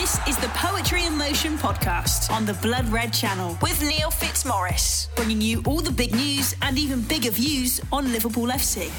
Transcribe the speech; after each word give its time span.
This 0.00 0.20
is 0.28 0.36
the 0.36 0.48
Poetry 0.48 1.06
in 1.06 1.16
Motion 1.16 1.56
podcast 1.56 2.30
on 2.30 2.44
the 2.44 2.52
Blood 2.52 2.86
Red 2.90 3.14
Channel 3.14 3.56
with 3.62 3.80
Neil 3.80 4.10
Fitzmaurice, 4.10 5.08
bringing 5.16 5.40
you 5.40 5.62
all 5.64 5.80
the 5.80 5.90
big 5.90 6.14
news 6.14 6.54
and 6.60 6.78
even 6.78 7.00
bigger 7.00 7.30
views 7.30 7.80
on 7.90 8.12
Liverpool 8.12 8.48
FC. 8.48 8.90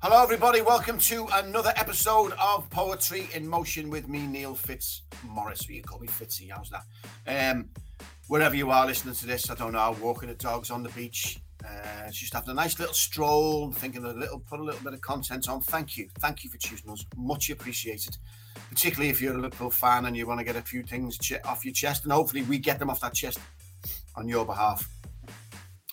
Hello, 0.00 0.22
everybody. 0.22 0.60
Welcome 0.60 0.98
to 1.00 1.26
another 1.32 1.72
episode 1.74 2.32
of 2.40 2.70
Poetry 2.70 3.28
in 3.34 3.46
Motion 3.46 3.90
with 3.90 4.08
me, 4.08 4.24
Neil 4.24 4.54
Fitzmaurice. 4.54 5.68
You 5.68 5.82
call 5.82 5.98
me 5.98 6.06
Fitzy. 6.06 6.48
How's 6.48 6.70
that? 6.70 6.84
Um, 7.26 7.70
wherever 8.28 8.54
you 8.54 8.70
are 8.70 8.86
listening 8.86 9.16
to 9.16 9.26
this, 9.26 9.50
I 9.50 9.56
don't 9.56 9.72
know, 9.72 9.96
walking 10.00 10.28
the 10.28 10.36
dogs 10.36 10.70
on 10.70 10.84
the 10.84 10.90
beach, 10.90 11.40
uh, 11.64 12.10
just 12.10 12.32
having 12.32 12.50
a 12.50 12.54
nice 12.54 12.78
little 12.78 12.94
stroll, 12.94 13.72
thinking 13.72 14.04
a 14.04 14.12
little, 14.12 14.38
put 14.38 14.60
a 14.60 14.62
little 14.62 14.82
bit 14.82 14.94
of 14.94 15.00
content 15.00 15.48
on. 15.48 15.60
Thank 15.60 15.96
you, 15.96 16.08
thank 16.18 16.44
you 16.44 16.50
for 16.50 16.58
choosing 16.58 16.90
us. 16.90 17.04
Much 17.16 17.50
appreciated. 17.50 18.16
Particularly 18.70 19.10
if 19.10 19.20
you're 19.20 19.34
a 19.34 19.40
Liverpool 19.40 19.70
fan 19.70 20.06
and 20.06 20.16
you 20.16 20.26
want 20.26 20.40
to 20.40 20.44
get 20.44 20.56
a 20.56 20.62
few 20.62 20.82
things 20.82 21.18
off 21.44 21.64
your 21.64 21.74
chest, 21.74 22.04
and 22.04 22.12
hopefully 22.12 22.42
we 22.42 22.58
get 22.58 22.78
them 22.78 22.90
off 22.90 23.00
that 23.00 23.14
chest 23.14 23.38
on 24.14 24.28
your 24.28 24.44
behalf. 24.44 24.88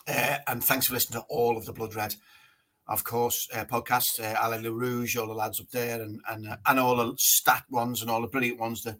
Uh, 0.07 0.38
and 0.48 0.63
thanks 0.63 0.88
for 0.88 0.93
listening 0.93 1.21
to 1.21 1.26
all 1.30 1.57
of 1.57 1.66
the 1.66 1.73
Blood 1.73 1.95
Red, 1.95 2.16
of 2.88 3.04
course, 3.04 3.48
uh, 3.54 3.66
podcasts. 3.66 4.20
Uh, 4.20 4.35
Allez 4.40 4.62
Les 4.62 4.70
Rouges, 4.70 5.18
all 5.18 5.27
the 5.27 5.34
lads 5.34 5.59
up 5.59 5.70
there, 5.71 6.02
and 6.02 6.20
and 6.29 6.48
uh, 6.48 6.57
and 6.68 6.79
all 6.79 6.95
the 6.95 7.13
stat 7.18 7.63
ones 7.70 8.02
and 8.02 8.12
all 8.12 8.21
the 8.21 8.27
brilliant 8.27 8.59
ones 8.59 8.84
that 8.84 8.98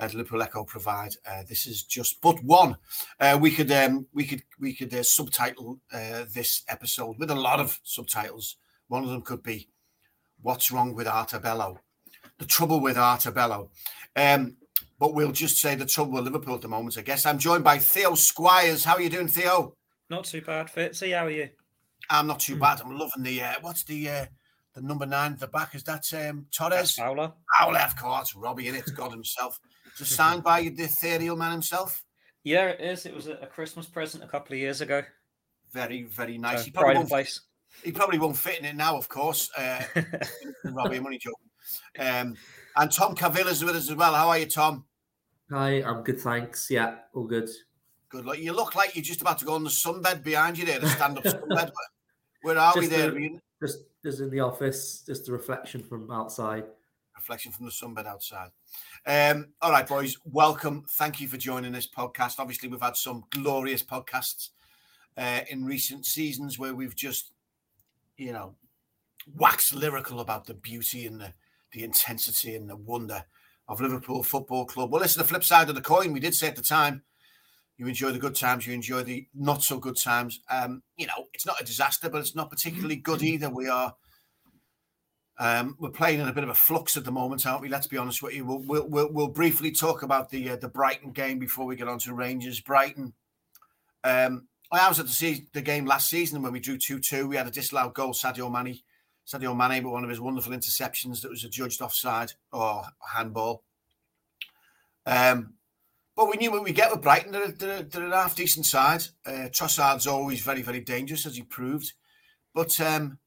uh, 0.00 0.08
Liverpool 0.12 0.42
Echo 0.42 0.64
provide. 0.64 1.14
Uh, 1.26 1.42
this 1.48 1.66
is 1.66 1.82
just 1.82 2.20
but 2.20 2.42
one. 2.42 2.76
Uh, 3.18 3.38
we 3.40 3.50
could 3.50 3.70
um, 3.70 4.06
we 4.12 4.24
could 4.24 4.42
we 4.58 4.74
could 4.74 4.92
uh, 4.94 5.02
subtitle 5.02 5.78
uh, 5.92 6.24
this 6.32 6.64
episode 6.68 7.18
with 7.18 7.30
a 7.30 7.34
lot 7.34 7.60
of 7.60 7.78
subtitles. 7.82 8.56
One 8.88 9.04
of 9.04 9.10
them 9.10 9.22
could 9.22 9.42
be 9.42 9.68
"What's 10.42 10.72
wrong 10.72 10.94
with 10.94 11.06
Artabello?" 11.06 11.78
The 12.38 12.46
trouble 12.46 12.80
with 12.80 12.96
Artabello. 12.96 13.68
Um, 14.16 14.56
but 14.98 15.14
we'll 15.14 15.32
just 15.32 15.58
say 15.58 15.74
the 15.74 15.86
trouble 15.86 16.12
with 16.12 16.24
Liverpool 16.24 16.54
at 16.54 16.60
the 16.60 16.68
moment. 16.68 16.98
I 16.98 17.02
guess 17.02 17.24
I'm 17.24 17.38
joined 17.38 17.64
by 17.64 17.78
Theo 17.78 18.14
Squires. 18.14 18.84
How 18.84 18.94
are 18.94 19.00
you 19.00 19.10
doing, 19.10 19.28
Theo? 19.28 19.74
Not 20.10 20.24
too 20.24 20.42
bad, 20.42 20.66
Fitzy. 20.66 21.16
How 21.16 21.26
are 21.26 21.30
you? 21.30 21.48
I'm 22.08 22.26
not 22.26 22.40
too 22.40 22.56
bad. 22.56 22.80
I'm 22.80 22.98
loving 22.98 23.22
the 23.22 23.42
uh, 23.42 23.54
what's 23.60 23.84
the 23.84 24.08
uh, 24.08 24.26
the 24.74 24.82
number 24.82 25.06
nine 25.06 25.32
at 25.32 25.40
the 25.40 25.46
back? 25.46 25.74
Is 25.74 25.84
that 25.84 26.04
um, 26.14 26.46
Torres? 26.50 26.92
Fowler. 26.92 27.32
Fowler, 27.58 27.80
of 27.80 27.96
course. 27.96 28.34
Robbie 28.34 28.68
in 28.68 28.74
it. 28.74 28.90
God 28.96 29.12
himself. 29.12 29.60
It's 29.98 30.14
signed 30.14 30.42
by 30.42 30.62
the 30.62 30.84
ethereal 30.84 31.36
man 31.36 31.52
himself. 31.52 32.04
Yeah, 32.44 32.68
it 32.68 32.80
is. 32.80 33.06
It 33.06 33.14
was 33.14 33.26
a 33.26 33.34
a 33.34 33.46
Christmas 33.46 33.86
present 33.86 34.24
a 34.24 34.26
couple 34.26 34.54
of 34.54 34.60
years 34.60 34.80
ago. 34.80 35.02
Very, 35.72 36.02
very 36.04 36.38
nice. 36.38 36.60
Uh, 36.60 36.64
he, 36.64 36.70
probably 36.70 36.86
pride 36.86 36.96
won't, 36.96 37.08
place. 37.08 37.40
he 37.84 37.92
probably 37.92 38.18
won't 38.18 38.36
fit 38.36 38.58
in 38.58 38.64
it 38.64 38.76
now, 38.76 38.96
of 38.96 39.08
course. 39.08 39.50
Uh, 39.56 39.82
Robbie, 40.64 40.96
I'm 40.96 41.06
only 41.06 41.18
joking. 41.18 41.36
Um, 41.98 42.36
and 42.76 42.90
Tom 42.92 43.14
Cavilla's 43.14 43.64
with 43.64 43.76
us 43.76 43.88
as 43.90 43.94
well. 43.96 44.14
How 44.14 44.28
are 44.28 44.38
you, 44.38 44.46
Tom? 44.46 44.84
Hi, 45.50 45.82
I'm 45.82 46.02
good, 46.02 46.18
thanks. 46.20 46.70
Yeah, 46.70 46.96
all 47.14 47.24
good. 47.26 47.48
Good. 48.08 48.24
Look, 48.24 48.38
you 48.38 48.52
look 48.52 48.74
like 48.74 48.96
you're 48.96 49.04
just 49.04 49.20
about 49.20 49.38
to 49.38 49.44
go 49.44 49.54
on 49.54 49.62
the 49.64 49.70
sunbed 49.70 50.24
behind 50.24 50.58
you 50.58 50.64
there, 50.66 50.80
the 50.80 50.88
stand-up 50.88 51.24
sunbed. 51.24 51.70
Where 52.42 52.58
are 52.58 52.72
we 52.76 52.86
there? 52.86 53.10
the- 53.10 53.38
Just, 53.62 53.78
just 54.04 54.20
in 54.20 54.30
the 54.30 54.40
office, 54.40 55.02
just 55.06 55.28
a 55.28 55.32
reflection 55.32 55.82
from 55.82 56.10
outside. 56.10 56.64
Reflection 57.20 57.52
from 57.52 57.66
the 57.66 57.70
sunbed 57.70 58.06
outside. 58.06 58.50
Um, 59.06 59.48
all 59.60 59.70
right, 59.70 59.86
boys, 59.86 60.16
welcome. 60.24 60.84
Thank 60.92 61.20
you 61.20 61.28
for 61.28 61.36
joining 61.36 61.72
this 61.72 61.86
podcast. 61.86 62.38
Obviously, 62.38 62.68
we've 62.68 62.80
had 62.80 62.96
some 62.96 63.24
glorious 63.30 63.82
podcasts 63.82 64.48
uh, 65.18 65.40
in 65.50 65.66
recent 65.66 66.06
seasons 66.06 66.58
where 66.58 66.74
we've 66.74 66.96
just, 66.96 67.32
you 68.16 68.32
know, 68.32 68.54
waxed 69.36 69.74
lyrical 69.74 70.20
about 70.20 70.46
the 70.46 70.54
beauty 70.54 71.06
and 71.06 71.20
the, 71.20 71.34
the 71.72 71.84
intensity 71.84 72.56
and 72.56 72.70
the 72.70 72.76
wonder 72.76 73.22
of 73.68 73.82
Liverpool 73.82 74.22
Football 74.22 74.64
Club. 74.64 74.90
Well, 74.90 75.02
listen, 75.02 75.20
the 75.20 75.28
flip 75.28 75.44
side 75.44 75.68
of 75.68 75.74
the 75.74 75.82
coin, 75.82 76.14
we 76.14 76.20
did 76.20 76.34
say 76.34 76.48
at 76.48 76.56
the 76.56 76.62
time, 76.62 77.02
you 77.76 77.86
enjoy 77.86 78.12
the 78.12 78.18
good 78.18 78.34
times, 78.34 78.66
you 78.66 78.72
enjoy 78.72 79.02
the 79.02 79.26
not 79.34 79.62
so 79.62 79.78
good 79.78 79.98
times. 79.98 80.40
Um, 80.50 80.82
you 80.96 81.06
know, 81.06 81.28
it's 81.34 81.46
not 81.46 81.60
a 81.60 81.64
disaster, 81.64 82.08
but 82.08 82.20
it's 82.20 82.34
not 82.34 82.50
particularly 82.50 82.96
good 82.96 83.22
either. 83.22 83.50
We 83.50 83.68
are 83.68 83.94
um, 85.40 85.74
we're 85.78 85.88
playing 85.88 86.20
in 86.20 86.28
a 86.28 86.34
bit 86.34 86.44
of 86.44 86.50
a 86.50 86.54
flux 86.54 86.98
at 86.98 87.04
the 87.04 87.10
moment, 87.10 87.46
aren't 87.46 87.62
we? 87.62 87.70
Let's 87.70 87.86
be 87.86 87.96
honest 87.96 88.22
with 88.22 88.34
you. 88.34 88.44
We'll 88.44 88.58
we'll, 88.58 88.86
we'll, 88.86 89.12
we'll 89.12 89.28
briefly 89.28 89.72
talk 89.72 90.02
about 90.02 90.28
the 90.28 90.50
uh, 90.50 90.56
the 90.56 90.68
Brighton 90.68 91.12
game 91.12 91.38
before 91.38 91.64
we 91.64 91.76
get 91.76 91.88
on 91.88 91.98
to 92.00 92.14
Rangers. 92.14 92.60
Brighton. 92.60 93.14
Um, 94.04 94.48
I 94.70 94.86
was 94.86 95.00
at 95.00 95.06
the, 95.06 95.12
se- 95.12 95.46
the 95.52 95.62
game 95.62 95.86
last 95.86 96.08
season 96.08 96.42
when 96.42 96.52
we 96.52 96.60
drew 96.60 96.76
two 96.76 97.00
two. 97.00 97.26
We 97.26 97.36
had 97.36 97.46
a 97.46 97.50
disallowed 97.50 97.94
goal, 97.94 98.12
Sadio 98.12 98.52
Mane. 98.52 98.80
Sadio 99.26 99.56
Mane, 99.56 99.82
but 99.82 99.90
one 99.90 100.04
of 100.04 100.10
his 100.10 100.20
wonderful 100.20 100.52
interceptions 100.52 101.22
that 101.22 101.30
was 101.30 101.42
adjudged 101.42 101.80
offside 101.80 102.32
or 102.52 102.84
handball. 103.14 103.64
Um, 105.06 105.54
but 106.16 106.28
we 106.28 106.36
knew 106.36 106.50
what 106.50 106.64
we 106.64 106.72
get 106.72 106.90
with 106.90 107.00
Brighton. 107.00 107.32
They're, 107.32 107.52
they're, 107.52 107.82
they're 107.82 108.08
a 108.08 108.22
half 108.22 108.36
decent 108.36 108.66
side. 108.66 109.04
Uh, 109.24 109.48
Trossard's 109.48 110.06
always 110.06 110.42
very, 110.42 110.60
very 110.60 110.80
dangerous, 110.80 111.24
as 111.24 111.36
he 111.36 111.42
proved. 111.42 111.94
But 112.54 112.78
um, 112.80 113.18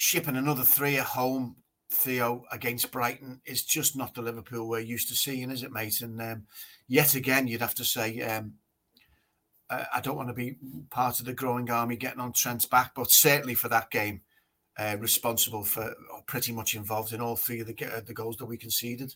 shipping 0.00 0.36
another 0.36 0.62
three 0.62 0.96
at 0.96 1.04
home, 1.04 1.56
Theo, 1.92 2.44
against 2.50 2.90
Brighton 2.90 3.42
is 3.44 3.64
just 3.64 3.96
not 3.96 4.14
the 4.14 4.22
Liverpool 4.22 4.66
we're 4.66 4.80
used 4.80 5.08
to 5.08 5.14
seeing, 5.14 5.50
is 5.50 5.62
it, 5.62 5.72
mate? 5.72 6.00
And 6.00 6.20
um, 6.22 6.46
yet 6.88 7.14
again, 7.14 7.46
you'd 7.46 7.60
have 7.60 7.74
to 7.74 7.84
say, 7.84 8.18
um, 8.22 8.54
I 9.68 10.00
don't 10.02 10.16
want 10.16 10.28
to 10.28 10.34
be 10.34 10.56
part 10.90 11.20
of 11.20 11.26
the 11.26 11.34
growing 11.34 11.70
army 11.70 11.96
getting 11.96 12.18
on 12.18 12.32
Trent's 12.32 12.64
back, 12.64 12.92
but 12.94 13.10
certainly 13.10 13.54
for 13.54 13.68
that 13.68 13.90
game, 13.90 14.22
uh, 14.78 14.96
responsible 14.98 15.64
for 15.64 15.94
or 16.12 16.22
pretty 16.26 16.52
much 16.52 16.74
involved 16.74 17.12
in 17.12 17.20
all 17.20 17.36
three 17.36 17.60
of 17.60 17.66
the, 17.66 17.76
uh, 17.84 18.00
the 18.00 18.14
goals 18.14 18.38
that 18.38 18.46
we 18.46 18.56
conceded. 18.56 19.14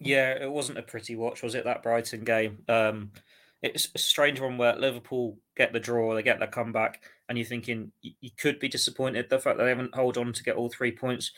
Yeah, 0.00 0.30
it 0.30 0.50
wasn't 0.50 0.78
a 0.78 0.82
pretty 0.82 1.16
watch, 1.16 1.42
was 1.42 1.54
it? 1.54 1.64
That 1.64 1.82
Brighton 1.82 2.24
game. 2.24 2.60
Um, 2.66 3.12
it's 3.60 3.88
a 3.94 3.98
strange 3.98 4.40
one 4.40 4.56
where 4.56 4.74
Liverpool 4.74 5.36
get 5.54 5.72
the 5.72 5.80
draw, 5.80 6.14
they 6.14 6.22
get 6.22 6.38
their 6.38 6.48
comeback, 6.48 7.02
and 7.28 7.38
you're 7.38 7.46
thinking 7.46 7.92
you, 8.02 8.30
could 8.38 8.58
be 8.58 8.68
disappointed 8.68 9.28
the 9.28 9.38
fact 9.38 9.56
that 9.56 9.64
they 9.64 9.70
haven't 9.70 9.94
hold 9.94 10.18
on 10.18 10.32
to 10.32 10.42
get 10.42 10.56
all 10.56 10.68
three 10.68 10.92
points, 10.92 11.32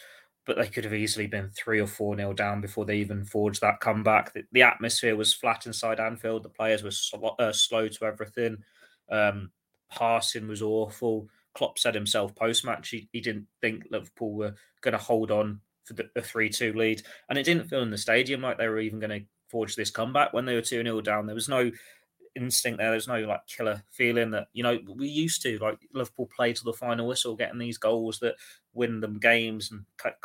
but 0.45 0.57
they 0.57 0.69
could 0.69 0.85
have 0.85 0.95
easily 0.95 1.27
been 1.27 1.51
three 1.51 1.81
or 1.81 1.87
four 1.87 2.17
nil 2.17 2.33
down 2.33 2.61
before 2.61 2.85
they 2.85 2.97
even 2.97 3.25
forged 3.25 3.61
that 3.61 3.81
comeback. 3.81 4.33
The, 4.33 4.45
the 4.53 4.63
atmosphere 4.63 5.17
was 5.17 5.35
flat 5.35 5.67
inside 5.67 6.01
Anfield. 6.01 6.43
The 6.43 6.49
players 6.49 6.83
were 6.83 6.91
sl- 6.91 7.27
uh, 7.39 7.53
slow 7.53 7.89
to 7.89 8.05
everything. 8.05 8.59
Um, 9.11 9.51
passing 9.91 10.49
was 10.49 10.63
awful. 10.63 11.29
Klopp 11.55 11.79
said 11.79 11.95
himself 11.95 12.35
post 12.35 12.65
match 12.65 12.91
he, 12.91 13.09
he 13.13 13.21
didn't 13.21 13.47
think 13.61 13.85
Liverpool 13.91 14.35
were 14.35 14.55
going 14.83 14.93
to 14.93 14.99
hold 14.99 15.31
on 15.31 15.61
for 15.85 15.95
the, 15.95 16.09
the 16.15 16.23
3 16.23 16.49
2 16.49 16.73
lead. 16.75 17.03
And 17.29 17.39
it 17.39 17.45
didn't 17.45 17.69
feel 17.69 17.83
in 17.83 17.91
the 17.91 17.99
stadium 17.99 18.43
like 18.43 18.59
they 18.59 18.69
were 18.69 18.81
even 18.81 18.99
going 18.99 19.21
to 19.21 19.27
forge 19.49 19.77
this 19.77 19.91
comeback 19.91 20.33
when 20.33 20.45
they 20.45 20.55
were 20.55 20.63
2 20.63 20.83
0 20.83 21.01
down. 21.01 21.27
There 21.27 21.35
was 21.35 21.49
no 21.49 21.71
instinct 22.37 22.79
there. 22.79 22.91
There's 22.91 23.09
no 23.09 23.21
like 23.21 23.47
killer 23.47 23.83
feeling 23.91 24.31
that, 24.31 24.49
you 24.53 24.63
know, 24.63 24.79
we 24.95 25.09
used 25.09 25.43
to. 25.43 25.59
Like 25.59 25.79
Liverpool 25.93 26.29
play 26.35 26.53
to 26.53 26.65
the 26.65 26.73
final 26.73 27.07
whistle, 27.07 27.37
getting 27.37 27.59
these 27.59 27.79
goals 27.79 28.19
that 28.21 28.37
win 28.75 29.01
them 29.01 29.19
games 29.19 29.71
and 29.71 29.85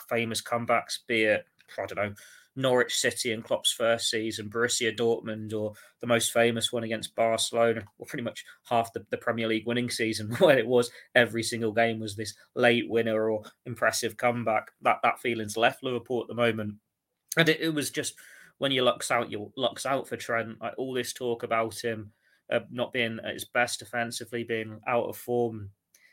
famous 0.10 0.42
comebacks, 0.42 1.00
be 1.08 1.24
it, 1.24 1.46
I 1.80 1.86
don't 1.86 1.96
know, 1.96 2.14
Norwich 2.56 2.96
City 2.96 3.32
and 3.32 3.44
Klopp's 3.44 3.72
first 3.72 4.10
season, 4.10 4.50
Borussia 4.50 4.96
Dortmund, 4.96 5.54
or 5.54 5.74
the 6.02 6.08
most 6.08 6.34
famous 6.34 6.72
one 6.72 6.84
against 6.84 7.16
Barcelona, 7.16 7.84
or 7.98 8.06
pretty 8.06 8.24
much 8.24 8.44
half 8.70 8.92
the, 8.94 9.06
the 9.10 9.18
Premier 9.18 9.48
League 9.48 9.66
winning 9.66 9.90
season, 9.90 10.36
where 10.40 10.58
it 10.58 10.68
was 10.68 10.92
every 11.16 11.44
single 11.44 11.72
game 11.72 12.00
was 12.00 12.16
this 12.16 12.34
late 12.56 12.90
winner 12.90 13.30
or 13.30 13.44
impressive 13.66 14.18
comeback. 14.18 14.72
That 14.82 15.00
that 15.04 15.20
feeling's 15.20 15.58
left 15.58 15.84
Liverpool 15.84 16.22
at 16.22 16.28
the 16.28 16.36
moment, 16.36 16.76
and 17.38 17.48
it, 17.48 17.62
it 17.62 17.74
was 17.74 17.90
just 17.90 18.16
when 18.62 18.72
you 18.72 18.84
looks 18.84 19.10
out, 19.10 19.32
you 19.32 19.52
looks 19.58 19.88
out 19.88 20.08
for 20.08 20.16
Trent. 20.16 20.62
Like 20.62 20.74
all 20.78 20.94
this 20.94 21.14
talk 21.14 21.42
about 21.42 21.84
him 21.84 22.12
uh, 22.52 22.60
not 22.70 22.94
being 22.94 23.18
at 23.26 23.34
his 23.34 23.46
best 23.46 23.80
defensively, 23.80 24.44
being 24.44 24.80
out 24.88 25.06
of 25.06 25.18
form. 25.18 25.72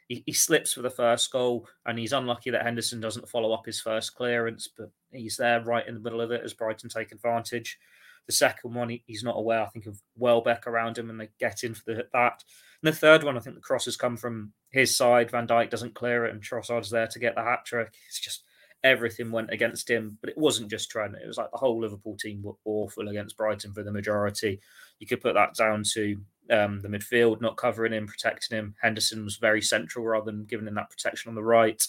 He, 0.09 0.23
he 0.25 0.33
slips 0.33 0.73
for 0.73 0.81
the 0.81 0.89
first 0.89 1.31
goal, 1.31 1.69
and 1.85 1.99
he's 1.99 2.15
unlucky 2.15 2.49
that 2.49 2.63
Henderson 2.63 3.01
doesn't 3.01 3.29
follow 3.29 3.53
up 3.53 3.67
his 3.67 3.83
first 3.83 4.15
clearance, 4.15 4.67
but 4.67 4.91
he's 5.13 5.37
there 5.37 5.63
right 5.63 5.87
in 5.87 5.93
the 5.93 6.01
middle 6.01 6.23
of 6.23 6.31
it 6.31 6.41
as 6.43 6.55
Brighton 6.55 6.89
take 6.89 7.13
advantage. 7.13 7.79
The 8.25 8.33
second 8.33 8.73
one, 8.73 8.89
he, 8.89 9.05
he's 9.07 9.23
not 9.23 9.37
aware, 9.37 9.61
I 9.61 9.67
think, 9.67 9.85
of 9.85 10.01
Welbeck 10.17 10.67
around 10.67 10.97
him, 10.97 11.11
and 11.11 11.21
they 11.21 11.29
get 11.39 11.65
in 11.65 11.75
for 11.75 11.83
the, 11.85 12.07
that. 12.15 12.45
And 12.83 12.91
the 12.91 12.97
third 12.97 13.25
one, 13.25 13.37
I 13.37 13.41
think 13.41 13.57
the 13.57 13.61
cross 13.61 13.85
has 13.85 13.99
come 13.99 14.17
from 14.17 14.55
his 14.71 14.97
side. 14.97 15.31
Van 15.31 15.47
Dijk 15.47 15.69
doesn't 15.69 15.95
clear 15.95 16.25
it, 16.25 16.33
and 16.33 16.43
Trossard's 16.43 16.89
there 16.89 17.09
to 17.09 17.19
get 17.19 17.35
the 17.35 17.45
hat 17.45 17.67
trick. 17.67 17.93
It's 18.07 18.21
just 18.21 18.45
everything 18.85 19.31
went 19.31 19.51
against 19.51 19.89
him, 19.91 20.19
but 20.21 20.31
it 20.31 20.39
wasn't 20.39 20.71
just 20.71 20.91
Trent. 20.91 21.17
It 21.23 21.27
was 21.27 21.39
like 21.39 21.51
the 21.51 21.59
whole 21.59 21.81
Liverpool 21.81 22.17
team 22.17 22.43
were 22.43 22.55
awful 22.65 23.09
against 23.09 23.37
Brighton 23.37 23.73
for 23.73 23.83
the 23.83 23.93
majority. 23.93 24.61
You 24.99 25.07
could 25.07 25.21
put 25.21 25.35
that 25.35 25.55
down 25.55 25.83
to 25.95 26.17
um, 26.51 26.81
the 26.81 26.89
midfield 26.89 27.41
not 27.41 27.57
covering 27.57 27.93
him, 27.93 28.07
protecting 28.07 28.57
him. 28.57 28.75
Henderson 28.81 29.25
was 29.25 29.37
very 29.37 29.63
central 29.63 30.05
rather 30.05 30.27
than 30.27 30.45
giving 30.45 30.67
him 30.67 30.75
that 30.75 30.91
protection 30.91 31.29
on 31.29 31.35
the 31.35 31.43
right. 31.43 31.83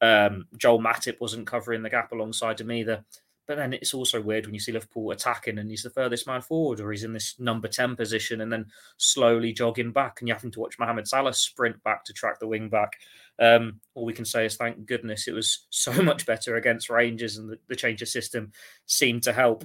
Um, 0.00 0.46
Joel 0.56 0.80
Matip 0.80 1.20
wasn't 1.20 1.46
covering 1.46 1.82
the 1.82 1.90
gap 1.90 2.12
alongside 2.12 2.60
him 2.60 2.72
either. 2.72 3.04
But 3.50 3.56
then 3.56 3.72
it's 3.72 3.94
also 3.94 4.20
weird 4.20 4.46
when 4.46 4.54
you 4.54 4.60
see 4.60 4.70
Liverpool 4.70 5.10
attacking 5.10 5.58
and 5.58 5.68
he's 5.68 5.82
the 5.82 5.90
furthest 5.90 6.24
man 6.24 6.40
forward, 6.40 6.78
or 6.78 6.92
he's 6.92 7.02
in 7.02 7.12
this 7.12 7.34
number 7.40 7.66
10 7.66 7.96
position 7.96 8.42
and 8.42 8.52
then 8.52 8.66
slowly 8.96 9.52
jogging 9.52 9.90
back, 9.90 10.20
and 10.20 10.28
you're 10.28 10.36
having 10.36 10.52
to 10.52 10.60
watch 10.60 10.78
Mohamed 10.78 11.08
Salah 11.08 11.34
sprint 11.34 11.82
back 11.82 12.04
to 12.04 12.12
track 12.12 12.38
the 12.38 12.46
wing 12.46 12.68
back. 12.68 12.92
Um, 13.40 13.80
all 13.96 14.04
we 14.04 14.12
can 14.12 14.24
say 14.24 14.46
is 14.46 14.54
thank 14.54 14.86
goodness 14.86 15.26
it 15.26 15.34
was 15.34 15.66
so 15.70 15.92
much 16.00 16.26
better 16.26 16.54
against 16.54 16.90
Rangers, 16.90 17.38
and 17.38 17.50
the, 17.50 17.58
the 17.66 17.74
change 17.74 18.02
of 18.02 18.08
system 18.08 18.52
seemed 18.86 19.24
to 19.24 19.32
help. 19.32 19.64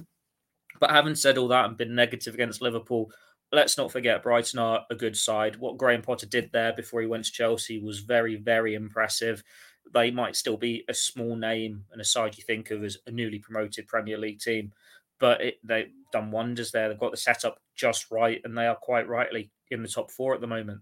But 0.80 0.90
having 0.90 1.14
said 1.14 1.38
all 1.38 1.46
that 1.46 1.66
and 1.66 1.76
been 1.76 1.94
negative 1.94 2.34
against 2.34 2.60
Liverpool, 2.60 3.12
let's 3.52 3.78
not 3.78 3.92
forget 3.92 4.24
Brighton 4.24 4.58
are 4.58 4.84
a 4.90 4.96
good 4.96 5.16
side. 5.16 5.54
What 5.54 5.78
Graham 5.78 6.02
Potter 6.02 6.26
did 6.26 6.50
there 6.52 6.72
before 6.72 7.02
he 7.02 7.06
went 7.06 7.24
to 7.26 7.30
Chelsea 7.30 7.78
was 7.78 8.00
very, 8.00 8.34
very 8.34 8.74
impressive 8.74 9.44
they 9.92 10.10
might 10.10 10.36
still 10.36 10.56
be 10.56 10.84
a 10.88 10.94
small 10.94 11.36
name 11.36 11.84
and 11.92 12.00
a 12.00 12.04
side 12.04 12.36
you 12.36 12.44
think 12.44 12.70
of 12.70 12.84
as 12.84 12.98
a 13.06 13.10
newly 13.10 13.38
promoted 13.38 13.86
Premier 13.86 14.18
League 14.18 14.40
team, 14.40 14.72
but 15.18 15.40
it, 15.40 15.58
they've 15.64 15.90
done 16.12 16.30
wonders 16.30 16.72
there. 16.72 16.88
They've 16.88 16.98
got 16.98 17.12
the 17.12 17.16
setup 17.16 17.60
just 17.74 18.10
right, 18.10 18.40
and 18.44 18.56
they 18.56 18.66
are 18.66 18.76
quite 18.76 19.08
rightly 19.08 19.50
in 19.70 19.82
the 19.82 19.88
top 19.88 20.10
four 20.10 20.34
at 20.34 20.40
the 20.40 20.46
moment. 20.46 20.80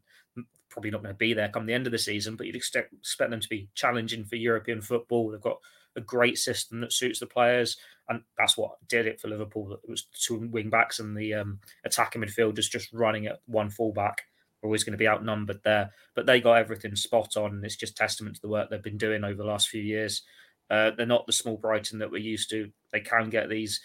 Probably 0.68 0.90
not 0.90 1.02
going 1.02 1.14
to 1.14 1.18
be 1.18 1.34
there 1.34 1.48
come 1.48 1.66
the 1.66 1.74
end 1.74 1.86
of 1.86 1.92
the 1.92 1.98
season, 1.98 2.36
but 2.36 2.46
you'd 2.46 2.56
expect, 2.56 2.92
expect 2.92 3.30
them 3.30 3.40
to 3.40 3.48
be 3.48 3.68
challenging 3.74 4.24
for 4.24 4.36
European 4.36 4.80
football. 4.80 5.30
They've 5.30 5.40
got 5.40 5.58
a 5.96 6.00
great 6.00 6.38
system 6.38 6.80
that 6.80 6.92
suits 6.92 7.20
the 7.20 7.26
players, 7.26 7.76
and 8.08 8.22
that's 8.36 8.56
what 8.56 8.72
did 8.88 9.06
it 9.06 9.20
for 9.20 9.28
Liverpool. 9.28 9.78
It 9.84 9.88
was 9.88 10.02
two 10.02 10.48
wing 10.50 10.70
backs 10.70 10.98
and 10.98 11.16
the 11.16 11.34
um, 11.34 11.60
attacking 11.84 12.22
midfielders 12.22 12.70
just 12.70 12.92
running 12.92 13.26
at 13.26 13.40
one 13.46 13.70
fullback 13.70 14.22
always 14.64 14.84
going 14.84 14.92
to 14.92 14.98
be 14.98 15.08
outnumbered 15.08 15.60
there. 15.62 15.90
But 16.14 16.26
they 16.26 16.40
got 16.40 16.58
everything 16.58 16.96
spot 16.96 17.36
on, 17.36 17.52
and 17.52 17.64
it's 17.64 17.76
just 17.76 17.96
testament 17.96 18.36
to 18.36 18.42
the 18.42 18.48
work 18.48 18.70
they've 18.70 18.82
been 18.82 18.98
doing 18.98 19.24
over 19.24 19.36
the 19.36 19.48
last 19.48 19.68
few 19.68 19.82
years. 19.82 20.22
Uh, 20.70 20.90
they're 20.96 21.06
not 21.06 21.26
the 21.26 21.32
small 21.32 21.56
Brighton 21.56 21.98
that 21.98 22.10
we're 22.10 22.18
used 22.18 22.50
to. 22.50 22.70
They 22.92 23.00
can 23.00 23.30
get 23.30 23.48
these 23.48 23.80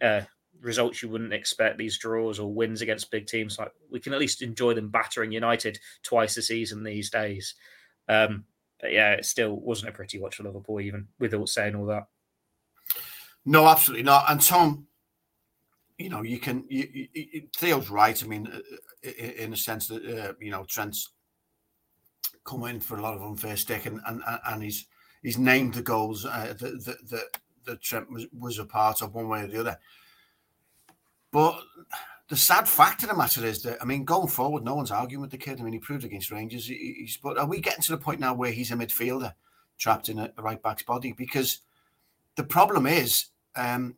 uh, 0.00 0.22
results 0.60 1.02
you 1.02 1.08
wouldn't 1.08 1.32
expect, 1.32 1.78
these 1.78 1.98
draws 1.98 2.38
or 2.38 2.52
wins 2.52 2.82
against 2.82 3.10
big 3.10 3.26
teams. 3.26 3.58
Like 3.58 3.72
we 3.90 4.00
can 4.00 4.12
at 4.12 4.20
least 4.20 4.42
enjoy 4.42 4.74
them 4.74 4.88
battering 4.90 5.32
United 5.32 5.78
twice 6.02 6.36
a 6.36 6.42
season 6.42 6.82
these 6.82 7.10
days. 7.10 7.54
Um, 8.08 8.44
but 8.80 8.92
yeah, 8.92 9.12
it 9.12 9.24
still 9.24 9.56
wasn't 9.56 9.90
a 9.90 9.92
pretty 9.92 10.18
watch 10.18 10.36
for 10.36 10.44
Liverpool, 10.44 10.80
even 10.80 11.08
without 11.18 11.48
saying 11.48 11.74
all 11.74 11.86
that. 11.86 12.06
No, 13.44 13.66
absolutely 13.66 14.04
not. 14.04 14.24
And 14.28 14.40
Tom, 14.40 14.86
you 15.98 16.08
know, 16.08 16.22
you 16.22 16.38
can. 16.38 16.64
You, 16.68 17.08
you, 17.12 17.42
Theo's 17.56 17.90
right. 17.90 18.20
I 18.22 18.26
mean, 18.26 18.48
uh, 18.52 18.58
in 19.04 19.52
a 19.52 19.56
sense 19.56 19.88
that 19.88 20.04
uh, 20.04 20.32
you 20.40 20.50
know 20.50 20.64
Trent's 20.64 21.10
come 22.44 22.64
in 22.64 22.80
for 22.80 22.96
a 22.96 23.02
lot 23.02 23.14
of 23.14 23.22
unfair 23.22 23.56
stick, 23.56 23.86
and 23.86 24.00
and 24.06 24.22
and 24.46 24.62
he's 24.62 24.86
he's 25.22 25.38
named 25.38 25.74
the 25.74 25.82
goals 25.82 26.24
uh, 26.24 26.54
that, 26.58 26.84
that 26.84 27.10
that 27.10 27.38
that 27.64 27.82
Trent 27.82 28.10
was 28.10 28.26
was 28.38 28.58
a 28.58 28.64
part 28.64 29.02
of 29.02 29.14
one 29.14 29.28
way 29.28 29.42
or 29.42 29.46
the 29.46 29.60
other. 29.60 29.78
But 31.30 31.60
the 32.28 32.36
sad 32.36 32.68
fact 32.68 33.02
of 33.02 33.08
the 33.08 33.16
matter 33.16 33.44
is 33.44 33.62
that 33.62 33.78
I 33.82 33.84
mean, 33.84 34.04
going 34.04 34.28
forward, 34.28 34.64
no 34.64 34.74
one's 34.74 34.90
arguing 34.90 35.22
with 35.22 35.30
the 35.30 35.38
kid. 35.38 35.60
I 35.60 35.64
mean, 35.64 35.72
he 35.72 35.78
proved 35.78 36.04
against 36.04 36.30
Rangers. 36.30 36.66
He, 36.66 36.96
he's 36.98 37.16
but 37.16 37.38
are 37.38 37.46
we 37.46 37.60
getting 37.60 37.82
to 37.82 37.92
the 37.92 37.98
point 37.98 38.20
now 38.20 38.34
where 38.34 38.52
he's 38.52 38.70
a 38.70 38.74
midfielder 38.74 39.34
trapped 39.78 40.08
in 40.08 40.18
a, 40.18 40.32
a 40.36 40.42
right 40.42 40.62
back's 40.62 40.82
body? 40.82 41.12
Because 41.12 41.60
the 42.36 42.44
problem 42.44 42.86
is. 42.86 43.26
Um, 43.56 43.96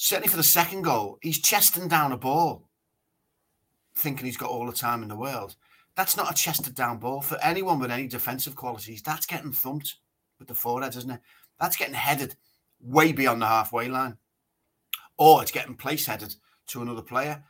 certainly 0.00 0.28
for 0.28 0.38
the 0.38 0.42
second 0.42 0.80
goal, 0.80 1.18
he's 1.20 1.38
chesting 1.38 1.86
down 1.86 2.10
a 2.10 2.16
ball, 2.16 2.69
thinking 3.94 4.26
he's 4.26 4.36
got 4.36 4.50
all 4.50 4.66
the 4.66 4.72
time 4.72 5.02
in 5.02 5.08
the 5.08 5.16
world. 5.16 5.56
That's 5.96 6.16
not 6.16 6.30
a 6.30 6.34
chested 6.34 6.74
down 6.74 6.98
ball 6.98 7.20
for 7.20 7.38
anyone 7.42 7.78
with 7.78 7.90
any 7.90 8.06
defensive 8.06 8.56
qualities. 8.56 9.02
That's 9.02 9.26
getting 9.26 9.52
thumped 9.52 9.96
with 10.38 10.48
the 10.48 10.54
forehead, 10.54 10.96
isn't 10.96 11.10
it? 11.10 11.20
That's 11.60 11.76
getting 11.76 11.94
headed 11.94 12.36
way 12.80 13.12
beyond 13.12 13.42
the 13.42 13.46
halfway 13.46 13.88
line, 13.88 14.16
or 15.18 15.42
it's 15.42 15.50
getting 15.50 15.74
place 15.74 16.06
headed 16.06 16.34
to 16.68 16.82
another 16.82 17.02
player. 17.02 17.42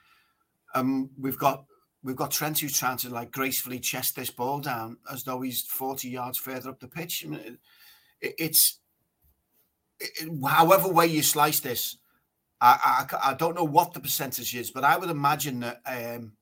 Um, 0.74 1.10
we've 1.18 1.38
got 1.38 1.64
we've 2.02 2.16
got 2.16 2.30
Trent 2.30 2.58
who's 2.58 2.76
trying 2.76 2.96
to 2.98 3.10
like 3.10 3.30
gracefully 3.30 3.78
chest 3.78 4.16
this 4.16 4.30
ball 4.30 4.60
down 4.60 4.96
as 5.12 5.22
though 5.22 5.40
he's 5.40 5.62
forty 5.62 6.08
yards 6.08 6.38
further 6.38 6.70
up 6.70 6.80
the 6.80 6.88
pitch. 6.88 7.24
I 7.24 7.30
mean, 7.30 7.58
it, 8.20 8.34
it's 8.38 8.80
it, 10.00 10.28
however 10.44 10.88
way 10.88 11.06
you 11.06 11.22
slice 11.22 11.60
this, 11.60 11.98
I, 12.60 13.06
I, 13.10 13.30
I 13.30 13.34
don't 13.34 13.56
know 13.56 13.64
what 13.64 13.94
the 13.94 14.00
percentage 14.00 14.54
is, 14.54 14.70
but 14.70 14.84
I 14.84 14.96
would 14.96 15.10
imagine 15.10 15.60
that 15.60 15.80
um, 15.86 16.32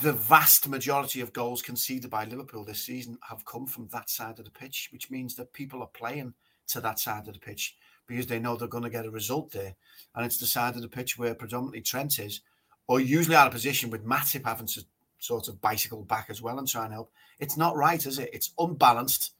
the 0.00 0.12
vast 0.12 0.68
majority 0.68 1.20
of 1.20 1.32
goals 1.32 1.62
conceded 1.62 2.10
by 2.10 2.24
Liverpool 2.24 2.64
this 2.64 2.82
season 2.84 3.18
have 3.28 3.44
come 3.44 3.66
from 3.66 3.88
that 3.88 4.08
side 4.08 4.38
of 4.38 4.44
the 4.44 4.50
pitch, 4.50 4.88
which 4.92 5.10
means 5.10 5.34
that 5.34 5.52
people 5.52 5.82
are 5.82 5.88
playing 5.88 6.34
to 6.68 6.80
that 6.80 7.00
side 7.00 7.26
of 7.26 7.34
the 7.34 7.40
pitch 7.40 7.76
because 8.06 8.26
they 8.26 8.38
know 8.38 8.56
they're 8.56 8.68
going 8.68 8.84
to 8.84 8.90
get 8.90 9.06
a 9.06 9.10
result 9.10 9.50
there. 9.50 9.74
And 10.14 10.24
it's 10.24 10.38
the 10.38 10.46
side 10.46 10.76
of 10.76 10.82
the 10.82 10.88
pitch 10.88 11.18
where 11.18 11.34
predominantly 11.34 11.80
Trent 11.80 12.18
is, 12.18 12.40
or 12.86 13.00
usually 13.00 13.36
out 13.36 13.46
of 13.46 13.52
position 13.52 13.90
with 13.90 14.06
Matip 14.06 14.44
having 14.44 14.66
to 14.68 14.84
sort 15.18 15.48
of 15.48 15.60
bicycle 15.60 16.02
back 16.02 16.26
as 16.28 16.40
well 16.40 16.58
and 16.58 16.66
try 16.66 16.84
and 16.84 16.92
help. 16.92 17.12
It's 17.38 17.56
not 17.56 17.76
right, 17.76 18.04
is 18.04 18.18
it? 18.18 18.30
It's 18.32 18.52
unbalanced. 18.58 19.32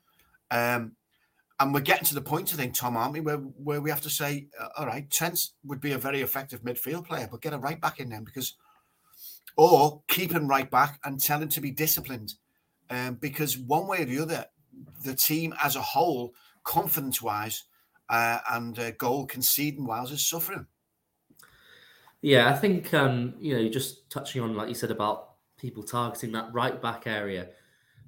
Um, 0.51 0.93
and 1.61 1.75
we're 1.75 1.81
getting 1.81 2.07
to 2.07 2.15
the 2.15 2.23
point, 2.23 2.53
I 2.55 2.57
think, 2.57 2.75
Tom, 2.75 2.97
aren't 2.97 3.13
we, 3.13 3.21
where, 3.21 3.37
where 3.37 3.83
we 3.83 3.91
have 3.91 4.01
to 4.01 4.11
say, 4.11 4.49
uh, 4.59 4.69
all 4.79 4.87
right, 4.87 5.09
Trent 5.11 5.39
would 5.65 5.81
be 5.81 5.93
a 5.93 5.99
very 5.99 6.23
effective 6.23 6.63
midfield 6.63 7.07
player, 7.07 7.29
but 7.31 7.43
get 7.43 7.53
a 7.53 7.59
right 7.59 7.79
back 7.79 8.01
in 8.01 8.09
there 8.09 8.23
because, 8.23 8.55
or 9.59 10.03
keep 10.09 10.33
him 10.33 10.49
right 10.49 10.71
back 10.71 10.99
and 11.05 11.21
tell 11.21 11.41
him 11.41 11.51
to 11.51 11.61
be 11.61 11.71
disciplined. 11.71 12.35
Um, 12.89 13.15
because 13.17 13.59
one 13.59 13.87
way 13.87 14.03
or 14.03 14.05
the 14.07 14.19
other, 14.21 14.47
the 15.05 15.15
team 15.15 15.55
as 15.63 15.77
a 15.77 15.83
whole, 15.83 16.35
confidence 16.65 17.21
wise 17.21 17.65
uh, 18.09 18.39
and 18.51 18.79
uh, 18.79 18.93
goal 18.93 19.27
conceding 19.27 19.87
wise, 19.87 20.11
is 20.11 20.27
suffering. 20.27 20.67
Yeah, 22.23 22.51
I 22.51 22.55
think, 22.55 22.93
um, 22.95 23.35
you 23.39 23.55
know, 23.55 23.69
just 23.69 24.09
touching 24.09 24.41
on, 24.43 24.55
like 24.55 24.69
you 24.69 24.75
said, 24.75 24.91
about 24.91 25.35
people 25.59 25.83
targeting 25.83 26.33
that 26.33 26.53
right 26.53 26.81
back 26.81 27.07
area 27.07 27.49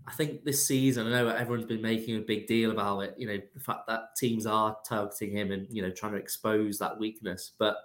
I 0.07 0.13
think 0.13 0.45
this 0.45 0.67
season, 0.67 1.07
I 1.07 1.11
know 1.11 1.29
everyone's 1.29 1.67
been 1.67 1.83
making 1.83 2.17
a 2.17 2.21
big 2.21 2.47
deal 2.47 2.73
about 2.73 3.01
it. 3.01 3.15
You 3.17 3.29
know, 3.29 3.39
the 3.55 3.61
fact 3.61 3.87
that 3.87 4.17
teams 4.17 4.47
are 4.47 4.77
targeting 4.87 5.31
him 5.31 5.53
and 5.53 5.67
you 5.71 5.83
know 5.83 5.91
trying 5.91 6.13
to 6.13 6.19
expose 6.19 6.79
that 6.79 6.99
weakness. 6.99 7.53
But 7.59 7.77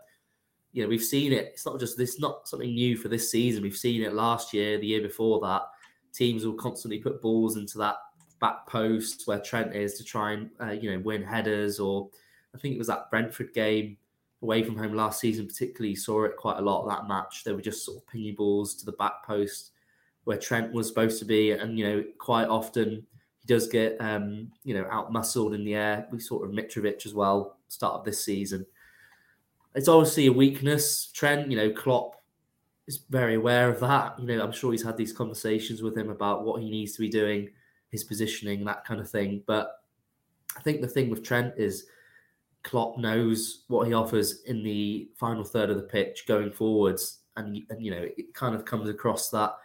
you 0.71 0.83
know, 0.83 0.89
we've 0.89 1.03
seen 1.03 1.31
it. 1.31 1.45
It's 1.53 1.65
not 1.65 1.79
just 1.79 1.97
this, 1.97 2.19
not 2.19 2.47
something 2.47 2.73
new 2.73 2.97
for 2.97 3.07
this 3.07 3.31
season. 3.31 3.63
We've 3.63 3.75
seen 3.75 4.01
it 4.01 4.13
last 4.13 4.53
year, 4.53 4.77
the 4.77 4.87
year 4.87 5.01
before 5.01 5.39
that. 5.41 5.63
Teams 6.13 6.45
will 6.45 6.53
constantly 6.53 6.99
put 6.99 7.21
balls 7.21 7.57
into 7.57 7.77
that 7.79 7.97
back 8.39 8.67
post 8.67 9.23
where 9.25 9.39
Trent 9.39 9.75
is 9.75 9.95
to 9.95 10.03
try 10.03 10.33
and 10.33 10.49
uh, 10.61 10.71
you 10.71 10.91
know 10.91 10.99
win 10.99 11.23
headers. 11.23 11.79
Or 11.79 12.09
I 12.55 12.57
think 12.57 12.75
it 12.75 12.79
was 12.79 12.87
that 12.87 13.11
Brentford 13.11 13.53
game 13.53 13.97
away 14.41 14.63
from 14.63 14.77
home 14.77 14.93
last 14.93 15.19
season, 15.19 15.47
particularly 15.47 15.95
saw 15.95 16.23
it 16.23 16.35
quite 16.35 16.57
a 16.57 16.61
lot. 16.61 16.87
That 16.87 17.07
match, 17.07 17.43
they 17.43 17.53
were 17.53 17.61
just 17.61 17.85
sort 17.85 17.97
of 17.97 18.07
pinging 18.07 18.35
balls 18.35 18.75
to 18.75 18.85
the 18.85 18.93
back 18.93 19.23
post 19.25 19.71
where 20.27 20.38
Trent 20.38 20.74
was 20.74 20.89
supposed 20.89 21.19
to 21.19 21.25
be, 21.25 21.51
and 21.51 21.79
you 21.79 21.88
know, 21.88 22.03
quite 22.18 22.50
often 22.50 23.07
he 23.39 23.45
does 23.45 23.69
get 23.69 23.95
um, 24.01 24.51
you 24.65 24.74
know 24.74 24.85
out 24.91 25.13
muscled 25.13 25.53
in 25.53 25.63
the 25.63 25.74
air. 25.74 26.06
We 26.12 26.19
sort 26.19 26.45
of 26.45 26.53
Mitrovic 26.53 27.06
as 27.06 27.13
well, 27.13 27.56
start 27.69 27.93
of 27.93 28.03
this 28.03 28.22
season. 28.25 28.65
It's 29.74 29.88
obviously 29.88 30.27
a 30.27 30.34
weakness. 30.34 31.10
Trent, 31.13 31.50
you 31.50 31.55
know, 31.55 31.72
Klopp 31.72 32.17
is 32.88 32.98
very 33.10 33.36
aware 33.36 33.69
of 33.69 33.79
that. 33.79 34.19
You 34.19 34.25
know, 34.27 34.43
I'm 34.43 34.51
sure 34.51 34.74
he's 34.74 34.84
had 34.84 34.98
these 34.98 35.13
conversations 35.13 35.81
with 35.81 35.98
him 35.98 36.10
about 36.10 36.43
what 36.43 36.62
he 36.62 36.69
needs 36.69 36.91
to 36.93 37.00
be 37.00 37.10
doing, 37.10 37.50
his 37.89 38.03
positioning, 38.03 38.65
that 38.65 38.84
kind 38.84 39.00
of 39.00 39.10
thing. 39.10 39.43
But 39.48 39.79
I 40.57 40.60
think 40.60 40.81
the 40.81 40.89
thing 40.89 41.10
with 41.10 41.24
Trent 41.24 41.53
is 41.55 41.86
Klopp 42.63 42.98
knows 42.98 43.63
what 43.69 43.88
he 43.88 43.93
offers 43.93 44.41
in 44.41 44.62
the 44.62 45.10
final 45.15 45.46
third 45.46 45.69
of 45.69 45.77
the 45.77 45.84
pitch 45.84 46.25
going 46.27 46.51
forwards, 46.51 47.19
and, 47.38 47.62
and 47.69 47.81
you 47.81 47.91
know, 47.91 48.05
it 48.17 48.34
kind 48.34 48.55
of 48.55 48.65
comes 48.65 48.89
across 48.89 49.29
that 49.29 49.55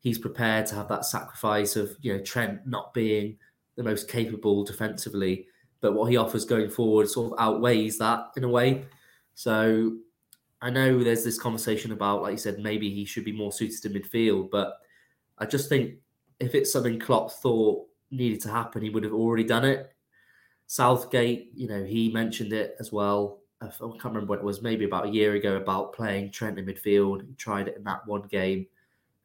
he's 0.00 0.18
prepared 0.18 0.66
to 0.66 0.74
have 0.74 0.88
that 0.88 1.04
sacrifice 1.04 1.76
of 1.76 1.96
you 2.00 2.14
know 2.14 2.22
Trent 2.22 2.66
not 2.66 2.94
being 2.94 3.36
the 3.76 3.82
most 3.82 4.08
capable 4.08 4.64
defensively, 4.64 5.46
but 5.80 5.94
what 5.94 6.10
he 6.10 6.16
offers 6.16 6.44
going 6.44 6.70
forward 6.70 7.08
sort 7.08 7.32
of 7.32 7.38
outweighs 7.38 7.98
that 7.98 8.30
in 8.36 8.44
a 8.44 8.48
way. 8.48 8.84
So 9.34 9.98
I 10.60 10.70
know 10.70 11.02
there's 11.02 11.24
this 11.24 11.38
conversation 11.38 11.92
about, 11.92 12.22
like 12.22 12.32
you 12.32 12.38
said, 12.38 12.58
maybe 12.58 12.90
he 12.90 13.04
should 13.04 13.24
be 13.24 13.32
more 13.32 13.52
suited 13.52 13.80
to 13.82 13.90
midfield, 13.90 14.50
but 14.50 14.78
I 15.38 15.46
just 15.46 15.68
think 15.68 15.94
if 16.40 16.54
it's 16.54 16.72
something 16.72 16.98
Klopp 16.98 17.30
thought 17.30 17.86
needed 18.10 18.40
to 18.42 18.50
happen, 18.50 18.82
he 18.82 18.90
would 18.90 19.04
have 19.04 19.12
already 19.12 19.44
done 19.44 19.64
it. 19.64 19.92
Southgate, 20.66 21.52
you 21.54 21.68
know, 21.68 21.84
he 21.84 22.10
mentioned 22.12 22.52
it 22.52 22.74
as 22.80 22.90
well. 22.92 23.40
I 23.60 23.66
can't 23.68 24.04
remember 24.04 24.26
what 24.26 24.40
it 24.40 24.44
was, 24.44 24.62
maybe 24.62 24.84
about 24.84 25.06
a 25.06 25.10
year 25.10 25.34
ago, 25.34 25.56
about 25.56 25.92
playing 25.92 26.32
Trent 26.32 26.58
in 26.58 26.66
midfield. 26.66 27.26
He 27.26 27.34
tried 27.34 27.68
it 27.68 27.76
in 27.76 27.84
that 27.84 28.06
one 28.06 28.22
game 28.22 28.66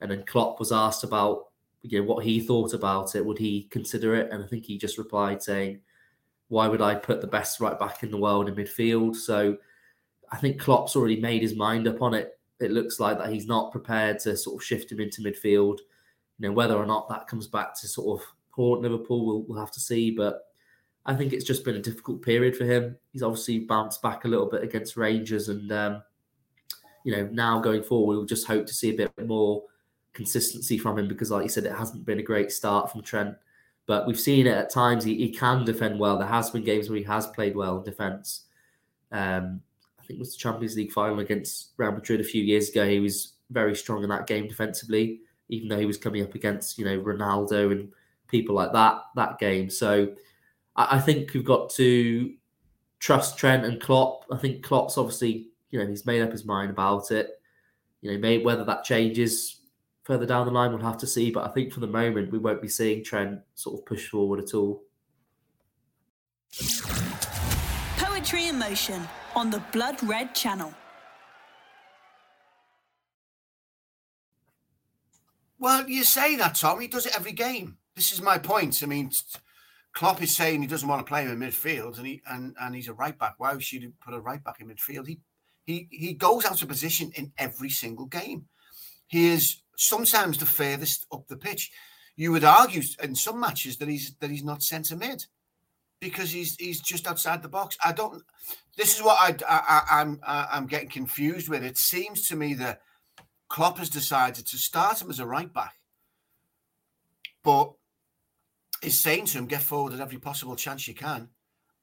and 0.04 0.12
then 0.12 0.24
Klopp 0.26 0.60
was 0.60 0.72
asked 0.72 1.04
about 1.04 1.46
you 1.82 2.00
know 2.00 2.06
what 2.06 2.24
he 2.24 2.40
thought 2.40 2.74
about 2.74 3.16
it. 3.16 3.26
Would 3.26 3.38
he 3.38 3.64
consider 3.72 4.16
it? 4.16 4.32
And 4.32 4.44
I 4.44 4.48
think 4.48 4.66
he 4.66 4.78
just 4.78 4.98
replied 4.98 5.42
saying, 5.42 5.80
"Why 6.50 6.68
would 6.68 6.82
I 6.82 6.96
put 6.96 7.22
the 7.22 7.28
best 7.28 7.60
right 7.60 7.78
back 7.80 8.04
in 8.04 8.12
the 8.12 8.18
world 8.18 8.48
in 8.48 8.56
midfield?" 8.56 9.16
So 9.16 9.58
I 10.32 10.38
think 10.38 10.60
Klopp's 10.60 10.96
already 10.96 11.20
made 11.20 11.42
his 11.42 11.56
mind 11.56 11.88
up 11.88 12.02
on 12.02 12.14
it. 12.14 12.38
It 12.60 12.72
looks 12.72 13.00
like 13.00 13.18
that 13.18 13.32
he's 13.32 13.48
not 13.48 13.72
prepared 13.72 14.20
to 14.20 14.38
sort 14.38 14.62
of 14.62 14.66
shift 14.66 14.92
him 14.92 15.00
into 15.00 15.22
midfield. 15.22 15.80
You 16.40 16.50
know 16.50 16.52
whether 16.52 16.76
or 16.76 16.86
not 16.86 17.10
that 17.10 17.28
comes 17.28 17.48
back 17.48 17.80
to 17.80 17.88
sort 17.88 18.20
of 18.20 18.28
haunt 18.52 18.82
Liverpool, 18.82 19.26
we'll, 19.26 19.42
we'll 19.44 19.60
have 19.60 19.72
to 19.72 19.80
see. 19.80 20.12
But 20.12 20.42
I 21.06 21.16
think 21.16 21.34
it's 21.34 21.46
just 21.46 21.66
been 21.66 21.76
a 21.76 21.82
difficult 21.82 22.22
period 22.22 22.56
for 22.56 22.66
him. 22.66 22.98
He's 23.12 23.24
obviously 23.24 23.60
bounced 23.60 24.02
back 24.02 24.26
a 24.26 24.28
little 24.28 24.50
bit 24.50 24.64
against 24.64 24.96
Rangers, 24.96 25.50
and 25.50 25.72
um, 25.72 26.04
you 27.04 27.12
know 27.12 27.28
now 27.32 27.60
going 27.60 27.84
forward, 27.84 28.16
we'll 28.16 28.26
just 28.26 28.48
hope 28.48 28.66
to 28.68 28.74
see 28.74 28.92
a 28.92 28.98
bit 28.98 29.28
more 29.28 29.64
consistency 30.14 30.78
from 30.78 30.98
him 30.98 31.08
because, 31.08 31.32
like 31.32 31.44
you 31.44 31.50
said, 31.50 31.66
it 31.66 31.76
hasn't 31.76 32.06
been 32.06 32.20
a 32.20 32.24
great 32.24 32.52
start 32.52 32.92
from 32.92 33.02
Trent. 33.02 33.36
But 33.86 34.08
we've 34.08 34.20
seen 34.20 34.48
it 34.48 34.58
at 34.58 34.70
times. 34.70 35.04
He, 35.04 35.16
he 35.16 35.30
can 35.30 35.66
defend 35.66 36.00
well. 36.00 36.18
There 36.18 36.28
has 36.28 36.50
been 36.50 36.64
games 36.64 36.90
where 36.90 36.98
he 36.98 37.04
has 37.04 37.28
played 37.28 37.56
well 37.56 37.78
in 37.78 37.84
defence. 37.84 38.46
Um, 39.12 39.62
I 40.00 40.04
think 40.06 40.18
it 40.18 40.20
was 40.20 40.34
the 40.34 40.40
Champions 40.40 40.76
League 40.76 40.92
final 40.92 41.20
against 41.20 41.72
Real 41.78 41.92
Madrid 41.92 42.22
a 42.22 42.26
few 42.26 42.44
years 42.44 42.70
ago. 42.70 42.88
He 42.88 43.00
was 43.00 43.34
very 43.50 43.76
strong 43.76 44.04
in 44.04 44.10
that 44.10 44.28
game 44.28 44.48
defensively, 44.48 45.22
even 45.50 45.68
though 45.68 45.80
he 45.80 45.86
was 45.86 45.98
coming 45.98 46.24
up 46.24 46.36
against 46.36 46.78
you 46.78 46.86
know 46.86 47.00
Ronaldo 47.00 47.72
and 47.72 47.92
people 48.28 48.56
like 48.56 48.74
that 48.74 49.02
that 49.16 49.38
game. 49.40 49.70
So 49.70 50.14
I, 50.76 50.98
I 50.98 51.00
think 51.00 51.34
we've 51.34 51.46
got 51.46 51.70
to 51.72 52.34
trust 53.00 53.38
Trent 53.38 53.66
and 53.66 53.82
Klopp. 53.82 54.26
I 54.32 54.38
think 54.38 54.64
Klopp's 54.64 54.98
obviously 54.98 55.50
you 55.72 55.80
know 55.80 55.88
he's 55.88 56.06
made 56.06 56.22
up 56.22 56.32
his 56.32 56.46
mind 56.46 56.72
about 56.72 57.12
it. 57.12 57.40
You 58.02 58.12
know, 58.12 58.18
maybe 58.18 58.44
whether 58.44 58.66
that 58.66 58.84
changes 58.84 59.62
further 60.04 60.26
down 60.26 60.46
the 60.46 60.52
line, 60.52 60.72
we'll 60.72 60.82
have 60.82 60.98
to 61.00 61.08
see. 61.08 61.32
But 61.32 61.50
I 61.50 61.54
think 61.54 61.74
for 61.74 61.80
the 61.80 61.88
moment, 61.88 62.32
we 62.32 62.40
won't 62.40 62.62
be 62.62 62.68
seeing 62.68 63.04
Trent 63.04 63.40
sort 63.56 63.80
of 63.80 63.86
push 63.86 64.08
forward 64.10 64.40
at 64.40 64.54
all. 64.54 64.84
Poetry 67.98 68.48
in 68.48 68.60
Motion 68.60 69.08
on 69.36 69.50
the 69.50 69.64
Blood 69.72 70.02
Red 70.04 70.36
Channel. 70.36 70.74
Well, 75.58 75.90
you 75.90 76.04
say 76.04 76.36
that, 76.36 76.56
Tom. 76.56 76.82
He 76.82 76.88
does 76.88 77.06
it 77.06 77.16
every 77.16 77.32
game. 77.32 77.78
This 77.96 78.12
is 78.12 78.22
my 78.22 78.38
point. 78.38 78.84
I 78.84 78.86
mean, 78.86 79.12
Klopp 79.94 80.22
is 80.22 80.36
saying 80.36 80.62
he 80.62 80.68
doesn't 80.68 80.90
want 80.90 81.00
to 81.00 81.10
play 81.10 81.24
him 81.24 81.32
in 81.32 81.40
midfield, 81.40 81.98
and 81.98 82.06
he 82.06 82.22
and, 82.28 82.54
and 82.60 82.76
he's 82.76 82.90
a 82.90 82.94
right 82.94 83.18
back. 83.18 83.36
Why 83.38 83.58
should 83.60 83.82
he 83.82 83.90
put 84.04 84.14
a 84.14 84.20
right 84.20 84.44
back 84.44 84.60
in 84.60 84.68
midfield? 84.68 85.08
He 85.08 85.22
he 85.66 85.88
he 85.90 86.14
goes 86.14 86.46
out 86.46 86.62
of 86.62 86.68
position 86.68 87.12
in 87.16 87.32
every 87.38 87.70
single 87.70 88.08
game. 88.08 88.46
He 89.08 89.30
is 89.30 89.63
sometimes 89.78 90.38
the 90.38 90.46
furthest 90.46 91.06
up 91.12 91.28
the 91.28 91.38
pitch. 91.38 91.72
You 92.16 92.32
would 92.32 92.44
argue 92.44 92.84
in 93.02 93.16
some 93.16 93.40
matches 93.40 93.78
that 93.78 93.88
he's 93.88 94.16
that 94.20 94.30
he's 94.30 94.44
not 94.44 94.62
centre 94.62 94.96
mid 94.96 95.26
because 96.00 96.32
he's 96.32 96.56
he's 96.58 96.82
just 96.82 97.08
outside 97.08 97.42
the 97.42 97.50
box. 97.50 97.78
I 97.84 97.92
don't. 97.92 98.24
This 98.78 98.96
is 98.96 99.04
what 99.04 99.18
I, 99.20 99.36
I, 99.48 100.02
I'm 100.02 100.20
I'm 100.24 100.68
getting 100.68 100.90
confused 100.90 101.50
with. 101.50 101.64
It 101.64 101.78
seems 101.78 102.28
to 102.28 102.36
me 102.36 102.54
that 102.56 102.82
Klopp 103.48 103.78
has 103.80 103.90
decided 103.90 104.46
to 104.48 104.58
start 104.58 105.02
him 105.02 105.10
as 105.10 105.20
a 105.20 105.26
right 105.26 105.52
back, 105.52 105.76
but 107.44 107.74
is 108.82 109.00
saying 109.00 109.26
to 109.28 109.38
him, 109.40 109.48
"Get 109.48 109.62
forward 109.62 109.94
at 109.94 110.02
every 110.02 110.20
possible 110.20 110.56
chance 110.56 110.88
you 110.88 110.94
can, 110.94 111.30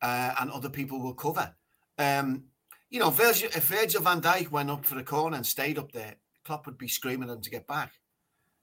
uh, 0.03 0.35
and 0.39 0.51
other 0.51 0.71
people 0.71 1.01
will 1.01 1.15
cover." 1.15 1.55
Um, 1.99 2.45
you 2.91 3.01
know, 3.01 3.11
Virgil, 3.11 3.49
if 3.55 3.65
Virgil 3.65 4.03
van 4.03 4.21
Dijk 4.21 4.51
went 4.51 4.71
up 4.71 4.85
for 4.85 4.99
a 4.99 5.05
corner 5.05 5.37
and 5.37 5.47
stayed 5.47 5.79
up 5.79 5.93
there, 5.93 6.17
Klopp 6.45 6.67
would 6.67 6.79
be 6.79 6.89
screaming 6.89 7.29
at 7.29 7.37
him 7.37 7.43
to 7.43 7.51
get 7.51 7.67
back 7.67 7.93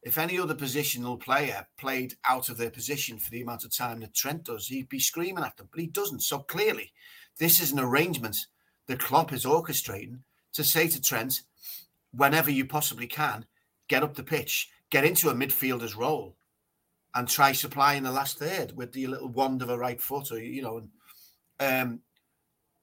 if 0.08 0.18
any 0.18 0.40
other 0.40 0.56
positional 0.56 1.20
player 1.20 1.68
played 1.78 2.16
out 2.24 2.50
of 2.50 2.58
their 2.58 2.70
position 2.70 3.18
for 3.18 3.30
the 3.32 3.42
amount 3.42 3.66
of 3.66 3.76
time 3.76 4.00
that 4.00 4.14
Trent 4.14 4.46
does, 4.46 4.68
he'd 4.68 4.90
be 4.90 5.00
screaming 5.00 5.44
at 5.44 5.58
them, 5.58 5.68
but 5.70 5.82
he 5.82 5.88
doesn't. 5.88 6.22
So 6.22 6.40
clearly, 6.40 6.94
this 7.40 7.60
is 7.60 7.72
an 7.72 7.80
arrangement 7.80 8.38
that 8.88 9.00
Klopp 9.00 9.34
is 9.34 9.44
orchestrating 9.44 10.20
to 10.54 10.64
say 10.64 10.88
to 10.88 11.02
Trent, 11.02 11.42
whenever 12.12 12.50
you 12.50 12.66
possibly 12.66 13.08
can, 13.08 13.46
get 13.90 14.02
up 14.04 14.16
the 14.16 14.24
pitch, 14.24 14.70
get 14.90 15.04
into 15.04 15.30
a 15.30 15.36
midfielder's 15.36 15.96
role, 15.96 16.38
and 17.14 17.28
try 17.28 17.52
supplying 17.52 18.04
the 18.04 18.12
last 18.12 18.38
third 18.38 18.78
with 18.78 18.94
the 18.94 19.08
little 19.08 19.28
wand 19.28 19.62
of 19.62 19.70
a 19.70 19.78
right 19.78 20.02
foot, 20.02 20.32
or 20.32 20.40
you 20.40 20.62
know. 20.62 20.78
and, 20.78 20.90
Um, 21.60 22.00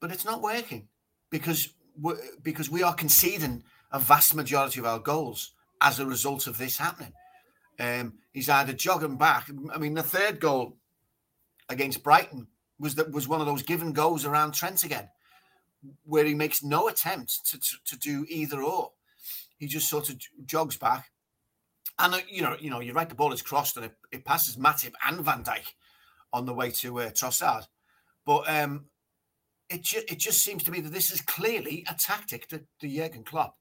but 0.00 0.10
it's 0.10 0.24
not 0.24 0.42
working 0.42 0.88
because 1.30 1.72
because 2.42 2.68
we 2.68 2.82
are 2.82 2.92
conceding 2.92 3.62
a 3.94 3.98
vast 3.98 4.34
majority 4.34 4.80
of 4.80 4.86
our 4.86 4.98
goals 4.98 5.52
as 5.80 6.00
a 6.00 6.06
result 6.06 6.48
of 6.48 6.58
this 6.58 6.76
happening. 6.76 7.12
Um, 7.78 8.14
he's 8.32 8.50
either 8.50 8.72
jogging 8.72 9.16
back. 9.16 9.48
I 9.72 9.78
mean, 9.78 9.94
the 9.94 10.02
third 10.02 10.40
goal 10.40 10.76
against 11.68 12.02
Brighton 12.02 12.48
was 12.78 12.96
that 12.96 13.12
was 13.12 13.28
one 13.28 13.40
of 13.40 13.46
those 13.46 13.62
given 13.62 13.92
goals 13.92 14.24
around 14.24 14.52
Trent 14.52 14.82
again, 14.82 15.08
where 16.04 16.24
he 16.24 16.34
makes 16.34 16.62
no 16.62 16.88
attempt 16.88 17.46
to, 17.46 17.58
to, 17.58 17.76
to 17.86 17.98
do 17.98 18.26
either 18.28 18.60
or. 18.62 18.90
He 19.58 19.68
just 19.68 19.88
sort 19.88 20.10
of 20.10 20.18
jogs 20.44 20.76
back, 20.76 21.10
and 21.98 22.14
uh, 22.14 22.18
you 22.28 22.42
know, 22.42 22.56
you 22.58 22.70
know, 22.70 22.80
you're 22.80 22.94
right. 22.94 23.08
The 23.08 23.14
ball 23.14 23.32
is 23.32 23.42
crossed 23.42 23.76
and 23.76 23.86
it, 23.86 23.94
it 24.10 24.24
passes 24.24 24.56
Matip 24.56 24.92
and 25.06 25.20
Van 25.20 25.44
Dijk 25.44 25.72
on 26.32 26.44
the 26.44 26.52
way 26.52 26.70
to 26.72 27.00
uh, 27.00 27.10
Trossard, 27.10 27.68
but 28.26 28.50
um, 28.50 28.86
it 29.70 29.82
ju- 29.82 30.02
it 30.08 30.18
just 30.18 30.42
seems 30.42 30.64
to 30.64 30.72
me 30.72 30.80
that 30.80 30.92
this 30.92 31.12
is 31.12 31.20
clearly 31.20 31.86
a 31.88 31.94
tactic 31.94 32.48
that 32.48 32.64
the 32.80 32.94
Jurgen 32.94 33.22
Klopp 33.22 33.56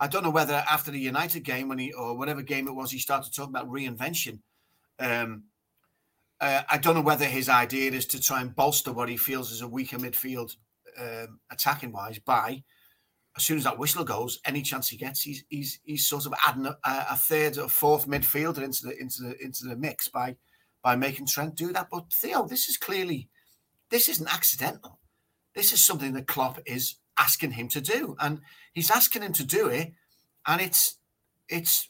I 0.00 0.08
don't 0.08 0.24
know 0.24 0.30
whether 0.30 0.64
after 0.68 0.90
the 0.90 0.98
United 0.98 1.44
game 1.44 1.68
when 1.68 1.78
he 1.78 1.92
or 1.92 2.16
whatever 2.16 2.42
game 2.42 2.66
it 2.66 2.74
was, 2.74 2.90
he 2.90 2.98
started 2.98 3.32
talking 3.32 3.54
about 3.54 3.70
reinvention. 3.70 4.40
Um, 4.98 5.44
uh, 6.40 6.62
I 6.70 6.78
don't 6.78 6.94
know 6.94 7.02
whether 7.02 7.26
his 7.26 7.48
idea 7.48 7.92
is 7.92 8.06
to 8.06 8.20
try 8.20 8.40
and 8.40 8.56
bolster 8.56 8.92
what 8.92 9.10
he 9.10 9.18
feels 9.18 9.52
is 9.52 9.60
a 9.60 9.68
weaker 9.68 9.98
midfield 9.98 10.56
um, 10.98 11.40
attacking 11.50 11.92
wise 11.92 12.18
by 12.18 12.64
as 13.36 13.44
soon 13.44 13.58
as 13.58 13.64
that 13.64 13.78
whistle 13.78 14.04
goes, 14.04 14.40
any 14.44 14.62
chance 14.62 14.88
he 14.88 14.96
gets, 14.96 15.22
he's 15.22 15.44
he's, 15.48 15.78
he's 15.84 16.08
sort 16.08 16.26
of 16.26 16.34
adding 16.46 16.66
a, 16.66 16.76
a 16.84 17.16
third 17.16 17.58
or 17.58 17.68
fourth 17.68 18.08
midfielder 18.08 18.62
into 18.62 18.86
the 18.86 19.00
into 19.00 19.22
the 19.22 19.44
into 19.44 19.64
the 19.64 19.76
mix 19.76 20.08
by 20.08 20.36
by 20.82 20.96
making 20.96 21.26
Trent 21.26 21.54
do 21.54 21.72
that. 21.72 21.88
But 21.90 22.12
Theo, 22.12 22.46
this 22.46 22.68
is 22.68 22.76
clearly 22.76 23.28
this 23.90 24.08
isn't 24.08 24.32
accidental. 24.32 24.98
This 25.54 25.72
is 25.72 25.84
something 25.84 26.12
that 26.14 26.26
Klopp 26.26 26.58
is 26.66 26.96
asking 27.20 27.52
him 27.52 27.68
to 27.68 27.80
do, 27.80 28.16
and 28.18 28.40
he's 28.72 28.90
asking 28.90 29.22
him 29.22 29.32
to 29.34 29.44
do 29.44 29.68
it, 29.68 29.92
and 30.46 30.60
it's 30.60 30.98
it's 31.48 31.88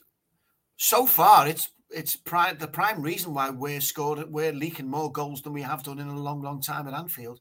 so 0.77 1.07
far 1.07 1.47
it's 1.47 1.71
it's 1.91 2.17
the 2.17 2.71
prime 2.73 3.03
reason 3.03 3.35
why 3.35 3.51
we're 3.51 3.81
scored 3.81 4.31
we're 4.31 4.53
leaking 4.53 4.89
more 4.89 5.11
goals 5.11 5.43
than 5.43 5.53
we 5.53 5.63
have 5.63 5.83
done 5.83 5.99
in 5.99 6.09
a 6.09 6.21
long 6.21 6.43
long 6.43 6.61
time 6.61 6.87
at 6.89 6.95
Anfield, 6.95 7.41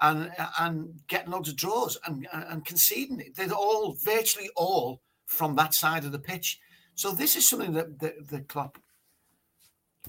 and 0.00 0.30
and 0.58 1.00
getting 1.08 1.32
loads 1.32 1.48
of 1.48 1.56
draws 1.56 1.98
and 2.06 2.26
and 2.32 2.64
conceding 2.64 3.20
It. 3.20 3.36
they're 3.36 3.52
all 3.52 3.96
virtually 4.04 4.50
all 4.56 5.00
from 5.26 5.56
that 5.56 5.74
side 5.74 6.04
of 6.04 6.12
the 6.12 6.18
pitch. 6.18 6.58
So 6.94 7.10
this 7.10 7.36
is 7.36 7.48
something 7.48 7.72
that 7.72 7.98
the, 7.98 8.14
the 8.30 8.40
club 8.40 8.78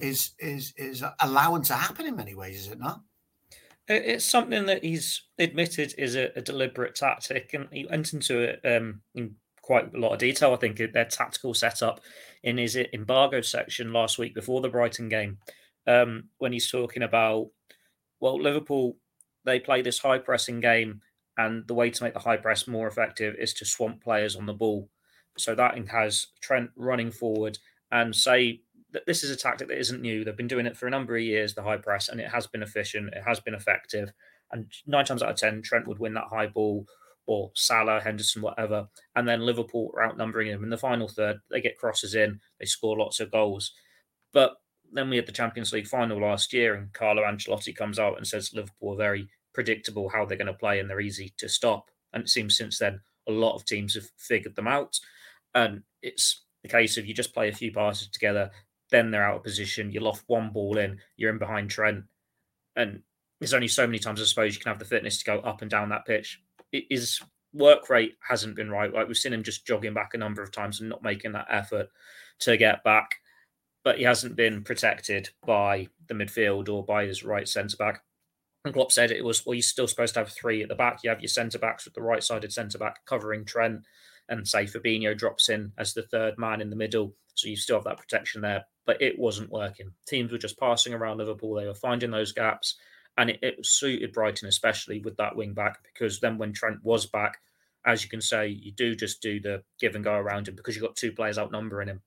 is 0.00 0.32
is 0.38 0.72
is 0.76 1.02
allowing 1.20 1.64
to 1.64 1.74
happen 1.74 2.06
in 2.06 2.16
many 2.16 2.34
ways, 2.34 2.60
is 2.60 2.70
it 2.70 2.78
not? 2.78 3.00
It's 3.88 4.24
something 4.24 4.66
that 4.66 4.84
he's 4.84 5.22
admitted 5.38 5.94
is 5.96 6.16
a, 6.16 6.30
a 6.36 6.40
deliberate 6.40 6.96
tactic, 6.96 7.54
and 7.54 7.68
he 7.72 7.86
went 7.86 8.12
into 8.12 8.40
it 8.40 8.60
um, 8.64 9.02
in 9.14 9.36
quite 9.62 9.94
a 9.94 9.98
lot 9.98 10.12
of 10.12 10.18
detail. 10.18 10.52
I 10.52 10.56
think 10.56 10.78
their 10.92 11.04
tactical 11.04 11.54
setup 11.54 12.00
in 12.42 12.58
his 12.58 12.76
embargo 12.76 13.40
section 13.40 13.92
last 13.92 14.18
week 14.18 14.34
before 14.34 14.60
the 14.60 14.68
Brighton 14.68 15.08
game, 15.08 15.38
um, 15.86 16.24
when 16.38 16.52
he's 16.52 16.70
talking 16.70 17.02
about 17.02 17.50
well, 18.18 18.40
Liverpool 18.40 18.96
they 19.44 19.60
play 19.60 19.80
this 19.80 20.00
high 20.00 20.18
pressing 20.18 20.60
game, 20.60 21.00
and 21.38 21.66
the 21.66 21.74
way 21.74 21.88
to 21.90 22.02
make 22.02 22.14
the 22.14 22.20
high 22.20 22.36
press 22.36 22.66
more 22.66 22.88
effective 22.88 23.34
is 23.38 23.54
to 23.54 23.64
swamp 23.64 24.02
players 24.02 24.36
on 24.36 24.46
the 24.46 24.52
ball. 24.52 24.90
So 25.38 25.54
that 25.54 25.78
has 25.88 26.28
Trent 26.40 26.70
running 26.76 27.10
forward 27.10 27.58
and 27.92 28.14
say 28.14 28.62
this 29.06 29.24
is 29.24 29.30
a 29.30 29.36
tactic 29.36 29.68
that 29.68 29.78
isn't 29.78 30.00
new. 30.00 30.24
They've 30.24 30.36
been 30.36 30.46
doing 30.46 30.66
it 30.66 30.76
for 30.76 30.86
a 30.86 30.90
number 30.90 31.16
of 31.16 31.22
years, 31.22 31.54
the 31.54 31.62
high 31.62 31.76
press, 31.76 32.08
and 32.08 32.20
it 32.20 32.28
has 32.28 32.46
been 32.46 32.62
efficient. 32.62 33.14
It 33.14 33.22
has 33.26 33.40
been 33.40 33.54
effective. 33.54 34.10
And 34.52 34.70
nine 34.86 35.04
times 35.04 35.22
out 35.22 35.30
of 35.30 35.36
ten, 35.36 35.62
Trent 35.62 35.86
would 35.88 35.98
win 35.98 36.14
that 36.14 36.28
high 36.30 36.46
ball, 36.46 36.86
or 37.26 37.50
Salah, 37.54 38.00
Henderson, 38.00 38.42
whatever. 38.42 38.88
And 39.16 39.28
then 39.28 39.40
Liverpool 39.40 39.90
are 39.94 40.04
outnumbering 40.04 40.48
him 40.48 40.62
in 40.62 40.70
the 40.70 40.78
final 40.78 41.08
third. 41.08 41.38
They 41.50 41.60
get 41.60 41.78
crosses 41.78 42.14
in, 42.14 42.40
they 42.60 42.66
score 42.66 42.96
lots 42.96 43.18
of 43.20 43.32
goals. 43.32 43.72
But 44.32 44.56
then 44.92 45.10
we 45.10 45.16
had 45.16 45.26
the 45.26 45.32
Champions 45.32 45.72
League 45.72 45.88
final 45.88 46.20
last 46.20 46.52
year, 46.52 46.74
and 46.74 46.92
Carlo 46.92 47.22
Ancelotti 47.22 47.74
comes 47.74 47.98
out 47.98 48.16
and 48.16 48.26
says 48.26 48.54
Liverpool 48.54 48.94
are 48.94 48.96
very 48.96 49.28
predictable 49.52 50.08
how 50.08 50.24
they're 50.24 50.36
going 50.36 50.46
to 50.46 50.54
play 50.54 50.78
and 50.78 50.88
they're 50.88 51.00
easy 51.00 51.32
to 51.38 51.48
stop. 51.48 51.90
And 52.12 52.22
it 52.22 52.28
seems 52.28 52.56
since 52.56 52.78
then 52.78 53.00
a 53.26 53.32
lot 53.32 53.56
of 53.56 53.64
teams 53.64 53.94
have 53.94 54.08
figured 54.16 54.54
them 54.54 54.68
out. 54.68 54.98
And 55.54 55.82
it's 56.02 56.44
the 56.62 56.68
case 56.68 56.96
of 56.96 57.06
you 57.06 57.14
just 57.14 57.34
play 57.34 57.48
a 57.48 57.54
few 57.54 57.72
passes 57.72 58.08
together, 58.08 58.50
then 58.90 59.10
they're 59.10 59.24
out 59.24 59.36
of 59.36 59.42
position. 59.42 59.90
You 59.90 60.00
loft 60.00 60.24
one 60.26 60.50
ball 60.50 60.78
in, 60.78 60.98
you're 61.16 61.30
in 61.30 61.38
behind 61.38 61.70
Trent, 61.70 62.04
and 62.74 63.02
there's 63.40 63.54
only 63.54 63.68
so 63.68 63.86
many 63.86 63.98
times 63.98 64.20
I 64.20 64.24
suppose 64.24 64.54
you 64.54 64.60
can 64.60 64.70
have 64.70 64.78
the 64.78 64.84
fitness 64.84 65.18
to 65.18 65.24
go 65.24 65.38
up 65.40 65.62
and 65.62 65.70
down 65.70 65.90
that 65.90 66.06
pitch. 66.06 66.40
his 66.72 67.20
work 67.52 67.88
rate 67.88 68.14
hasn't 68.26 68.56
been 68.56 68.70
right. 68.70 68.92
Like 68.92 69.08
we've 69.08 69.16
seen 69.16 69.32
him 69.32 69.42
just 69.42 69.66
jogging 69.66 69.94
back 69.94 70.14
a 70.14 70.18
number 70.18 70.42
of 70.42 70.52
times 70.52 70.80
and 70.80 70.90
not 70.90 71.02
making 71.02 71.32
that 71.32 71.46
effort 71.50 71.88
to 72.40 72.56
get 72.56 72.84
back. 72.84 73.16
But 73.84 73.98
he 73.98 74.04
hasn't 74.04 74.36
been 74.36 74.62
protected 74.62 75.30
by 75.46 75.88
the 76.08 76.14
midfield 76.14 76.68
or 76.68 76.84
by 76.84 77.06
his 77.06 77.22
right 77.22 77.48
centre 77.48 77.76
back. 77.76 78.02
And 78.64 78.74
Klopp 78.74 78.90
said 78.90 79.12
it 79.12 79.24
was 79.24 79.46
well, 79.46 79.54
you're 79.54 79.62
still 79.62 79.86
supposed 79.86 80.14
to 80.14 80.20
have 80.20 80.28
three 80.28 80.62
at 80.62 80.68
the 80.68 80.74
back. 80.74 81.00
You 81.02 81.10
have 81.10 81.20
your 81.20 81.28
centre 81.28 81.58
backs 81.58 81.84
with 81.84 81.94
the 81.94 82.02
right 82.02 82.22
sided 82.22 82.52
centre 82.52 82.78
back 82.78 83.04
covering 83.06 83.44
Trent, 83.44 83.82
and 84.28 84.46
say 84.46 84.64
Fabinho 84.64 85.16
drops 85.16 85.48
in 85.48 85.72
as 85.78 85.94
the 85.94 86.02
third 86.02 86.38
man 86.38 86.60
in 86.60 86.70
the 86.70 86.76
middle. 86.76 87.14
So 87.34 87.48
you 87.48 87.56
still 87.56 87.76
have 87.76 87.84
that 87.84 87.98
protection 87.98 88.40
there 88.40 88.64
but 88.86 89.02
it 89.02 89.18
wasn't 89.18 89.50
working. 89.50 89.92
Teams 90.06 90.32
were 90.32 90.38
just 90.38 90.58
passing 90.58 90.94
around 90.94 91.18
Liverpool. 91.18 91.54
They 91.54 91.66
were 91.66 91.74
finding 91.74 92.10
those 92.10 92.32
gaps, 92.32 92.76
and 93.18 93.28
it, 93.30 93.40
it 93.42 93.66
suited 93.66 94.12
Brighton 94.12 94.48
especially 94.48 95.00
with 95.00 95.16
that 95.16 95.36
wing 95.36 95.52
back 95.52 95.78
because 95.82 96.20
then 96.20 96.38
when 96.38 96.52
Trent 96.52 96.78
was 96.82 97.06
back, 97.06 97.38
as 97.84 98.02
you 98.02 98.08
can 98.08 98.20
say, 98.20 98.48
you 98.48 98.72
do 98.72 98.94
just 98.94 99.20
do 99.20 99.40
the 99.40 99.62
give 99.80 99.94
and 99.96 100.04
go 100.04 100.14
around 100.14 100.48
him 100.48 100.54
because 100.54 100.74
you've 100.74 100.84
got 100.84 100.96
two 100.96 101.12
players 101.12 101.38
outnumbering 101.38 101.88
him. 101.88 102.00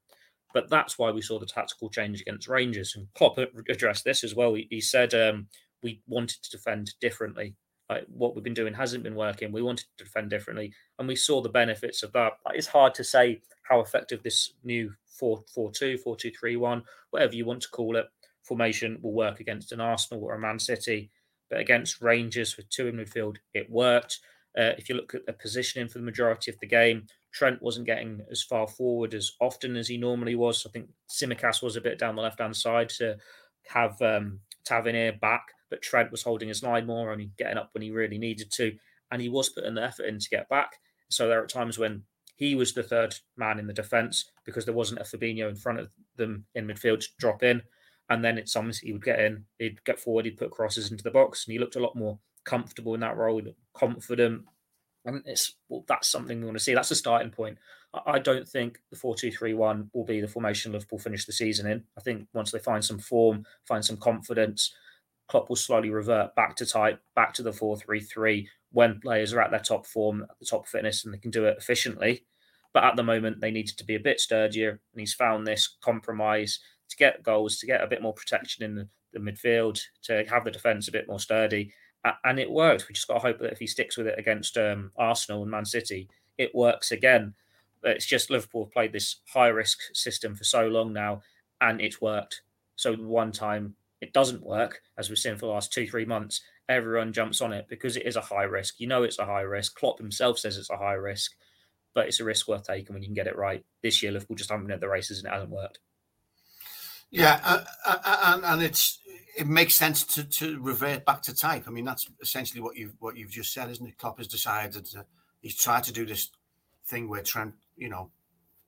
But 0.53 0.69
that's 0.69 0.97
why 0.97 1.11
we 1.11 1.21
saw 1.21 1.37
the 1.37 1.45
tactical 1.45 1.89
change 1.89 2.21
against 2.21 2.47
Rangers. 2.47 2.95
And 2.95 3.07
Klopp 3.13 3.37
addressed 3.69 4.03
this 4.03 4.23
as 4.23 4.33
well. 4.33 4.55
He, 4.55 4.67
he 4.69 4.81
said 4.81 5.13
um, 5.13 5.47
we 5.83 6.01
wanted 6.07 6.41
to 6.41 6.49
defend 6.49 6.91
differently. 6.99 7.55
Like 7.89 8.05
what 8.07 8.35
we've 8.35 8.43
been 8.43 8.53
doing 8.53 8.73
hasn't 8.73 9.03
been 9.03 9.15
working. 9.15 9.51
We 9.51 9.61
wanted 9.61 9.87
to 9.97 10.03
defend 10.03 10.29
differently, 10.29 10.73
and 10.97 11.07
we 11.07 11.15
saw 11.15 11.41
the 11.41 11.49
benefits 11.49 12.03
of 12.03 12.11
that. 12.13 12.33
It's 12.53 12.67
hard 12.67 12.93
to 12.95 13.03
say 13.03 13.41
how 13.63 13.79
effective 13.79 14.23
this 14.23 14.53
new 14.63 14.93
4 15.07 15.43
4 15.53 15.71
2, 15.71 15.97
4 15.97 16.15
2 16.15 16.31
3 16.31 16.55
1, 16.55 16.83
whatever 17.11 17.35
you 17.35 17.45
want 17.45 17.61
to 17.61 17.69
call 17.69 17.95
it, 17.95 18.05
formation 18.43 18.99
will 19.01 19.13
work 19.13 19.39
against 19.39 19.71
an 19.71 19.81
Arsenal 19.81 20.23
or 20.23 20.35
a 20.35 20.39
Man 20.39 20.59
City. 20.59 21.11
But 21.49 21.59
against 21.59 22.01
Rangers 22.01 22.57
with 22.57 22.69
two 22.69 22.87
in 22.87 22.97
midfield, 22.97 23.37
it 23.53 23.69
worked. 23.69 24.19
Uh, 24.57 24.73
if 24.77 24.89
you 24.89 24.95
look 24.95 25.15
at 25.15 25.25
the 25.25 25.33
positioning 25.33 25.87
for 25.87 25.99
the 25.99 26.05
majority 26.05 26.51
of 26.51 26.59
the 26.59 26.67
game, 26.67 27.07
Trent 27.31 27.61
wasn't 27.61 27.85
getting 27.85 28.21
as 28.31 28.43
far 28.43 28.67
forward 28.67 29.13
as 29.13 29.31
often 29.39 29.75
as 29.75 29.87
he 29.87 29.97
normally 29.97 30.35
was. 30.35 30.65
I 30.65 30.69
think 30.69 30.89
Tsimikas 31.09 31.61
was 31.61 31.75
a 31.75 31.81
bit 31.81 31.99
down 31.99 32.15
the 32.15 32.21
left 32.21 32.39
hand 32.39 32.55
side 32.55 32.89
to 32.89 33.17
have 33.67 34.01
um, 34.01 34.39
Tavernier 34.65 35.13
back, 35.13 35.53
but 35.69 35.81
Trent 35.81 36.11
was 36.11 36.23
holding 36.23 36.47
his 36.47 36.63
line 36.63 36.85
more, 36.85 37.11
only 37.11 37.31
getting 37.37 37.57
up 37.57 37.69
when 37.73 37.81
he 37.81 37.91
really 37.91 38.17
needed 38.17 38.51
to, 38.53 38.73
and 39.11 39.21
he 39.21 39.29
was 39.29 39.49
putting 39.49 39.75
the 39.75 39.83
effort 39.83 40.05
in 40.05 40.19
to 40.19 40.29
get 40.29 40.49
back. 40.49 40.73
So 41.09 41.27
there 41.27 41.41
are 41.41 41.47
times 41.47 41.77
when 41.77 42.03
he 42.35 42.55
was 42.55 42.73
the 42.73 42.83
third 42.83 43.15
man 43.35 43.59
in 43.59 43.67
the 43.67 43.73
defence 43.73 44.31
because 44.45 44.65
there 44.65 44.73
wasn't 44.73 45.01
a 45.01 45.03
Fabinho 45.03 45.49
in 45.49 45.55
front 45.55 45.79
of 45.79 45.89
them 46.15 46.45
in 46.55 46.67
midfield 46.67 47.01
to 47.01 47.07
drop 47.19 47.43
in. 47.43 47.61
And 48.09 48.23
then 48.23 48.37
it's 48.37 48.53
sometimes 48.53 48.79
he 48.79 48.93
would 48.93 49.03
get 49.03 49.19
in, 49.19 49.45
he'd 49.59 49.83
get 49.83 49.99
forward, 49.99 50.25
he'd 50.25 50.37
put 50.37 50.51
crosses 50.51 50.89
into 50.89 51.03
the 51.03 51.11
box, 51.11 51.45
and 51.45 51.51
he 51.51 51.59
looked 51.59 51.75
a 51.75 51.81
lot 51.81 51.95
more 51.95 52.17
comfortable 52.45 52.95
in 52.95 53.01
that 53.01 53.17
role, 53.17 53.41
confident. 53.73 54.43
And 55.05 55.21
it's 55.25 55.53
well, 55.67 55.85
that's 55.87 56.07
something 56.07 56.39
we 56.39 56.45
want 56.45 56.57
to 56.57 56.63
see. 56.63 56.73
That's 56.73 56.91
a 56.91 56.95
starting 56.95 57.29
point. 57.29 57.57
I 58.05 58.19
don't 58.19 58.47
think 58.47 58.79
the 58.89 58.95
4 58.95 59.15
2 59.15 59.31
3 59.31 59.53
1 59.53 59.91
will 59.93 60.05
be 60.05 60.21
the 60.21 60.27
formation 60.27 60.71
Liverpool 60.71 60.99
finish 60.99 61.25
the 61.25 61.33
season 61.33 61.69
in. 61.69 61.83
I 61.97 62.01
think 62.01 62.27
once 62.33 62.51
they 62.51 62.59
find 62.59 62.83
some 62.83 62.99
form, 62.99 63.45
find 63.67 63.83
some 63.83 63.97
confidence, 63.97 64.73
Klopp 65.29 65.49
will 65.49 65.55
slowly 65.55 65.89
revert 65.89 66.35
back 66.35 66.55
to 66.57 66.65
type, 66.65 67.01
back 67.15 67.33
to 67.35 67.43
the 67.43 67.53
4 67.53 67.77
3 67.77 67.99
3 67.99 68.49
when 68.71 68.99
players 68.99 69.33
are 69.33 69.41
at 69.41 69.51
their 69.51 69.59
top 69.59 69.85
form, 69.85 70.23
at 70.23 70.39
the 70.39 70.45
top 70.45 70.67
fitness, 70.67 71.05
and 71.05 71.13
they 71.13 71.17
can 71.17 71.31
do 71.31 71.45
it 71.45 71.57
efficiently. 71.57 72.25
But 72.73 72.83
at 72.83 72.95
the 72.95 73.03
moment, 73.03 73.41
they 73.41 73.51
needed 73.51 73.77
to 73.77 73.85
be 73.85 73.95
a 73.95 73.99
bit 73.99 74.19
sturdier. 74.19 74.69
And 74.69 74.99
he's 74.99 75.13
found 75.13 75.47
this 75.47 75.77
compromise 75.81 76.59
to 76.89 76.95
get 76.97 77.23
goals, 77.23 77.57
to 77.59 77.65
get 77.65 77.83
a 77.83 77.87
bit 77.87 78.01
more 78.01 78.13
protection 78.13 78.63
in 78.63 78.75
the, 78.75 78.87
the 79.13 79.19
midfield, 79.19 79.79
to 80.03 80.23
have 80.29 80.43
the 80.43 80.51
defence 80.51 80.87
a 80.87 80.91
bit 80.91 81.07
more 81.07 81.19
sturdy 81.19 81.73
and 82.23 82.39
it 82.39 82.49
worked. 82.49 82.87
We 82.87 82.93
just 82.93 83.07
got 83.07 83.15
to 83.15 83.19
hope 83.19 83.39
that 83.39 83.51
if 83.51 83.59
he 83.59 83.67
sticks 83.67 83.97
with 83.97 84.07
it 84.07 84.17
against 84.17 84.57
um, 84.57 84.91
Arsenal 84.97 85.41
and 85.41 85.51
Man 85.51 85.65
City, 85.65 86.09
it 86.37 86.55
works 86.55 86.91
again. 86.91 87.33
But 87.81 87.91
it's 87.91 88.05
just 88.05 88.29
Liverpool 88.29 88.65
have 88.65 88.73
played 88.73 88.93
this 88.93 89.17
high 89.27 89.47
risk 89.47 89.79
system 89.93 90.35
for 90.35 90.43
so 90.43 90.67
long 90.67 90.93
now, 90.93 91.21
and 91.61 91.81
it's 91.81 92.01
worked. 92.01 92.41
So 92.75 92.95
one 92.95 93.31
time 93.31 93.75
it 94.01 94.13
doesn't 94.13 94.45
work, 94.45 94.81
as 94.97 95.09
we've 95.09 95.17
seen 95.17 95.35
for 95.35 95.47
the 95.47 95.51
last 95.51 95.73
two 95.73 95.87
three 95.87 96.05
months, 96.05 96.41
everyone 96.67 97.13
jumps 97.13 97.41
on 97.41 97.53
it 97.53 97.65
because 97.69 97.97
it 97.97 98.05
is 98.05 98.15
a 98.15 98.21
high 98.21 98.43
risk. 98.43 98.79
You 98.79 98.87
know 98.87 99.03
it's 99.03 99.19
a 99.19 99.25
high 99.25 99.41
risk. 99.41 99.75
Klopp 99.75 99.99
himself 99.99 100.39
says 100.39 100.57
it's 100.57 100.69
a 100.69 100.77
high 100.77 100.93
risk, 100.93 101.33
but 101.93 102.07
it's 102.07 102.19
a 102.19 102.23
risk 102.23 102.47
worth 102.47 102.67
taking 102.67 102.93
when 102.93 103.01
you 103.01 103.07
can 103.07 103.15
get 103.15 103.27
it 103.27 103.37
right. 103.37 103.65
This 103.83 104.01
year, 104.01 104.11
Liverpool 104.11 104.37
just 104.37 104.49
haven't 104.49 104.67
been 104.67 104.73
at 104.73 104.79
the 104.79 104.87
races 104.87 105.19
and 105.19 105.27
it 105.27 105.33
hasn't 105.33 105.51
worked. 105.51 105.79
Yeah, 107.11 107.39
uh, 107.43 107.63
uh, 107.85 107.97
uh 108.05 108.33
and, 108.35 108.45
and 108.45 108.63
it's 108.63 108.99
it 109.37 109.47
makes 109.47 109.75
sense 109.75 110.03
to, 110.03 110.23
to 110.23 110.59
revert 110.59 111.05
back 111.05 111.21
to 111.23 111.35
type. 111.35 111.63
I 111.67 111.71
mean, 111.71 111.85
that's 111.85 112.07
essentially 112.21 112.61
what 112.61 112.77
you've 112.77 112.93
what 112.99 113.17
you've 113.17 113.31
just 113.31 113.53
said, 113.53 113.69
isn't 113.69 113.87
it? 113.87 113.97
Klopp 113.97 114.17
has 114.19 114.27
decided 114.27 114.87
he's 115.41 115.57
tried 115.57 115.83
to 115.85 115.93
do 115.93 116.05
this 116.05 116.29
thing 116.85 117.09
where 117.09 117.23
Trent, 117.23 117.53
you 117.75 117.89
know, 117.89 118.11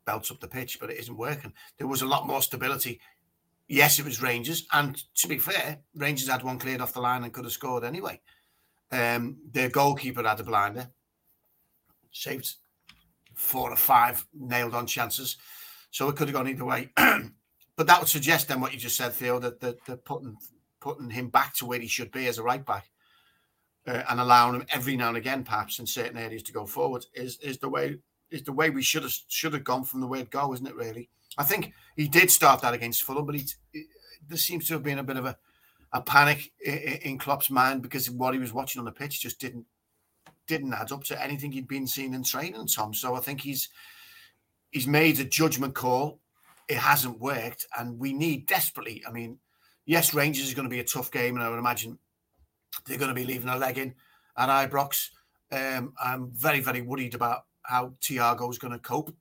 belts 0.05 0.31
up 0.31 0.39
the 0.39 0.47
pitch, 0.47 0.79
but 0.79 0.89
it 0.89 0.99
isn't 0.99 1.17
working. 1.17 1.53
There 1.77 1.87
was 1.87 2.01
a 2.01 2.07
lot 2.07 2.27
more 2.27 2.41
stability. 2.41 2.99
Yes, 3.71 3.99
it 3.99 4.03
was 4.03 4.21
Rangers, 4.21 4.67
and 4.73 5.01
to 5.15 5.29
be 5.29 5.37
fair, 5.37 5.79
Rangers 5.95 6.27
had 6.27 6.43
one 6.43 6.59
cleared 6.59 6.81
off 6.81 6.91
the 6.91 6.99
line 6.99 7.23
and 7.23 7.31
could 7.31 7.45
have 7.45 7.53
scored 7.53 7.85
anyway. 7.85 8.19
Um, 8.91 9.37
their 9.49 9.69
goalkeeper 9.69 10.23
had 10.23 10.41
a 10.41 10.43
blinder, 10.43 10.89
saved 12.11 12.55
four 13.33 13.71
or 13.71 13.77
five 13.77 14.27
nailed 14.37 14.75
on 14.75 14.87
chances, 14.87 15.37
so 15.89 16.09
it 16.09 16.17
could 16.17 16.27
have 16.27 16.35
gone 16.35 16.49
either 16.49 16.65
way. 16.65 16.89
but 16.97 17.87
that 17.87 17.97
would 17.97 18.09
suggest 18.09 18.49
then 18.49 18.59
what 18.59 18.73
you 18.73 18.77
just 18.77 18.97
said, 18.97 19.13
Theo, 19.13 19.39
that, 19.39 19.61
that 19.61 19.77
they're 19.85 19.95
putting 19.95 20.35
putting 20.81 21.09
him 21.09 21.29
back 21.29 21.53
to 21.55 21.65
where 21.65 21.79
he 21.79 21.87
should 21.87 22.11
be 22.11 22.27
as 22.27 22.39
a 22.39 22.43
right 22.43 22.65
back, 22.65 22.89
uh, 23.87 24.03
and 24.09 24.19
allowing 24.19 24.55
him 24.55 24.65
every 24.73 24.97
now 24.97 25.07
and 25.07 25.17
again, 25.17 25.45
perhaps 25.45 25.79
in 25.79 25.87
certain 25.87 26.17
areas, 26.17 26.43
to 26.43 26.51
go 26.51 26.65
forward 26.65 27.05
is 27.13 27.39
is 27.39 27.57
the 27.59 27.69
way 27.69 27.95
is 28.31 28.43
the 28.43 28.51
way 28.51 28.69
we 28.69 28.81
should 28.81 29.03
have 29.03 29.15
should 29.29 29.53
have 29.53 29.63
gone 29.63 29.85
from 29.85 30.01
the 30.01 30.07
word 30.07 30.29
go, 30.29 30.53
isn't 30.53 30.67
it? 30.67 30.75
Really, 30.75 31.09
I 31.37 31.43
think 31.43 31.73
he 31.95 32.07
did 32.07 32.29
start 32.29 32.61
that 32.61 32.73
against 32.73 33.03
Fulham, 33.03 33.25
but 33.25 33.35
he, 33.35 33.45
he 33.71 33.85
there 34.27 34.37
seems 34.37 34.67
to 34.67 34.73
have 34.73 34.83
been 34.83 34.99
a 34.99 35.03
bit 35.03 35.17
of 35.17 35.25
a 35.25 35.37
a 35.93 36.01
panic 36.01 36.51
in, 36.63 36.73
in 36.73 37.17
Klopp's 37.17 37.49
mind 37.49 37.81
because 37.81 38.09
what 38.09 38.33
he 38.33 38.39
was 38.39 38.53
watching 38.53 38.79
on 38.79 38.85
the 38.85 38.91
pitch 38.91 39.21
just 39.21 39.39
didn't 39.39 39.65
didn't 40.47 40.73
add 40.73 40.91
up 40.91 41.03
to 41.05 41.21
anything 41.21 41.51
he'd 41.51 41.67
been 41.67 41.87
seeing 41.87 42.13
in 42.13 42.23
training, 42.23 42.67
Tom. 42.67 42.93
So 42.93 43.15
I 43.15 43.19
think 43.19 43.41
he's 43.41 43.69
he's 44.71 44.87
made 44.87 45.19
a 45.19 45.25
judgment 45.25 45.75
call. 45.75 46.19
It 46.67 46.77
hasn't 46.77 47.19
worked, 47.19 47.65
and 47.77 47.99
we 47.99 48.13
need 48.13 48.47
desperately. 48.47 49.03
I 49.07 49.11
mean, 49.11 49.39
yes, 49.85 50.13
Rangers 50.13 50.47
is 50.47 50.53
going 50.53 50.67
to 50.67 50.73
be 50.73 50.79
a 50.79 50.85
tough 50.85 51.11
game, 51.11 51.35
and 51.35 51.43
I 51.43 51.49
would 51.49 51.59
imagine 51.59 51.97
they're 52.85 52.97
going 52.97 53.09
to 53.09 53.15
be 53.15 53.25
leaving 53.25 53.49
a 53.49 53.57
leg 53.57 53.77
in 53.77 53.93
at 54.37 54.69
Ibrox. 54.69 55.09
Um, 55.51 55.93
I'm 56.01 56.31
very, 56.31 56.61
very 56.61 56.81
worried 56.81 57.13
about 57.13 57.45
how 57.63 57.93
Thiago 58.01 58.49
is 58.49 58.57
going 58.57 58.71
to 58.71 58.79
cope 58.79 59.13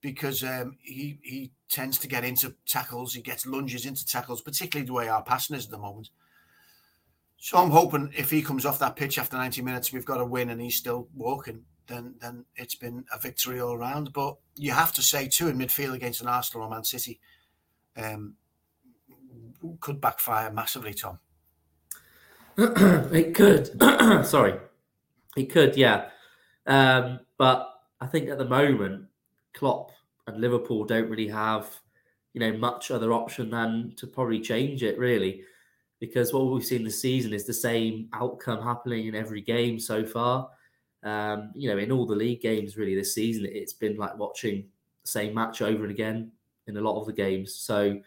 because 0.00 0.42
um, 0.44 0.76
he 0.80 1.18
he 1.22 1.52
tends 1.68 1.98
to 1.98 2.08
get 2.08 2.24
into 2.24 2.54
tackles. 2.66 3.14
He 3.14 3.22
gets 3.22 3.46
lunges 3.46 3.86
into 3.86 4.06
tackles, 4.06 4.40
particularly 4.40 4.86
the 4.86 4.92
way 4.92 5.08
our 5.08 5.22
passing 5.22 5.56
is 5.56 5.66
at 5.66 5.70
the 5.70 5.78
moment. 5.78 6.10
So 7.36 7.58
I'm 7.58 7.70
hoping 7.70 8.12
if 8.16 8.30
he 8.30 8.42
comes 8.42 8.66
off 8.66 8.80
that 8.80 8.96
pitch 8.96 9.16
after 9.16 9.36
90 9.36 9.62
minutes, 9.62 9.92
we've 9.92 10.04
got 10.04 10.20
a 10.20 10.24
win 10.24 10.50
and 10.50 10.60
he's 10.60 10.76
still 10.76 11.08
walking. 11.14 11.62
Then 11.86 12.14
then 12.20 12.44
it's 12.56 12.74
been 12.74 13.04
a 13.14 13.18
victory 13.18 13.60
all 13.60 13.74
around. 13.74 14.12
But 14.12 14.36
you 14.56 14.72
have 14.72 14.92
to 14.94 15.02
say 15.02 15.28
too 15.28 15.48
in 15.48 15.58
midfield 15.58 15.94
against 15.94 16.20
an 16.20 16.28
Arsenal 16.28 16.66
or 16.66 16.70
Man 16.70 16.84
City, 16.84 17.20
um, 17.96 18.34
could 19.80 20.00
backfire 20.00 20.52
massively, 20.52 20.94
Tom. 20.94 21.18
it 22.56 23.34
could. 23.34 23.80
Sorry, 24.26 24.54
it 25.36 25.50
could. 25.50 25.76
Yeah, 25.76 26.10
um, 26.66 27.20
but 27.38 27.72
I 28.00 28.06
think 28.06 28.28
at 28.28 28.38
the 28.38 28.44
moment, 28.44 29.06
Klopp 29.54 29.90
and 30.26 30.40
Liverpool 30.40 30.84
don't 30.84 31.08
really 31.08 31.28
have, 31.28 31.68
you 32.34 32.40
know, 32.40 32.56
much 32.56 32.90
other 32.90 33.12
option 33.12 33.50
than 33.50 33.94
to 33.96 34.06
probably 34.06 34.40
change 34.40 34.82
it. 34.82 34.98
Really, 34.98 35.42
because 36.00 36.32
what 36.32 36.46
we've 36.46 36.64
seen 36.64 36.84
this 36.84 37.00
season 37.00 37.32
is 37.32 37.44
the 37.44 37.54
same 37.54 38.08
outcome 38.12 38.62
happening 38.62 39.06
in 39.06 39.14
every 39.14 39.40
game 39.40 39.78
so 39.78 40.04
far. 40.04 40.48
Um, 41.02 41.52
you 41.54 41.70
know, 41.70 41.78
in 41.78 41.92
all 41.92 42.06
the 42.06 42.14
league 42.14 42.40
games 42.40 42.76
really 42.76 42.94
this 42.94 43.14
season, 43.14 43.46
it's 43.46 43.72
been 43.72 43.96
like 43.96 44.16
watching 44.18 44.66
the 45.04 45.10
same 45.10 45.34
match 45.34 45.62
over 45.62 45.82
and 45.82 45.92
again 45.92 46.32
in 46.66 46.76
a 46.76 46.80
lot 46.80 47.00
of 47.00 47.06
the 47.06 47.12
games. 47.12 47.54
So 47.54 48.00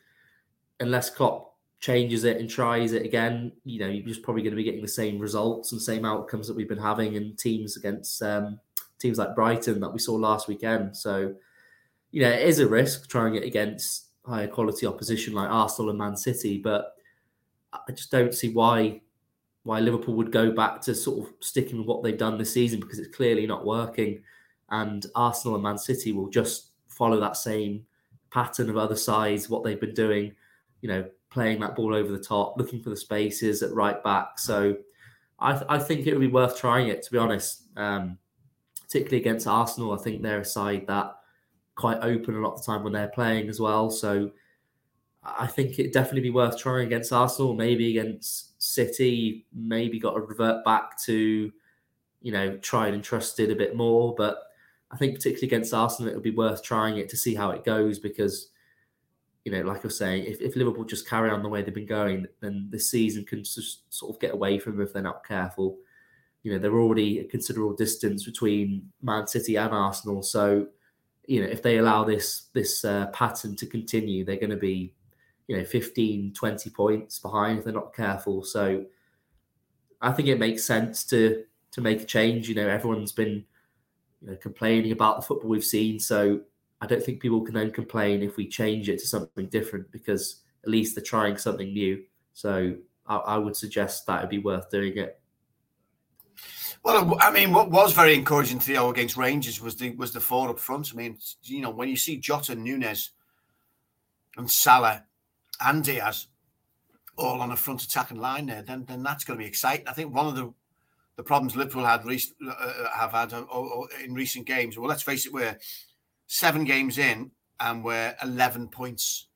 unless 0.80 1.10
Klopp 1.10 1.56
changes 1.80 2.23
it 2.25 2.38
and 2.38 2.49
tries 2.49 2.93
it 2.93 3.04
again, 3.04 3.51
you 3.65 3.80
know, 3.80 3.88
you're 3.88 4.06
just 4.06 4.21
probably 4.21 4.43
going 4.43 4.51
to 4.51 4.58
be 4.58 4.63
getting 4.63 4.82
the 4.82 4.88
same 4.88 5.19
results 5.19 5.71
and 5.71 5.82
same 5.82 6.06
outcomes 6.06 6.47
that 6.47 6.56
we've 6.56 6.69
been 6.69 6.77
having 6.77 7.15
in 7.15 7.36
teams 7.36 7.75
against 7.75 8.21
um, 8.21 8.60
teams 9.01 9.17
like 9.17 9.35
Brighton 9.35 9.79
that 9.79 9.89
we 9.89 9.99
saw 9.99 10.13
last 10.13 10.47
weekend. 10.47 10.95
So, 10.95 11.33
you 12.11 12.21
know, 12.21 12.29
it 12.29 12.47
is 12.47 12.59
a 12.59 12.67
risk 12.67 13.09
trying 13.09 13.35
it 13.35 13.43
against 13.43 14.07
higher 14.25 14.47
quality 14.47 14.85
opposition 14.85 15.33
like 15.33 15.49
Arsenal 15.49 15.89
and 15.89 15.99
Man 15.99 16.15
City, 16.15 16.59
but 16.59 16.93
I 17.73 17.91
just 17.91 18.11
don't 18.11 18.33
see 18.33 18.49
why 18.49 19.01
why 19.63 19.79
Liverpool 19.79 20.15
would 20.15 20.31
go 20.31 20.51
back 20.51 20.81
to 20.81 20.95
sort 20.95 21.19
of 21.19 21.33
sticking 21.39 21.77
with 21.77 21.87
what 21.87 22.01
they've 22.01 22.17
done 22.17 22.35
this 22.35 22.51
season 22.51 22.79
because 22.79 22.97
it's 22.97 23.15
clearly 23.15 23.45
not 23.45 23.63
working. 23.63 24.23
And 24.69 25.05
Arsenal 25.13 25.53
and 25.53 25.63
Man 25.63 25.77
City 25.77 26.11
will 26.13 26.29
just 26.29 26.71
follow 26.87 27.19
that 27.19 27.37
same 27.37 27.85
pattern 28.31 28.71
of 28.71 28.77
other 28.77 28.95
sides, 28.95 29.49
what 29.49 29.63
they've 29.63 29.79
been 29.79 29.93
doing 29.93 30.33
you 30.81 30.89
know, 30.89 31.05
playing 31.29 31.59
that 31.61 31.75
ball 31.75 31.95
over 31.95 32.11
the 32.11 32.23
top, 32.23 32.55
looking 32.57 32.81
for 32.81 32.89
the 32.89 32.97
spaces 32.97 33.63
at 33.63 33.71
right 33.71 34.03
back. 34.03 34.37
So 34.37 34.75
I, 35.39 35.53
th- 35.53 35.65
I 35.69 35.79
think 35.79 36.05
it 36.05 36.13
would 36.13 36.19
be 36.19 36.27
worth 36.27 36.59
trying 36.59 36.89
it, 36.89 37.03
to 37.03 37.11
be 37.11 37.17
honest. 37.17 37.63
Um, 37.77 38.17
particularly 38.91 39.21
against 39.21 39.47
Arsenal, 39.47 39.93
I 39.93 39.97
think 40.04 40.21
they're 40.21 40.41
a 40.41 40.45
side 40.45 40.86
that 40.88 41.15
quite 41.75 41.99
open 42.01 42.36
a 42.36 42.39
lot 42.39 42.56
of 42.56 42.60
the 42.60 42.65
time 42.65 42.84
when 42.84 42.91
they're 42.91 43.08
playing 43.08 43.47
as 43.47 43.58
well. 43.58 43.89
So 43.89 44.32
I 45.23 45.47
think 45.47 45.80
it'd 45.80 45.93
definitely 45.93 46.21
be 46.21 46.30
worth 46.30 46.58
trying 46.58 46.88
against 46.88 47.13
Arsenal, 47.13 47.54
maybe 47.54 47.97
against 47.97 48.62
City, 48.62 49.45
maybe 49.54 49.97
got 49.97 50.15
to 50.15 50.19
revert 50.19 50.65
back 50.65 51.01
to, 51.04 51.54
you 52.21 52.32
know, 52.34 52.58
tried 52.58 52.93
and 52.93 53.01
trusted 53.01 53.49
a 53.49 53.56
bit 53.56 53.77
more. 53.77 54.13
But 54.13 54.39
I 54.91 54.97
think 54.97 55.15
particularly 55.15 55.47
against 55.47 55.73
Arsenal, 55.73 56.12
it 56.12 56.15
would 56.15 56.23
be 56.23 56.32
worth 56.32 56.62
trying 56.62 56.97
it 56.97 57.08
to 57.10 57.17
see 57.17 57.34
how 57.34 57.51
it 57.51 57.63
goes 57.63 57.97
because 57.97 58.49
you 59.45 59.51
know, 59.51 59.62
like 59.62 59.80
I 59.80 59.88
was 59.88 59.97
saying, 59.97 60.25
if, 60.25 60.39
if 60.39 60.56
Liverpool 60.56 60.84
just 60.84 61.10
carry 61.10 61.32
on 61.32 61.41
the 61.41 61.49
way 61.49 61.63
they've 61.63 61.73
been 61.73 61.88
going, 61.88 62.27
then 62.41 62.67
the 62.69 62.77
season 62.77 63.25
can 63.25 63.43
just 63.43 63.91
sort 63.91 64.13
of 64.13 64.19
get 64.19 64.34
away 64.34 64.60
from 64.60 64.73
them 64.73 64.86
if 64.86 64.93
they're 64.93 65.01
not 65.01 65.25
careful. 65.25 65.80
You 66.43 66.54
know, 66.54 66.60
they're 66.60 66.80
already 66.80 67.19
a 67.19 67.23
considerable 67.23 67.75
distance 67.75 68.23
between 68.23 68.91
Man 69.01 69.27
City 69.27 69.58
and 69.58 69.73
Arsenal. 69.73 70.23
So, 70.23 70.67
you 71.27 71.41
know, 71.41 71.47
if 71.47 71.62
they 71.62 71.77
allow 71.77 72.04
this 72.04 72.47
this 72.54 72.84
uh, 72.84 73.08
pattern 73.08 73.56
to 73.58 73.65
continue, 73.65 74.25
they're 74.25 74.38
going 74.38 74.49
to 74.49 74.58
be, 74.58 74.93
you 75.47 75.58
know, 75.58 75.63
15, 75.63 76.34
20 76.34 76.69
points 76.71 77.19
behind 77.19 77.60
if 77.60 77.65
they're 77.65 77.73
not 77.73 77.95
careful. 77.95 78.43
So 78.43 78.86
I 80.01 80.12
think 80.12 80.27
it 80.27 80.39
makes 80.39 80.63
sense 80.63 81.04
to 81.06 81.43
to 81.71 81.82
make 81.82 82.01
a 82.01 82.06
change. 82.06 82.49
You 82.49 82.56
know, 82.56 82.67
everyone's 82.67 83.12
been 83.12 83.45
you 84.21 84.32
know, 84.32 84.36
complaining 84.38 84.91
about 84.91 85.17
the 85.17 85.27
football 85.27 85.49
we've 85.49 85.63
seen. 85.63 85.99
So 85.99 86.41
I 86.82 86.88
don't 86.88 87.04
think 87.04 87.21
people 87.21 87.41
can 87.41 87.54
then 87.54 87.71
complain 87.71 88.23
if 88.23 88.38
we 88.38 88.47
change 88.47 88.89
it 88.89 88.99
to 88.99 89.08
something 89.08 89.47
different 89.47 89.91
because 89.91 90.41
at 90.63 90.69
least 90.69 90.95
they're 90.95 91.04
trying 91.04 91.38
something 91.38 91.71
new. 91.71 92.04
So 92.34 92.75
I, 93.06 93.15
I 93.17 93.38
would 93.38 93.56
suggest 93.56 94.06
that 94.08 94.19
it'd 94.19 94.30
be 94.30 94.39
worth 94.39 94.69
doing 94.69 94.97
it. 94.97 95.20
Well, 96.83 97.15
I 97.19 97.31
mean, 97.31 97.53
what 97.53 97.69
was 97.69 97.93
very 97.93 98.15
encouraging 98.15 98.59
to 98.59 98.65
Theo 98.65 98.89
against 98.89 99.15
Rangers 99.15 99.61
was 99.61 99.75
the 99.75 99.91
was 99.95 100.13
the 100.13 100.19
four 100.19 100.49
up 100.49 100.59
front. 100.59 100.91
I 100.91 100.95
mean, 100.95 101.17
you 101.43 101.61
know, 101.61 101.69
when 101.69 101.89
you 101.89 101.95
see 101.95 102.17
Jota, 102.17 102.55
Nunez, 102.55 103.11
and 104.35 104.49
Salah, 104.49 105.03
and 105.63 105.83
Diaz 105.83 106.27
all 107.17 107.41
on 107.41 107.51
a 107.51 107.55
front 107.55 107.83
attacking 107.83 108.19
line 108.19 108.47
there, 108.47 108.63
then 108.63 108.85
then 108.85 109.03
that's 109.03 109.23
going 109.23 109.37
to 109.37 109.43
be 109.43 109.47
exciting. 109.47 109.87
I 109.87 109.93
think 109.93 110.13
one 110.13 110.27
of 110.27 110.35
the 110.35 110.53
the 111.17 111.23
problems 111.23 111.55
Liverpool 111.55 111.85
had 111.85 112.01
uh, 112.03 112.49
uh 112.49 112.89
have 112.95 113.11
had 113.11 113.33
uh, 113.33 113.43
in 114.03 114.13
recent 114.15 114.47
games. 114.47 114.77
Well, 114.77 114.89
let's 114.89 115.03
face 115.03 115.27
it, 115.27 115.33
we're 115.33 115.57
seven 116.25 116.63
games 116.63 116.97
in 116.97 117.29
and 117.59 117.83
we're 117.83 118.15
11 118.23 118.69
points 118.69 119.27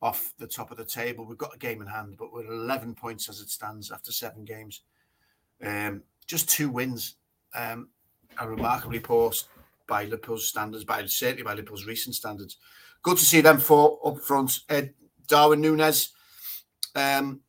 off 0.00 0.32
the 0.38 0.46
top 0.46 0.70
of 0.70 0.76
the 0.76 0.84
table. 0.84 1.26
We've 1.26 1.36
got 1.36 1.54
a 1.54 1.58
game 1.58 1.82
in 1.82 1.88
hand, 1.88 2.14
but 2.18 2.32
we're 2.32 2.50
11 2.50 2.94
points 2.94 3.28
as 3.28 3.40
it 3.40 3.50
stands 3.50 3.90
after 3.90 4.12
seven 4.12 4.44
games. 4.44 4.82
Um, 5.62 6.02
just 6.26 6.48
two 6.48 6.68
wins. 6.68 7.16
Um, 7.54 7.88
are 8.38 8.50
remarkably 8.50 8.98
poor 8.98 9.32
by 9.86 10.04
Liverpool's 10.04 10.48
standards, 10.48 10.84
by 10.84 11.04
certainly 11.06 11.42
by 11.42 11.54
Liverpool's 11.54 11.86
recent 11.86 12.14
standards. 12.14 12.56
Good 13.02 13.18
to 13.18 13.24
see 13.24 13.40
them 13.40 13.58
four 13.58 13.98
up 14.04 14.20
front. 14.20 14.60
Uh, 14.68 14.82
Darwin 15.26 15.60
Nunez 15.60 16.10
um, 16.94 17.40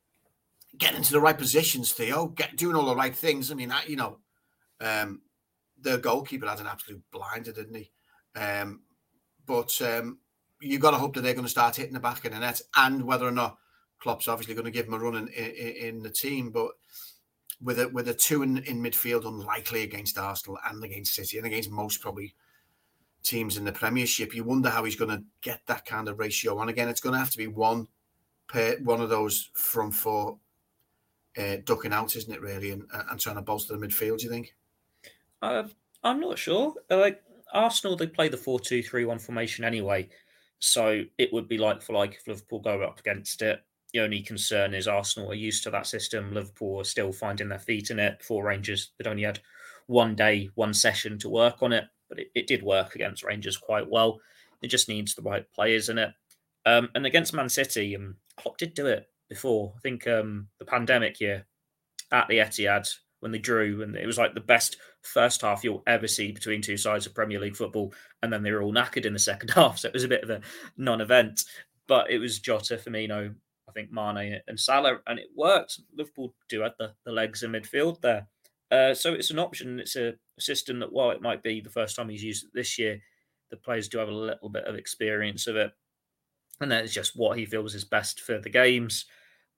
getting 0.77 0.97
into 0.97 1.13
the 1.13 1.21
right 1.21 1.37
positions, 1.37 1.91
Theo, 1.91 2.27
get, 2.27 2.57
doing 2.57 2.75
all 2.75 2.85
the 2.85 2.95
right 2.95 3.15
things. 3.15 3.51
I 3.51 3.55
mean, 3.55 3.73
you 3.87 3.95
know, 3.95 4.19
um, 4.81 5.21
the 5.79 5.97
goalkeeper 5.97 6.47
had 6.47 6.59
an 6.59 6.67
absolute 6.67 7.01
blinder, 7.11 7.51
didn't 7.51 7.75
he? 7.75 7.91
Um, 8.35 8.81
but 9.45 9.79
um, 9.81 10.19
you 10.59 10.79
got 10.79 10.91
to 10.91 10.97
hope 10.97 11.15
that 11.15 11.21
they're 11.21 11.33
going 11.33 11.45
to 11.45 11.49
start 11.49 11.75
hitting 11.75 11.93
the 11.93 11.99
back 11.99 12.25
of 12.25 12.33
the 12.33 12.39
net, 12.39 12.61
and 12.75 13.03
whether 13.03 13.25
or 13.25 13.31
not 13.31 13.57
Klopp's 13.99 14.27
obviously 14.27 14.55
going 14.55 14.65
to 14.65 14.71
give 14.71 14.85
them 14.85 14.95
a 14.95 14.99
run 14.99 15.15
in, 15.15 15.27
in, 15.29 15.75
in 15.75 16.03
the 16.03 16.09
team. 16.09 16.51
But 16.51 16.71
with 17.61 17.79
a 17.79 17.87
with 17.89 18.07
a 18.07 18.13
two 18.13 18.43
in, 18.43 18.57
in 18.59 18.81
midfield, 18.81 19.25
unlikely 19.25 19.83
against 19.83 20.17
Arsenal 20.17 20.57
and 20.67 20.83
against 20.83 21.15
City 21.15 21.37
and 21.37 21.47
against 21.47 21.71
most 21.71 22.01
probably 22.01 22.35
teams 23.23 23.57
in 23.57 23.65
the 23.65 23.71
Premiership, 23.71 24.35
you 24.35 24.43
wonder 24.43 24.69
how 24.69 24.83
he's 24.83 24.95
going 24.95 25.09
to 25.09 25.23
get 25.41 25.61
that 25.65 25.85
kind 25.85 26.07
of 26.07 26.19
ratio. 26.19 26.59
And 26.59 26.69
again, 26.69 26.87
it's 26.87 27.01
going 27.01 27.13
to 27.13 27.19
have 27.19 27.31
to 27.31 27.37
be 27.37 27.47
one 27.47 27.87
per 28.47 28.77
one 28.83 29.01
of 29.01 29.09
those 29.09 29.49
from 29.53 29.91
four 29.91 30.37
uh, 31.37 31.57
ducking 31.65 31.93
out, 31.93 32.15
isn't 32.15 32.33
it? 32.33 32.41
Really, 32.41 32.71
and, 32.71 32.83
and 33.09 33.19
trying 33.19 33.35
to 33.35 33.41
bolster 33.41 33.75
the 33.75 33.85
midfield. 33.85 34.19
Do 34.19 34.25
you 34.25 34.29
think? 34.29 34.55
Uh, 35.41 35.63
I'm 36.03 36.19
not 36.19 36.37
sure. 36.37 36.73
Like 36.89 37.21
Arsenal, 37.53 37.97
they 37.97 38.07
play 38.07 38.29
the 38.29 38.37
4 38.37 38.59
2 38.59 38.83
3 38.83 39.05
1 39.05 39.19
formation 39.19 39.65
anyway. 39.65 40.09
So 40.59 41.03
it 41.17 41.33
would 41.33 41.47
be 41.47 41.57
like 41.57 41.81
for 41.81 41.93
like 41.93 42.15
if 42.15 42.27
Liverpool 42.27 42.59
go 42.59 42.81
up 42.83 42.99
against 42.99 43.41
it. 43.41 43.63
The 43.95 44.01
only 44.01 44.21
concern 44.21 44.73
is 44.73 44.89
Arsenal 44.89 45.31
are 45.31 45.35
used 45.35 45.63
to 45.63 45.69
that 45.69 45.87
system. 45.87 46.33
Liverpool 46.33 46.81
are 46.81 46.83
still 46.83 47.13
finding 47.13 47.47
their 47.47 47.59
feet 47.59 47.91
in 47.91 47.97
it. 47.97 48.21
For 48.21 48.43
Rangers, 48.43 48.91
they'd 48.97 49.07
only 49.07 49.23
had 49.23 49.39
one 49.87 50.15
day, 50.15 50.49
one 50.55 50.73
session 50.73 51.17
to 51.19 51.29
work 51.29 51.63
on 51.63 51.71
it, 51.71 51.85
but 52.09 52.19
it, 52.19 52.27
it 52.35 52.45
did 52.45 52.61
work 52.61 52.95
against 52.95 53.23
Rangers 53.23 53.55
quite 53.55 53.89
well. 53.89 54.19
It 54.61 54.67
just 54.67 54.89
needs 54.89 55.15
the 55.15 55.21
right 55.21 55.49
players 55.53 55.87
in 55.87 55.97
it. 55.97 56.09
Um, 56.65 56.89
and 56.93 57.05
against 57.05 57.33
Man 57.33 57.47
City, 57.47 57.95
um, 57.95 58.17
Klopp 58.35 58.57
did 58.57 58.73
do 58.73 58.85
it 58.87 59.07
before. 59.29 59.71
I 59.77 59.79
think 59.79 60.05
um, 60.09 60.49
the 60.59 60.65
pandemic 60.65 61.21
year 61.21 61.45
at 62.11 62.27
the 62.27 62.39
Etihad 62.39 62.93
when 63.21 63.31
they 63.31 63.39
drew, 63.39 63.81
and 63.81 63.95
it 63.95 64.05
was 64.05 64.17
like 64.17 64.33
the 64.33 64.41
best 64.41 64.75
first 65.03 65.41
half 65.41 65.63
you'll 65.63 65.83
ever 65.87 66.09
see 66.09 66.33
between 66.33 66.61
two 66.61 66.75
sides 66.75 67.05
of 67.05 67.15
Premier 67.15 67.39
League 67.39 67.55
football, 67.55 67.93
and 68.21 68.33
then 68.33 68.43
they 68.43 68.51
were 68.51 68.61
all 68.61 68.73
knackered 68.73 69.05
in 69.05 69.13
the 69.13 69.19
second 69.19 69.51
half, 69.55 69.79
so 69.79 69.87
it 69.87 69.93
was 69.93 70.03
a 70.03 70.09
bit 70.09 70.23
of 70.23 70.29
a 70.29 70.41
non-event. 70.75 71.45
But 71.87 72.11
it 72.11 72.17
was 72.17 72.39
Jota, 72.39 72.75
Firmino, 72.75 73.35
I 73.67 73.71
think 73.71 73.91
Mane 73.91 74.41
and 74.47 74.59
Salah, 74.59 74.99
and 75.07 75.19
it 75.19 75.29
worked. 75.35 75.79
Liverpool 75.95 76.33
do 76.49 76.61
have 76.61 76.73
the, 76.77 76.93
the 77.05 77.11
legs 77.11 77.43
in 77.43 77.51
midfield 77.51 78.01
there, 78.01 78.27
uh, 78.71 78.93
so 78.93 79.13
it's 79.13 79.31
an 79.31 79.39
option. 79.39 79.79
It's 79.79 79.95
a, 79.95 80.15
system 80.37 80.79
that 80.79 80.91
while 80.91 81.11
it 81.11 81.21
might 81.21 81.41
be 81.41 81.61
the 81.61 81.69
first 81.69 81.95
time 81.95 82.09
he's 82.09 82.21
used 82.21 82.43
it 82.43 82.49
this 82.53 82.77
year, 82.77 82.99
the 83.51 83.55
players 83.55 83.87
do 83.87 83.99
have 83.99 84.09
a 84.09 84.11
little 84.11 84.49
bit 84.49 84.65
of 84.65 84.75
experience 84.75 85.47
of 85.47 85.55
it, 85.55 85.71
and 86.59 86.69
that 86.69 86.83
is 86.83 86.93
just 86.93 87.15
what 87.15 87.37
he 87.37 87.45
feels 87.45 87.73
is 87.73 87.85
best 87.85 88.19
for 88.19 88.37
the 88.37 88.49
games 88.49 89.05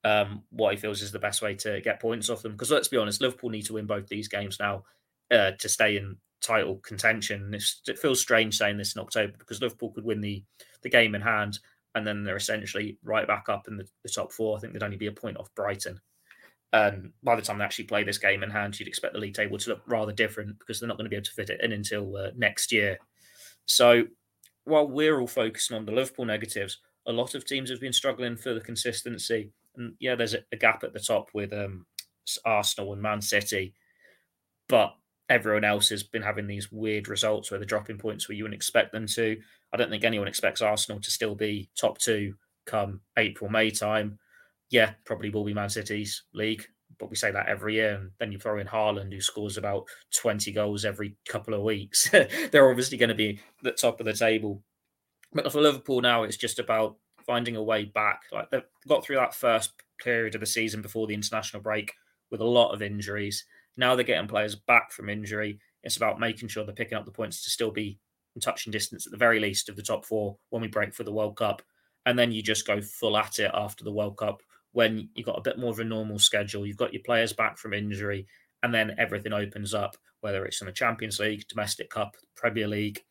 um, 0.04 0.44
what 0.50 0.74
he 0.74 0.80
feels 0.80 1.02
is 1.02 1.12
the 1.12 1.18
best 1.18 1.42
way 1.42 1.54
to 1.56 1.80
get 1.80 2.00
points 2.00 2.30
off 2.30 2.42
them. 2.42 2.52
Because 2.52 2.70
let's 2.70 2.88
be 2.88 2.96
honest, 2.96 3.20
Liverpool 3.20 3.50
need 3.50 3.66
to 3.66 3.74
win 3.74 3.86
both 3.86 4.08
these 4.08 4.28
games 4.28 4.58
now 4.60 4.84
uh, 5.30 5.52
to 5.52 5.68
stay 5.68 5.96
in 5.96 6.16
title 6.40 6.76
contention. 6.76 7.52
It's, 7.52 7.82
it 7.88 7.98
feels 7.98 8.20
strange 8.20 8.56
saying 8.56 8.78
this 8.78 8.94
in 8.94 9.02
October 9.02 9.34
because 9.38 9.60
Liverpool 9.60 9.90
could 9.90 10.04
win 10.04 10.20
the 10.20 10.42
the 10.82 10.88
game 10.88 11.16
in 11.16 11.20
hand, 11.20 11.58
and 11.94 12.06
then 12.06 12.24
they're 12.24 12.36
essentially 12.36 12.98
right 13.02 13.26
back 13.26 13.48
up 13.48 13.68
in 13.68 13.76
the, 13.76 13.86
the 14.04 14.10
top 14.10 14.32
four. 14.32 14.56
I 14.56 14.60
think 14.60 14.72
they'd 14.72 14.82
only 14.82 14.96
be 14.96 15.06
a 15.06 15.12
point 15.12 15.36
off 15.36 15.54
Brighton. 15.54 16.00
Um, 16.72 17.12
by 17.22 17.34
the 17.34 17.42
time 17.42 17.58
they 17.58 17.64
actually 17.64 17.86
play 17.86 18.04
this 18.04 18.18
game 18.18 18.42
in 18.42 18.50
hand, 18.50 18.78
you'd 18.78 18.88
expect 18.88 19.14
the 19.14 19.20
league 19.20 19.34
table 19.34 19.56
to 19.58 19.70
look 19.70 19.82
rather 19.86 20.12
different 20.12 20.58
because 20.58 20.78
they're 20.78 20.88
not 20.88 20.98
going 20.98 21.06
to 21.06 21.10
be 21.10 21.16
able 21.16 21.24
to 21.24 21.32
fit 21.32 21.50
it 21.50 21.62
in 21.62 21.72
until 21.72 22.16
uh, 22.16 22.30
next 22.36 22.72
year. 22.72 22.98
So 23.64 24.04
while 24.64 24.86
we're 24.86 25.18
all 25.18 25.26
focusing 25.26 25.76
on 25.76 25.86
the 25.86 25.92
Liverpool 25.92 26.26
negatives, 26.26 26.78
a 27.06 27.12
lot 27.12 27.34
of 27.34 27.46
teams 27.46 27.70
have 27.70 27.80
been 27.80 27.92
struggling 27.92 28.36
for 28.36 28.52
the 28.52 28.60
consistency 28.60 29.50
and 29.78 29.94
yeah, 30.00 30.14
there's 30.14 30.34
a, 30.34 30.40
a 30.52 30.56
gap 30.56 30.84
at 30.84 30.92
the 30.92 31.00
top 31.00 31.30
with 31.32 31.52
um, 31.52 31.86
Arsenal 32.44 32.92
and 32.92 33.00
Man 33.00 33.22
City, 33.22 33.74
but 34.68 34.94
everyone 35.28 35.64
else 35.64 35.88
has 35.90 36.02
been 36.02 36.22
having 36.22 36.46
these 36.46 36.72
weird 36.72 37.08
results 37.08 37.50
where 37.50 37.58
they're 37.58 37.66
dropping 37.66 37.98
points 37.98 38.28
where 38.28 38.36
you 38.36 38.44
wouldn't 38.44 38.56
expect 38.56 38.92
them 38.92 39.06
to. 39.06 39.38
I 39.72 39.76
don't 39.76 39.90
think 39.90 40.04
anyone 40.04 40.28
expects 40.28 40.62
Arsenal 40.62 41.00
to 41.00 41.10
still 41.10 41.34
be 41.34 41.68
top 41.78 41.98
two 41.98 42.34
come 42.66 43.00
April, 43.16 43.50
May 43.50 43.70
time. 43.70 44.18
Yeah, 44.70 44.92
probably 45.04 45.30
will 45.30 45.44
be 45.44 45.54
Man 45.54 45.70
City's 45.70 46.24
league, 46.34 46.64
but 46.98 47.10
we 47.10 47.16
say 47.16 47.30
that 47.30 47.48
every 47.48 47.74
year. 47.74 47.94
And 47.94 48.10
then 48.18 48.32
you 48.32 48.38
throw 48.38 48.58
in 48.58 48.66
Haaland, 48.66 49.12
who 49.12 49.20
scores 49.20 49.56
about 49.56 49.86
20 50.16 50.52
goals 50.52 50.84
every 50.84 51.16
couple 51.28 51.54
of 51.54 51.62
weeks. 51.62 52.10
They're 52.50 52.68
obviously 52.68 52.98
going 52.98 53.08
to 53.08 53.14
be 53.14 53.40
the 53.62 53.72
top 53.72 54.00
of 54.00 54.06
the 54.06 54.12
table. 54.12 54.62
But 55.32 55.50
for 55.50 55.60
Liverpool 55.60 56.00
now, 56.00 56.22
it's 56.22 56.36
just 56.36 56.58
about 56.58 56.96
finding 57.26 57.56
a 57.56 57.62
way 57.62 57.84
back. 57.84 58.22
Like 58.32 58.50
they 58.50 58.62
got 58.86 59.04
through 59.04 59.16
that 59.16 59.34
first 59.34 59.72
period 60.02 60.34
of 60.34 60.40
the 60.40 60.46
season 60.46 60.82
before 60.82 61.06
the 61.06 61.14
international 61.14 61.62
break 61.62 61.92
with 62.30 62.40
a 62.40 62.44
lot 62.44 62.72
of 62.72 62.82
injuries. 62.82 63.44
Now 63.76 63.94
they're 63.94 64.04
getting 64.04 64.28
players 64.28 64.54
back 64.54 64.92
from 64.92 65.08
injury. 65.08 65.60
It's 65.82 65.96
about 65.96 66.20
making 66.20 66.48
sure 66.48 66.64
they're 66.64 66.74
picking 66.74 66.98
up 66.98 67.04
the 67.04 67.12
points 67.12 67.44
to 67.44 67.50
still 67.50 67.70
be 67.70 67.98
in 68.38 68.40
touching 68.40 68.70
distance 68.70 69.06
at 69.06 69.10
the 69.10 69.18
very 69.18 69.40
least 69.40 69.68
of 69.68 69.76
the 69.76 69.82
top 69.82 70.04
four 70.04 70.36
when 70.50 70.62
we 70.62 70.68
break 70.68 70.94
for 70.94 71.04
the 71.04 71.12
World 71.12 71.36
Cup. 71.36 71.62
And 72.06 72.18
then 72.18 72.32
you 72.32 72.42
just 72.42 72.66
go 72.66 72.80
full 72.80 73.16
at 73.16 73.38
it 73.38 73.50
after 73.52 73.84
the 73.84 73.92
World 73.92 74.16
Cup 74.16 74.42
when 74.72 75.08
you've 75.14 75.26
got 75.26 75.38
a 75.38 75.42
bit 75.42 75.58
more 75.58 75.70
of 75.70 75.80
a 75.80 75.84
normal 75.84 76.18
schedule. 76.18 76.66
You've 76.66 76.76
got 76.76 76.92
your 76.92 77.02
players 77.02 77.32
back 77.32 77.58
from 77.58 77.74
injury, 77.74 78.26
and 78.62 78.72
then 78.72 78.94
everything 78.98 79.32
opens 79.32 79.74
up, 79.74 79.96
whether 80.20 80.44
it's 80.44 80.60
in 80.60 80.66
the 80.66 80.72
Champions 80.72 81.18
League, 81.18 81.46
Domestic 81.48 81.90
Cup, 81.90 82.16
Premier 82.34 82.68
League. 82.68 83.02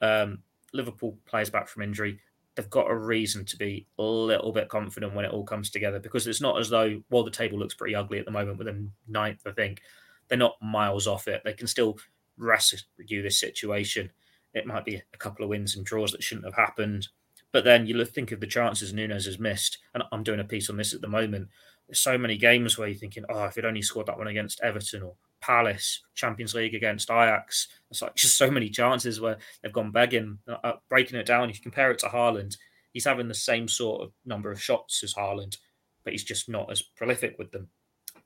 Um, 0.00 0.38
Liverpool 0.72 1.18
players 1.26 1.50
back 1.50 1.68
from 1.68 1.82
injury 1.82 2.20
they've 2.60 2.70
got 2.70 2.90
a 2.90 2.96
reason 2.96 3.44
to 3.44 3.56
be 3.56 3.86
a 3.98 4.02
little 4.02 4.52
bit 4.52 4.68
confident 4.68 5.14
when 5.14 5.24
it 5.24 5.30
all 5.30 5.44
comes 5.44 5.70
together 5.70 5.98
because 5.98 6.26
it's 6.26 6.40
not 6.40 6.58
as 6.58 6.68
though, 6.68 7.00
while 7.08 7.24
the 7.24 7.30
table 7.30 7.58
looks 7.58 7.74
pretty 7.74 7.94
ugly 7.94 8.18
at 8.18 8.24
the 8.24 8.30
moment 8.30 8.58
with 8.58 8.66
them 8.66 8.92
ninth, 9.08 9.40
I 9.46 9.52
think, 9.52 9.80
they're 10.28 10.38
not 10.38 10.56
miles 10.60 11.06
off 11.06 11.28
it. 11.28 11.42
They 11.44 11.52
can 11.52 11.66
still 11.66 11.98
rescue 12.36 13.22
this 13.22 13.40
situation. 13.40 14.10
It 14.54 14.66
might 14.66 14.84
be 14.84 15.02
a 15.12 15.16
couple 15.16 15.44
of 15.44 15.50
wins 15.50 15.76
and 15.76 15.84
draws 15.84 16.12
that 16.12 16.22
shouldn't 16.22 16.46
have 16.46 16.54
happened. 16.54 17.08
But 17.52 17.64
then 17.64 17.86
you 17.86 18.04
think 18.04 18.32
of 18.32 18.40
the 18.40 18.46
chances 18.46 18.92
Nunez 18.92 19.26
has 19.26 19.38
missed, 19.38 19.78
and 19.94 20.02
I'm 20.12 20.22
doing 20.22 20.40
a 20.40 20.44
piece 20.44 20.70
on 20.70 20.76
this 20.76 20.94
at 20.94 21.00
the 21.00 21.08
moment. 21.08 21.48
There's 21.88 21.98
so 21.98 22.16
many 22.16 22.36
games 22.36 22.78
where 22.78 22.88
you're 22.88 22.98
thinking, 22.98 23.24
oh, 23.28 23.44
if 23.44 23.56
he'd 23.56 23.64
only 23.64 23.82
scored 23.82 24.06
that 24.06 24.18
one 24.18 24.28
against 24.28 24.60
Everton 24.60 25.02
or 25.02 25.14
Palace, 25.40 26.02
Champions 26.14 26.54
League 26.54 26.74
against 26.74 27.10
Ajax. 27.10 27.68
It's 27.90 28.02
like 28.02 28.14
just 28.16 28.36
so 28.36 28.50
many 28.50 28.68
chances 28.68 29.20
where 29.20 29.38
they've 29.62 29.72
gone 29.72 29.90
begging, 29.90 30.38
uh, 30.46 30.56
uh, 30.62 30.76
breaking 30.88 31.18
it 31.18 31.26
down. 31.26 31.50
If 31.50 31.56
you 31.56 31.62
compare 31.62 31.90
it 31.90 31.98
to 32.00 32.06
Haaland, 32.06 32.56
he's 32.92 33.04
having 33.04 33.28
the 33.28 33.34
same 33.34 33.66
sort 33.68 34.02
of 34.02 34.12
number 34.24 34.50
of 34.50 34.62
shots 34.62 35.02
as 35.02 35.14
Haaland, 35.14 35.56
but 36.04 36.12
he's 36.12 36.24
just 36.24 36.48
not 36.48 36.70
as 36.70 36.82
prolific 36.82 37.36
with 37.38 37.50
them. 37.50 37.68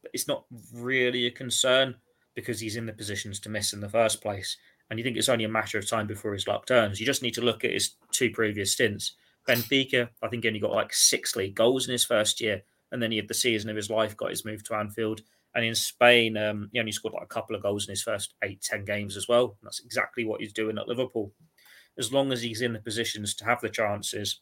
But 0.03 0.11
it's 0.13 0.29
not 0.29 0.45
really 0.73 1.27
a 1.27 1.31
concern 1.31 1.95
because 2.35 2.61
he's 2.61 2.77
in 2.77 2.87
the 2.87 2.93
positions 2.93 3.39
to 3.41 3.49
miss 3.49 3.73
in 3.73 3.81
the 3.81 3.89
first 3.89 4.21
place. 4.21 4.57
And 4.91 4.99
you 4.99 5.05
think 5.05 5.17
it's 5.17 5.29
only 5.29 5.45
a 5.45 5.49
matter 5.49 5.79
of 5.79 5.89
time 5.89 6.07
before 6.07 6.33
his 6.35 6.47
luck 6.47 6.67
turns. 6.67 7.01
You 7.01 7.07
just 7.07 7.23
need 7.23 7.35
to 7.35 7.41
look 7.41 7.65
at 7.65 7.73
his 7.73 7.97
two 8.13 8.31
previous 8.31 8.73
stints 8.73 9.15
Benfica, 9.49 10.09
I 10.23 10.29
think 10.29 10.47
only 10.47 10.59
got 10.59 10.73
like 10.73 10.93
six 10.93 11.37
league 11.37 11.55
goals 11.55 11.87
in 11.87 11.93
his 11.93 12.05
first 12.05 12.41
year, 12.41 12.63
and 12.93 13.03
then 13.03 13.11
he 13.11 13.19
had 13.19 13.29
the 13.29 13.35
season 13.35 13.71
of 13.71 13.77
his 13.77 13.91
life, 13.91 14.17
got 14.17 14.31
his 14.31 14.45
move 14.45 14.65
to 14.65 14.75
Anfield. 14.75 15.21
And 15.55 15.65
in 15.65 15.75
Spain, 15.75 16.37
um, 16.37 16.69
he 16.73 16.81
only 16.81 16.93
scored 16.93 17.15
like 17.15 17.23
a 17.23 17.27
couple 17.27 17.55
of 17.55 17.63
goals 17.63 17.87
in 17.87 17.93
his 17.93 18.03
first 18.03 18.35
eight, 18.43 18.61
ten 18.61 18.85
games 18.85 19.17
as 19.17 19.29
well. 19.29 19.45
And 19.45 19.67
that's 19.67 19.85
exactly 19.85 20.25
what 20.25 20.41
he's 20.41 20.53
doing 20.53 20.79
at 20.79 20.89
Liverpool. 20.89 21.33
As 21.97 22.13
long 22.13 22.33
as 22.33 22.43
he's 22.43 22.63
in 22.63 22.73
the 22.73 22.81
positions 22.81 23.35
to 23.37 23.45
have 23.45 23.61
the 23.61 23.69
chances, 23.69 24.41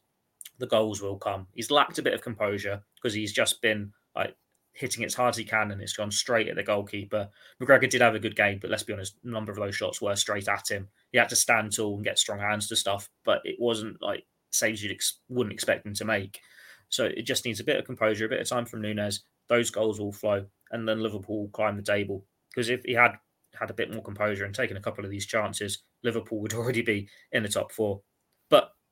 the 0.58 0.66
goals 0.66 1.02
will 1.02 1.18
come. 1.18 1.48
He's 1.52 1.70
lacked 1.70 1.98
a 1.98 2.02
bit 2.02 2.14
of 2.14 2.22
composure 2.22 2.82
because 2.94 3.12
he's 3.12 3.32
just 3.32 3.60
been 3.60 3.92
like 4.16 4.34
hitting 4.72 5.02
it 5.02 5.06
as 5.06 5.14
hard 5.14 5.34
as 5.34 5.36
he 5.36 5.44
can 5.44 5.70
and 5.70 5.80
it's 5.82 5.92
gone 5.92 6.10
straight 6.10 6.48
at 6.48 6.56
the 6.56 6.62
goalkeeper. 6.62 7.28
McGregor 7.60 7.88
did 7.88 8.00
have 8.00 8.14
a 8.14 8.20
good 8.20 8.36
game, 8.36 8.58
but 8.60 8.70
let's 8.70 8.82
be 8.82 8.92
honest, 8.92 9.16
a 9.24 9.28
number 9.28 9.52
of 9.52 9.58
those 9.58 9.76
shots 9.76 10.00
were 10.00 10.16
straight 10.16 10.48
at 10.48 10.70
him. 10.70 10.88
He 11.10 11.18
had 11.18 11.28
to 11.28 11.36
stand 11.36 11.74
tall 11.74 11.96
and 11.96 12.04
get 12.04 12.18
strong 12.18 12.38
hands 12.38 12.68
to 12.68 12.76
stuff, 12.76 13.08
but 13.24 13.40
it 13.44 13.56
wasn't 13.58 14.00
like 14.00 14.24
saves 14.50 14.82
you 14.82 14.90
ex- 14.90 15.20
wouldn't 15.28 15.52
expect 15.52 15.86
him 15.86 15.94
to 15.94 16.04
make. 16.04 16.40
So 16.88 17.04
it 17.04 17.22
just 17.22 17.44
needs 17.44 17.60
a 17.60 17.64
bit 17.64 17.78
of 17.78 17.84
composure, 17.84 18.26
a 18.26 18.28
bit 18.28 18.40
of 18.40 18.48
time 18.48 18.66
from 18.66 18.82
Nunez. 18.82 19.24
Those 19.48 19.70
goals 19.70 19.98
will 19.98 20.12
flow, 20.12 20.44
and 20.70 20.88
then 20.88 21.02
Liverpool 21.02 21.48
climb 21.52 21.76
the 21.76 21.82
table. 21.82 22.26
Because 22.50 22.68
if 22.68 22.82
he 22.84 22.92
had 22.92 23.12
had 23.54 23.70
a 23.70 23.74
bit 23.74 23.92
more 23.92 24.02
composure 24.02 24.44
and 24.44 24.54
taken 24.54 24.76
a 24.76 24.80
couple 24.80 25.04
of 25.04 25.10
these 25.10 25.26
chances, 25.26 25.82
Liverpool 26.02 26.40
would 26.40 26.54
already 26.54 26.82
be 26.82 27.08
in 27.32 27.42
the 27.42 27.48
top 27.48 27.72
four. 27.72 28.00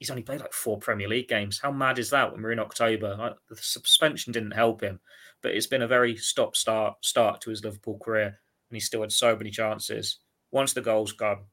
He's 0.01 0.11
only 0.11 0.23
played 0.23 0.41
like 0.41 0.55
four 0.55 0.79
Premier 0.79 1.09
League 1.09 1.29
games. 1.29 1.61
How 1.61 1.71
mad 1.71 1.99
is 1.99 2.09
that 2.11 2.33
when 2.33 2.43
we're 2.43 2.53
in 2.53 2.59
October? 2.59 3.37
the 3.51 3.57
suspension 3.57 4.33
didn't 4.33 4.53
help 4.53 4.83
him, 4.83 4.99
but 5.43 5.53
it's 5.53 5.67
been 5.67 5.83
a 5.83 5.87
very 5.87 6.17
stop 6.17 6.57
start 6.57 7.05
start 7.05 7.43
to 7.43 7.51
his 7.51 7.63
Liverpool 7.63 7.99
career, 7.99 8.27
and 8.27 8.77
he 8.77 8.81
still 8.81 9.03
had 9.03 9.13
so 9.13 9.37
many 9.37 9.51
chances. 9.51 10.19
Once 10.53 10.73
the 10.73 10.81
goals 10.81 11.13
come, 11.13 11.45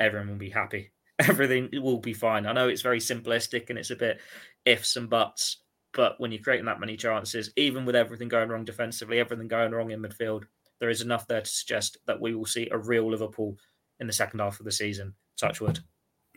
everyone 0.00 0.30
will 0.30 0.36
be 0.36 0.48
happy. 0.48 0.92
Everything 1.18 1.68
will 1.74 1.98
be 1.98 2.14
fine. 2.14 2.46
I 2.46 2.52
know 2.52 2.68
it's 2.68 2.80
very 2.80 2.98
simplistic 2.98 3.68
and 3.68 3.78
it's 3.78 3.90
a 3.90 3.96
bit 3.96 4.20
ifs 4.64 4.96
and 4.96 5.10
buts, 5.10 5.58
but 5.92 6.18
when 6.18 6.32
you're 6.32 6.42
creating 6.42 6.66
that 6.66 6.80
many 6.80 6.96
chances, 6.96 7.52
even 7.56 7.84
with 7.84 7.94
everything 7.94 8.28
going 8.28 8.48
wrong 8.48 8.64
defensively, 8.64 9.20
everything 9.20 9.48
going 9.48 9.72
wrong 9.72 9.90
in 9.90 10.00
midfield, 10.00 10.44
there 10.80 10.88
is 10.88 11.02
enough 11.02 11.28
there 11.28 11.42
to 11.42 11.48
suggest 11.48 11.98
that 12.06 12.20
we 12.20 12.34
will 12.34 12.46
see 12.46 12.68
a 12.70 12.78
real 12.78 13.08
Liverpool 13.10 13.58
in 14.00 14.06
the 14.06 14.12
second 14.12 14.40
half 14.40 14.58
of 14.58 14.64
the 14.64 14.72
season. 14.72 15.14
Touchwood. 15.36 15.80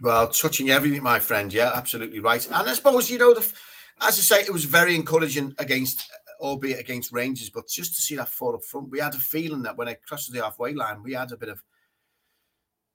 Well, 0.01 0.27
touching 0.27 0.69
everything, 0.69 1.03
my 1.03 1.19
friend. 1.19 1.51
Yeah, 1.53 1.71
absolutely 1.73 2.19
right. 2.19 2.45
And 2.45 2.69
I 2.69 2.73
suppose 2.73 3.09
you 3.09 3.17
know, 3.17 3.33
the, 3.33 3.41
as 4.01 4.19
I 4.19 4.37
say, 4.37 4.41
it 4.41 4.51
was 4.51 4.65
very 4.65 4.95
encouraging 4.95 5.55
against, 5.57 6.11
albeit 6.41 6.79
against 6.79 7.13
Rangers, 7.13 7.49
but 7.49 7.67
just 7.67 7.95
to 7.95 8.01
see 8.01 8.15
that 8.17 8.29
fall 8.29 8.55
up 8.55 8.63
front, 8.63 8.89
we 8.89 8.99
had 8.99 9.15
a 9.15 9.19
feeling 9.19 9.63
that 9.63 9.77
when 9.77 9.87
it 9.87 10.01
crosses 10.05 10.33
the 10.33 10.43
halfway 10.43 10.73
line, 10.73 11.01
we 11.01 11.13
had 11.13 11.31
a 11.31 11.37
bit 11.37 11.49
of, 11.49 11.63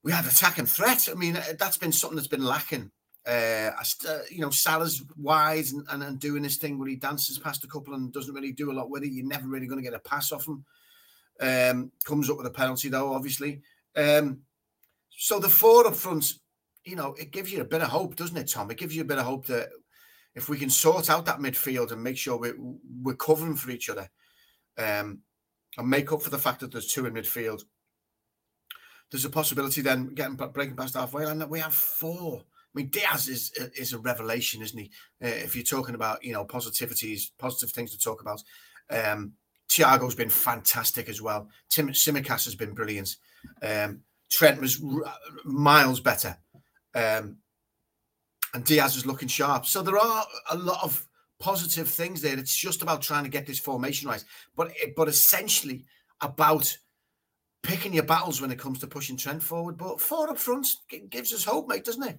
we 0.02 0.12
had 0.12 0.26
attack 0.26 0.58
and 0.58 0.68
threat. 0.68 1.08
I 1.10 1.14
mean, 1.14 1.38
that's 1.58 1.78
been 1.78 1.92
something 1.92 2.16
that's 2.16 2.28
been 2.28 2.44
lacking. 2.44 2.90
Uh, 3.26 3.70
you 4.30 4.40
know, 4.40 4.50
Salah's 4.50 5.02
wise 5.16 5.72
and, 5.72 5.86
and, 5.90 6.02
and, 6.02 6.18
doing 6.18 6.42
this 6.42 6.56
thing 6.56 6.78
where 6.78 6.88
he 6.88 6.96
dances 6.96 7.38
past 7.38 7.64
a 7.64 7.68
couple 7.68 7.92
and 7.92 8.10
doesn't 8.14 8.34
really 8.34 8.52
do 8.52 8.72
a 8.72 8.74
lot 8.74 8.88
with 8.88 9.02
it. 9.02 9.12
You're 9.12 9.26
never 9.26 9.46
really 9.46 9.66
going 9.66 9.78
to 9.78 9.84
get 9.88 9.94
a 9.94 9.98
pass 9.98 10.32
off 10.32 10.48
him. 10.48 10.64
Um, 11.38 11.92
comes 12.04 12.30
up 12.30 12.38
with 12.38 12.46
a 12.46 12.50
penalty 12.50 12.88
though, 12.88 13.12
obviously. 13.12 13.60
Um, 13.94 14.40
so 15.10 15.38
the 15.38 15.50
four 15.50 15.86
up 15.86 15.96
front 15.96 16.32
you 16.90 16.96
know, 16.96 17.14
it 17.14 17.30
gives 17.30 17.52
you 17.52 17.60
a 17.60 17.64
bit 17.64 17.82
of 17.82 17.88
hope, 17.88 18.16
doesn't 18.16 18.36
it, 18.36 18.48
Tom? 18.48 18.68
It 18.70 18.76
gives 18.76 18.96
you 18.96 19.02
a 19.02 19.06
bit 19.06 19.18
of 19.18 19.24
hope 19.24 19.46
that 19.46 19.68
if 20.34 20.48
we 20.48 20.58
can 20.58 20.68
sort 20.68 21.08
out 21.08 21.24
that 21.26 21.38
midfield 21.38 21.92
and 21.92 22.02
make 22.02 22.18
sure 22.18 22.36
we're, 22.36 22.56
we're 23.00 23.14
covering 23.14 23.54
for 23.54 23.70
each 23.70 23.88
other 23.88 24.08
um, 24.76 25.20
and 25.78 25.88
make 25.88 26.12
up 26.12 26.20
for 26.20 26.30
the 26.30 26.38
fact 26.38 26.60
that 26.60 26.72
there's 26.72 26.92
two 26.92 27.06
in 27.06 27.14
midfield, 27.14 27.62
there's 29.10 29.24
a 29.24 29.30
possibility 29.30 29.82
then 29.82 30.14
getting 30.14 30.34
breaking 30.34 30.74
past 30.74 30.94
halfway 30.94 31.24
line 31.24 31.38
that 31.38 31.48
we 31.48 31.60
have 31.60 31.74
four. 31.74 32.42
I 32.42 32.72
mean, 32.74 32.88
Diaz 32.88 33.28
is 33.28 33.52
is 33.76 33.92
a 33.92 33.98
revelation, 33.98 34.62
isn't 34.62 34.78
he? 34.78 34.90
Uh, 35.22 35.28
if 35.28 35.56
you're 35.56 35.64
talking 35.64 35.96
about 35.96 36.24
you 36.24 36.32
know 36.32 36.44
positivities, 36.44 37.30
positive 37.38 37.72
things 37.72 37.90
to 37.90 37.98
talk 37.98 38.20
about, 38.20 38.42
um, 38.90 39.32
Thiago's 39.68 40.14
been 40.14 40.30
fantastic 40.30 41.08
as 41.08 41.20
well. 41.20 41.48
Tim 41.68 41.88
Tsimikas 41.88 42.44
has 42.44 42.54
been 42.54 42.72
brilliant. 42.72 43.16
Um, 43.62 44.02
Trent 44.30 44.60
was 44.60 44.80
r- 44.82 45.12
miles 45.44 46.00
better. 46.00 46.36
Um, 46.94 47.36
and 48.54 48.64
Diaz 48.64 48.96
was 48.96 49.06
looking 49.06 49.28
sharp. 49.28 49.66
So 49.66 49.82
there 49.82 49.98
are 49.98 50.24
a 50.50 50.56
lot 50.56 50.82
of 50.82 51.06
positive 51.38 51.88
things 51.88 52.20
there. 52.20 52.38
It's 52.38 52.56
just 52.56 52.82
about 52.82 53.02
trying 53.02 53.24
to 53.24 53.30
get 53.30 53.46
this 53.46 53.58
formation 53.58 54.08
right, 54.08 54.24
but 54.56 54.72
but 54.96 55.08
essentially 55.08 55.84
about 56.20 56.76
picking 57.62 57.92
your 57.92 58.04
battles 58.04 58.40
when 58.40 58.50
it 58.50 58.58
comes 58.58 58.78
to 58.80 58.86
pushing 58.86 59.16
Trent 59.16 59.42
forward. 59.42 59.76
But 59.76 60.00
four 60.00 60.30
up 60.30 60.38
front 60.38 60.68
gives 61.08 61.32
us 61.32 61.44
hope, 61.44 61.68
mate, 61.68 61.84
doesn't 61.84 62.02
it? 62.02 62.18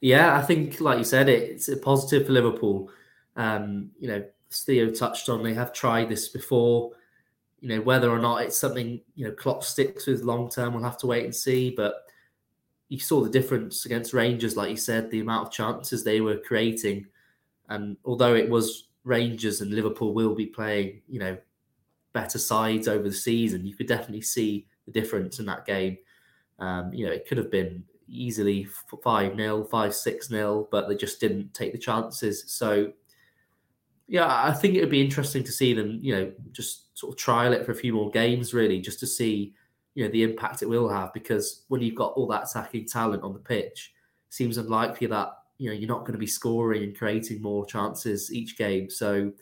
Yeah, 0.00 0.36
I 0.36 0.42
think, 0.42 0.80
like 0.80 0.98
you 0.98 1.04
said, 1.04 1.28
it's 1.28 1.68
a 1.68 1.76
positive 1.76 2.26
for 2.26 2.32
Liverpool. 2.32 2.90
Um, 3.36 3.90
you 3.98 4.08
know, 4.08 4.24
Theo 4.52 4.90
touched 4.90 5.28
on 5.28 5.42
they 5.42 5.54
have 5.54 5.72
tried 5.72 6.08
this 6.08 6.28
before. 6.28 6.92
You 7.60 7.68
know, 7.68 7.80
whether 7.82 8.10
or 8.10 8.18
not 8.18 8.42
it's 8.42 8.58
something 8.58 9.00
you 9.14 9.26
know 9.26 9.32
Klopp 9.32 9.62
sticks 9.62 10.06
with 10.06 10.22
long 10.22 10.48
term, 10.48 10.74
we'll 10.74 10.82
have 10.82 10.98
to 10.98 11.06
wait 11.06 11.24
and 11.24 11.34
see. 11.34 11.70
But 11.70 11.94
you 12.90 12.98
saw 12.98 13.22
the 13.22 13.30
difference 13.30 13.86
against 13.86 14.12
Rangers, 14.12 14.56
like 14.56 14.68
you 14.68 14.76
said, 14.76 15.10
the 15.10 15.20
amount 15.20 15.46
of 15.46 15.52
chances 15.52 16.02
they 16.02 16.20
were 16.20 16.36
creating. 16.36 17.06
And 17.68 17.96
although 18.04 18.34
it 18.34 18.50
was 18.50 18.88
Rangers 19.04 19.60
and 19.60 19.72
Liverpool 19.72 20.12
will 20.12 20.34
be 20.34 20.46
playing, 20.46 21.00
you 21.08 21.20
know, 21.20 21.38
better 22.12 22.38
sides 22.38 22.88
over 22.88 23.04
the 23.04 23.14
season, 23.14 23.64
you 23.64 23.76
could 23.76 23.86
definitely 23.86 24.22
see 24.22 24.66
the 24.86 24.92
difference 24.92 25.38
in 25.38 25.46
that 25.46 25.64
game. 25.64 25.98
Um, 26.58 26.92
you 26.92 27.06
know, 27.06 27.12
it 27.12 27.28
could 27.28 27.38
have 27.38 27.50
been 27.50 27.84
easily 28.08 28.66
5 29.04 29.36
0, 29.36 29.64
5 29.64 29.94
6 29.94 30.28
0, 30.28 30.68
but 30.72 30.88
they 30.88 30.96
just 30.96 31.20
didn't 31.20 31.54
take 31.54 31.70
the 31.70 31.78
chances. 31.78 32.52
So, 32.52 32.92
yeah, 34.08 34.26
I 34.26 34.52
think 34.52 34.74
it 34.74 34.80
would 34.80 34.90
be 34.90 35.00
interesting 35.00 35.44
to 35.44 35.52
see 35.52 35.74
them, 35.74 36.00
you 36.02 36.12
know, 36.12 36.32
just 36.50 36.98
sort 36.98 37.12
of 37.12 37.18
trial 37.18 37.52
it 37.52 37.64
for 37.64 37.70
a 37.70 37.76
few 37.76 37.92
more 37.92 38.10
games, 38.10 38.52
really, 38.52 38.80
just 38.80 38.98
to 38.98 39.06
see 39.06 39.54
you 39.94 40.04
know 40.04 40.10
the 40.10 40.22
impact 40.22 40.62
it 40.62 40.68
will 40.68 40.88
have 40.88 41.12
because 41.12 41.64
when 41.68 41.80
you've 41.80 41.94
got 41.96 42.12
all 42.12 42.26
that 42.28 42.48
attacking 42.48 42.86
talent 42.86 43.22
on 43.22 43.32
the 43.32 43.38
pitch, 43.38 43.92
it 44.28 44.34
seems 44.34 44.56
unlikely 44.56 45.06
that 45.08 45.32
you 45.58 45.68
know 45.68 45.76
you're 45.76 45.88
not 45.88 46.00
going 46.00 46.12
to 46.12 46.18
be 46.18 46.26
scoring 46.26 46.82
and 46.82 46.96
creating 46.96 47.42
more 47.42 47.66
chances 47.66 48.32
each 48.32 48.56
game. 48.56 48.88
So 48.88 49.32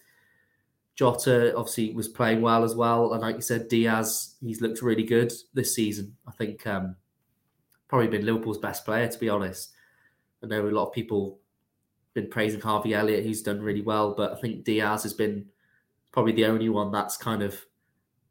Jota 0.94 1.54
obviously 1.56 1.92
was 1.94 2.08
playing 2.08 2.40
well 2.40 2.64
as 2.64 2.74
well, 2.74 3.12
and 3.12 3.22
like 3.22 3.36
you 3.36 3.42
said, 3.42 3.68
Diaz 3.68 4.36
he's 4.40 4.60
looked 4.60 4.82
really 4.82 5.04
good 5.04 5.32
this 5.54 5.74
season. 5.74 6.16
I 6.26 6.32
think 6.32 6.66
um, 6.66 6.96
probably 7.88 8.08
been 8.08 8.26
Liverpool's 8.26 8.58
best 8.58 8.84
player 8.84 9.08
to 9.08 9.18
be 9.18 9.28
honest. 9.28 9.72
I 10.42 10.46
know 10.46 10.66
a 10.66 10.70
lot 10.70 10.86
of 10.86 10.92
people 10.92 11.40
been 12.14 12.30
praising 12.30 12.60
Harvey 12.60 12.94
Elliott, 12.94 13.24
who's 13.24 13.42
done 13.42 13.60
really 13.60 13.82
well, 13.82 14.14
but 14.14 14.32
I 14.32 14.40
think 14.40 14.64
Diaz 14.64 15.02
has 15.04 15.14
been 15.14 15.46
probably 16.12 16.32
the 16.32 16.46
only 16.46 16.68
one 16.68 16.90
that's 16.90 17.16
kind 17.16 17.42
of 17.42 17.64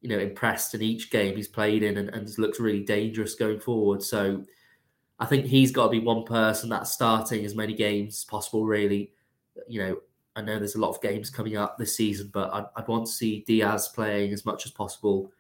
you 0.02 0.10
know, 0.10 0.20
impressed 0.20 0.76
in 0.76 0.82
each 0.82 1.10
game 1.10 1.36
he's 1.36 1.48
played 1.48 1.84
in 1.84 1.98
and, 1.98 2.10
and 2.10 2.38
looks 2.38 2.60
really 2.60 2.84
dangerous 2.84 3.36
going 3.36 3.60
forward. 3.60 4.04
So 4.04 4.44
I 5.20 5.26
think 5.26 5.46
he's 5.46 5.72
got 5.72 5.86
to 5.86 5.90
be 5.90 6.00
one 6.00 6.24
person 6.24 6.70
that's 6.70 6.94
starting 6.94 7.44
as 7.46 7.56
many 7.56 7.74
games 7.74 8.18
as 8.18 8.24
possible, 8.26 8.66
really. 8.66 9.12
You 9.68 9.82
know, 9.82 9.98
I 10.36 10.42
know 10.42 10.60
there's 10.60 10.76
a 10.76 10.80
lot 10.80 10.92
of 10.92 11.02
games 11.02 11.32
coming 11.32 11.58
up 11.58 11.78
this 11.78 11.96
season, 11.96 12.30
but 12.32 12.54
I'd, 12.54 12.66
I'd 12.76 12.88
want 12.88 13.08
to 13.08 13.12
see 13.12 13.44
Diaz 13.48 13.90
playing 13.94 14.34
as 14.34 14.46
much 14.46 14.66
as 14.66 14.72
possible. 14.72 15.32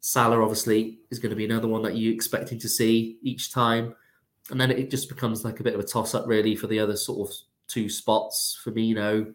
Salah, 0.00 0.42
obviously, 0.42 0.98
is 1.10 1.18
going 1.18 1.30
to 1.30 1.36
be 1.36 1.46
another 1.46 1.68
one 1.68 1.82
that 1.82 1.96
you're 1.96 2.12
expecting 2.12 2.58
to 2.58 2.68
see 2.68 3.16
each 3.22 3.52
time. 3.52 3.94
And 4.50 4.60
then 4.60 4.70
it 4.70 4.90
just 4.90 5.08
becomes 5.08 5.46
like 5.46 5.60
a 5.60 5.62
bit 5.62 5.72
of 5.72 5.80
a 5.80 5.84
toss 5.84 6.14
up, 6.14 6.26
really, 6.26 6.54
for 6.54 6.66
the 6.66 6.78
other 6.78 6.96
sort 6.96 7.30
of 7.30 7.34
two 7.68 7.88
spots. 7.88 8.60
Firmino, 8.62 9.32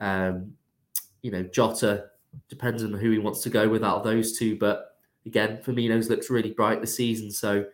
um, 0.00 0.54
you 1.22 1.30
know, 1.30 1.44
Jota 1.44 2.06
depends 2.48 2.82
on 2.82 2.92
who 2.92 3.10
he 3.10 3.18
wants 3.18 3.42
to 3.42 3.50
go 3.50 3.68
with 3.68 3.84
out 3.84 3.98
of 3.98 4.04
those 4.04 4.38
two. 4.38 4.56
But 4.56 4.96
again, 5.26 5.60
Firmino's 5.64 6.08
looks 6.08 6.30
really 6.30 6.50
bright 6.50 6.80
this 6.80 6.94
season. 6.94 7.30
So 7.30 7.66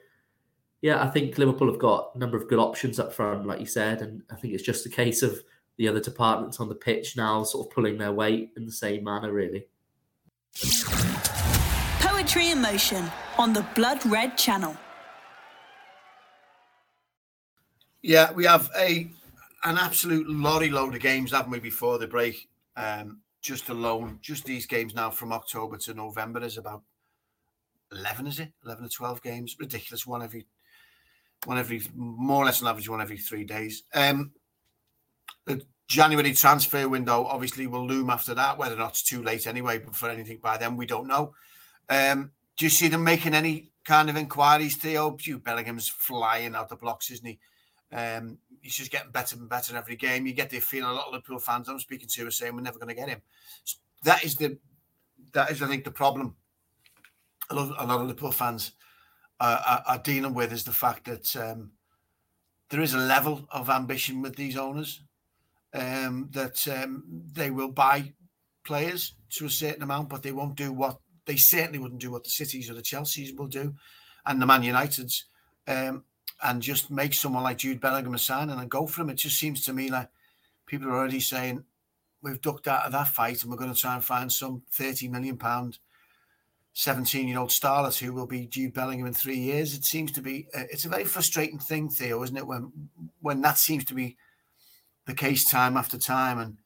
yeah, 0.80 1.02
I 1.02 1.08
think 1.08 1.38
Liverpool 1.38 1.70
have 1.70 1.80
got 1.80 2.12
a 2.14 2.18
number 2.18 2.36
of 2.36 2.48
good 2.48 2.58
options 2.58 3.00
up 3.00 3.12
front, 3.12 3.46
like 3.46 3.60
you 3.60 3.66
said, 3.66 4.00
and 4.00 4.22
I 4.30 4.36
think 4.36 4.54
it's 4.54 4.62
just 4.62 4.86
a 4.86 4.90
case 4.90 5.22
of 5.22 5.40
the 5.76 5.88
other 5.88 6.00
departments 6.00 6.60
on 6.60 6.68
the 6.68 6.74
pitch 6.74 7.16
now 7.16 7.42
sort 7.44 7.66
of 7.66 7.72
pulling 7.72 7.98
their 7.98 8.12
weight 8.12 8.50
in 8.56 8.64
the 8.64 8.72
same 8.72 9.04
manner, 9.04 9.32
really. 9.32 9.66
Poetry 12.00 12.50
in 12.50 12.60
motion 12.60 13.10
on 13.38 13.52
the 13.52 13.66
Blood 13.74 14.04
Red 14.06 14.36
Channel. 14.36 14.76
Yeah, 18.02 18.32
we 18.32 18.44
have 18.44 18.70
a 18.76 19.10
an 19.64 19.76
absolute 19.76 20.28
lorry 20.28 20.70
load 20.70 20.94
of 20.94 21.00
games, 21.00 21.32
haven't 21.32 21.50
we, 21.50 21.58
before 21.58 21.98
the 21.98 22.06
break? 22.06 22.48
Um, 22.76 23.20
just 23.40 23.68
alone, 23.68 24.18
just 24.20 24.44
these 24.44 24.66
games 24.66 24.94
now 24.94 25.10
from 25.10 25.32
October 25.32 25.76
to 25.78 25.94
November 25.94 26.42
is 26.42 26.58
about 26.58 26.82
11, 27.92 28.26
is 28.26 28.40
it? 28.40 28.52
11 28.64 28.84
or 28.84 28.88
12 28.88 29.22
games. 29.22 29.56
Ridiculous. 29.58 30.06
One 30.06 30.22
every, 30.22 30.46
one 31.44 31.58
every, 31.58 31.82
more 31.94 32.42
or 32.42 32.46
less 32.46 32.60
an 32.60 32.66
average 32.66 32.88
one 32.88 33.00
every 33.00 33.18
three 33.18 33.44
days. 33.44 33.84
Um, 33.94 34.32
the 35.46 35.62
January 35.86 36.34
transfer 36.34 36.88
window 36.88 37.24
obviously 37.24 37.66
will 37.66 37.86
loom 37.86 38.10
after 38.10 38.34
that, 38.34 38.58
whether 38.58 38.74
or 38.74 38.78
not 38.78 38.90
it's 38.90 39.02
too 39.02 39.22
late 39.22 39.46
anyway, 39.46 39.78
but 39.78 39.94
for 39.94 40.10
anything 40.10 40.38
by 40.42 40.58
then, 40.58 40.76
we 40.76 40.86
don't 40.86 41.06
know. 41.06 41.32
Um, 41.88 42.32
do 42.58 42.66
you 42.66 42.70
see 42.70 42.88
them 42.88 43.04
making 43.04 43.34
any 43.34 43.72
kind 43.84 44.10
of 44.10 44.16
inquiries, 44.16 44.76
Theo? 44.76 45.16
Bellingham's 45.42 45.88
flying 45.88 46.54
out 46.54 46.68
the 46.68 46.76
blocks, 46.76 47.10
isn't 47.10 47.26
he? 47.26 47.38
Um, 47.90 48.38
he's 48.62 48.76
just 48.76 48.90
getting 48.90 49.10
better 49.10 49.36
and 49.36 49.48
better 49.48 49.72
in 49.72 49.78
every 49.78 49.96
game. 49.96 50.26
You 50.26 50.32
get 50.32 50.50
the 50.50 50.60
feeling 50.60 50.90
a 50.90 50.92
lot 50.92 51.06
of 51.06 51.12
Liverpool 51.12 51.38
fans 51.38 51.68
I'm 51.68 51.78
speaking 51.78 52.08
to 52.08 52.26
are 52.26 52.30
saying 52.30 52.54
we're 52.54 52.62
never 52.62 52.78
going 52.78 52.88
to 52.88 52.94
get 52.94 53.08
him. 53.08 53.22
So 53.64 53.78
that 54.04 54.24
is 54.24 54.36
the 54.36 54.58
that 55.32 55.50
is 55.50 55.62
I 55.62 55.66
think 55.66 55.84
the 55.84 55.90
problem. 55.90 56.36
A 57.50 57.54
lot, 57.54 57.74
a 57.78 57.86
lot 57.86 58.00
of 58.00 58.06
Liverpool 58.08 58.30
fans 58.30 58.72
are, 59.40 59.82
are, 59.86 59.98
dealing 59.98 60.34
with 60.34 60.52
is 60.52 60.64
the 60.64 60.72
fact 60.72 61.06
that 61.06 61.34
um, 61.36 61.70
there 62.68 62.82
is 62.82 62.92
a 62.92 62.98
level 62.98 63.46
of 63.50 63.70
ambition 63.70 64.20
with 64.20 64.36
these 64.36 64.56
owners 64.56 65.00
um, 65.72 66.28
that 66.32 66.66
um, 66.68 67.04
they 67.32 67.50
will 67.50 67.70
buy 67.70 68.12
players 68.64 69.14
to 69.30 69.46
a 69.46 69.50
certain 69.50 69.82
amount, 69.82 70.10
but 70.10 70.22
they 70.22 70.32
won't 70.32 70.56
do 70.56 70.72
what 70.72 70.98
they 71.26 71.36
certainly 71.36 71.78
wouldn't 71.78 72.00
do 72.00 72.10
what 72.10 72.24
the 72.24 72.30
cities 72.30 72.70
or 72.70 72.74
the 72.74 72.82
Chelseas 72.82 73.36
will 73.36 73.46
do, 73.46 73.74
and 74.26 74.40
the 74.40 74.46
Man 74.46 74.62
Uniteds, 74.62 75.24
um, 75.66 76.04
and 76.42 76.62
just 76.62 76.90
make 76.90 77.14
someone 77.14 77.42
like 77.42 77.58
Jude 77.58 77.80
Bellingham 77.80 78.14
a 78.14 78.18
sign 78.18 78.50
and 78.50 78.60
then 78.60 78.68
go 78.68 78.86
for 78.86 79.02
him. 79.02 79.10
It 79.10 79.16
just 79.16 79.38
seems 79.38 79.64
to 79.64 79.72
me 79.72 79.90
like 79.90 80.08
people 80.66 80.88
are 80.88 80.96
already 80.96 81.20
saying 81.20 81.64
we've 82.22 82.40
ducked 82.40 82.68
out 82.68 82.84
of 82.84 82.92
that 82.92 83.08
fight 83.08 83.42
and 83.42 83.50
we're 83.50 83.58
going 83.58 83.72
to 83.72 83.80
try 83.80 83.94
and 83.94 84.04
find 84.04 84.32
some 84.32 84.62
thirty 84.70 85.08
million 85.08 85.36
pound. 85.36 85.78
17 86.74 87.26
year 87.26 87.40
old 87.40 87.50
starlet 87.50 87.98
who 87.98 88.12
will 88.12 88.26
be 88.26 88.46
Jude 88.46 88.72
Bellingham 88.72 89.08
in 89.08 89.12
three 89.12 89.38
years. 89.38 89.74
It 89.74 89.84
seems 89.84 90.12
to 90.12 90.22
be, 90.22 90.46
uh, 90.54 90.62
it's 90.70 90.84
a 90.84 90.88
very 90.88 91.02
frustrating 91.02 91.58
thing, 91.58 91.88
Theo, 91.88 92.22
isn't 92.22 92.36
it? 92.36 92.46
When, 92.46 92.70
when 93.20 93.40
that 93.40 93.58
seems 93.58 93.84
to 93.86 93.94
be 93.94 94.16
the 95.08 95.14
case 95.14 95.42
time 95.48 95.76
after 95.76 95.98
time. 95.98 96.38
And 96.38 96.56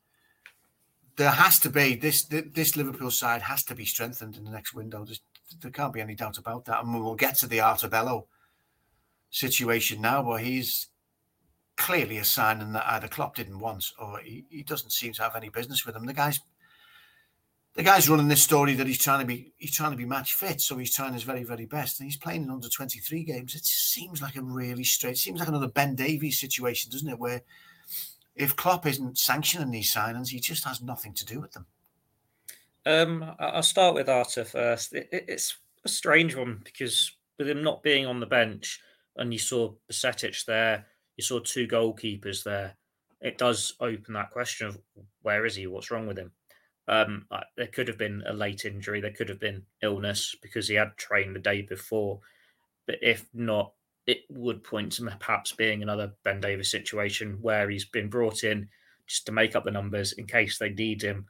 there 1.16 1.30
has 1.30 1.58
to 1.60 1.70
be 1.70 1.94
this 1.94 2.24
this 2.24 2.76
Liverpool 2.76 3.10
side 3.10 3.40
has 3.42 3.62
to 3.64 3.74
be 3.74 3.86
strengthened 3.86 4.36
in 4.36 4.44
the 4.44 4.50
next 4.50 4.74
window. 4.74 5.04
There's, 5.04 5.22
there 5.60 5.70
can't 5.70 5.94
be 5.94 6.00
any 6.00 6.14
doubt 6.14 6.36
about 6.36 6.66
that. 6.66 6.84
And 6.84 6.92
we'll 6.92 7.14
get 7.14 7.38
to 7.38 7.46
the 7.46 7.60
Arthur 7.60 7.88
Melo 7.88 8.26
situation 9.32 10.00
now, 10.00 10.22
where 10.22 10.38
he's 10.38 10.86
clearly 11.76 12.18
a 12.18 12.24
signing 12.24 12.72
that 12.72 12.86
either 12.86 13.08
Klopp 13.08 13.34
didn't 13.34 13.58
want 13.58 13.84
or 13.98 14.20
he, 14.20 14.44
he 14.48 14.62
doesn't 14.62 14.92
seem 14.92 15.12
to 15.14 15.22
have 15.22 15.34
any 15.34 15.48
business 15.48 15.84
with 15.84 15.96
him. 15.96 16.06
The 16.06 16.12
guy's 16.12 16.38
the 17.74 17.82
guy's 17.82 18.08
running 18.08 18.28
this 18.28 18.42
story 18.42 18.74
that 18.74 18.86
he's 18.86 18.98
trying 18.98 19.20
to 19.20 19.26
be 19.26 19.52
he's 19.56 19.74
trying 19.74 19.90
to 19.90 19.96
be 19.96 20.04
match 20.04 20.34
fit, 20.34 20.60
so 20.60 20.76
he's 20.76 20.94
trying 20.94 21.14
his 21.14 21.22
very 21.22 21.42
very 21.42 21.64
best, 21.64 21.98
and 21.98 22.06
he's 22.06 22.18
playing 22.18 22.44
in 22.44 22.50
under 22.50 22.68
twenty 22.68 23.00
three 23.00 23.24
games. 23.24 23.54
It 23.54 23.64
seems 23.64 24.22
like 24.22 24.36
a 24.36 24.42
really 24.42 24.84
straight, 24.84 25.18
seems 25.18 25.40
like 25.40 25.48
another 25.48 25.68
Ben 25.68 25.96
Davies 25.96 26.38
situation, 26.38 26.92
doesn't 26.92 27.08
it? 27.08 27.18
Where 27.18 27.42
if 28.36 28.54
Klopp 28.54 28.86
isn't 28.86 29.18
sanctioning 29.18 29.70
these 29.70 29.92
signings, 29.92 30.28
he 30.28 30.40
just 30.40 30.64
has 30.64 30.82
nothing 30.82 31.14
to 31.14 31.24
do 31.24 31.40
with 31.40 31.52
them. 31.52 31.66
Um, 32.84 33.34
I'll 33.38 33.62
start 33.62 33.94
with 33.94 34.08
Arthur 34.08 34.44
first. 34.44 34.92
It, 34.92 35.08
it, 35.12 35.24
it's 35.28 35.56
a 35.84 35.88
strange 35.88 36.36
one 36.36 36.60
because 36.64 37.12
with 37.38 37.48
him 37.48 37.62
not 37.62 37.82
being 37.82 38.06
on 38.06 38.20
the 38.20 38.26
bench, 38.26 38.80
and 39.16 39.32
you 39.32 39.38
saw 39.38 39.72
Bajcetic 39.90 40.44
there, 40.44 40.86
you 41.16 41.24
saw 41.24 41.40
two 41.40 41.66
goalkeepers 41.66 42.42
there. 42.42 42.76
It 43.20 43.38
does 43.38 43.74
open 43.80 44.14
that 44.14 44.30
question 44.30 44.68
of 44.68 44.78
where 45.22 45.46
is 45.46 45.56
he? 45.56 45.66
What's 45.66 45.90
wrong 45.90 46.06
with 46.06 46.18
him? 46.18 46.32
Um, 46.88 47.26
there 47.56 47.68
could 47.68 47.88
have 47.88 47.98
been 47.98 48.24
a 48.26 48.32
late 48.32 48.64
injury. 48.64 49.00
There 49.00 49.12
could 49.12 49.28
have 49.28 49.38
been 49.38 49.62
illness 49.82 50.34
because 50.42 50.66
he 50.66 50.74
had 50.74 50.96
trained 50.96 51.36
the 51.36 51.40
day 51.40 51.62
before. 51.62 52.20
But 52.86 52.96
if 53.00 53.26
not, 53.32 53.72
it 54.06 54.22
would 54.28 54.64
point 54.64 54.92
to 54.92 55.04
perhaps 55.20 55.52
being 55.52 55.82
another 55.82 56.12
Ben 56.24 56.40
Davies 56.40 56.70
situation 56.70 57.38
where 57.40 57.70
he's 57.70 57.84
been 57.84 58.08
brought 58.08 58.42
in 58.42 58.68
just 59.06 59.26
to 59.26 59.32
make 59.32 59.54
up 59.54 59.64
the 59.64 59.70
numbers 59.70 60.12
in 60.14 60.26
case 60.26 60.58
they 60.58 60.70
need 60.70 61.02
him. 61.02 61.26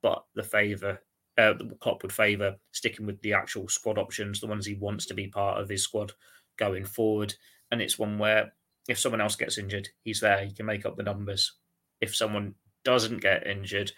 But 0.00 0.24
the 0.34 0.42
favour, 0.42 1.02
uh, 1.36 1.52
the 1.54 1.76
Klopp 1.80 2.02
would 2.02 2.12
favour 2.12 2.56
sticking 2.72 3.04
with 3.04 3.20
the 3.20 3.34
actual 3.34 3.68
squad 3.68 3.98
options, 3.98 4.40
the 4.40 4.46
ones 4.46 4.64
he 4.64 4.74
wants 4.74 5.04
to 5.06 5.14
be 5.14 5.26
part 5.26 5.60
of 5.60 5.68
his 5.68 5.82
squad 5.82 6.12
going 6.56 6.84
forward. 6.84 7.34
And 7.70 7.80
it's 7.82 7.98
one 7.98 8.18
where 8.18 8.52
if 8.88 8.98
someone 8.98 9.20
else 9.20 9.36
gets 9.36 9.58
injured, 9.58 9.88
he's 10.02 10.20
there. 10.20 10.44
He 10.44 10.52
can 10.52 10.66
make 10.66 10.86
up 10.86 10.96
the 10.96 11.02
numbers. 11.02 11.52
If 12.00 12.14
someone 12.14 12.54
doesn't 12.84 13.22
get 13.22 13.46
injured, 13.46 13.92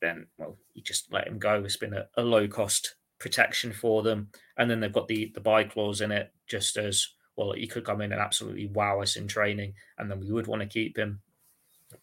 then 0.00 0.26
well, 0.38 0.58
you 0.74 0.82
just 0.82 1.12
let 1.12 1.26
him 1.26 1.38
go. 1.38 1.62
It's 1.64 1.76
been 1.76 1.94
a, 1.94 2.06
a 2.16 2.22
low 2.22 2.46
cost 2.48 2.96
protection 3.18 3.72
for 3.72 4.02
them, 4.02 4.28
and 4.56 4.70
then 4.70 4.80
they've 4.80 4.92
got 4.92 5.08
the 5.08 5.30
the 5.34 5.40
buy 5.40 5.64
clause 5.64 6.00
in 6.00 6.12
it, 6.12 6.32
just 6.46 6.76
as 6.76 7.08
well, 7.36 7.52
he 7.52 7.66
could 7.66 7.84
come 7.84 8.00
in 8.00 8.12
and 8.12 8.20
absolutely 8.20 8.66
wow 8.66 9.00
us 9.00 9.16
in 9.16 9.26
training, 9.26 9.74
and 9.98 10.10
then 10.10 10.20
we 10.20 10.30
would 10.30 10.46
want 10.46 10.60
to 10.60 10.68
keep 10.68 10.98
him. 10.98 11.20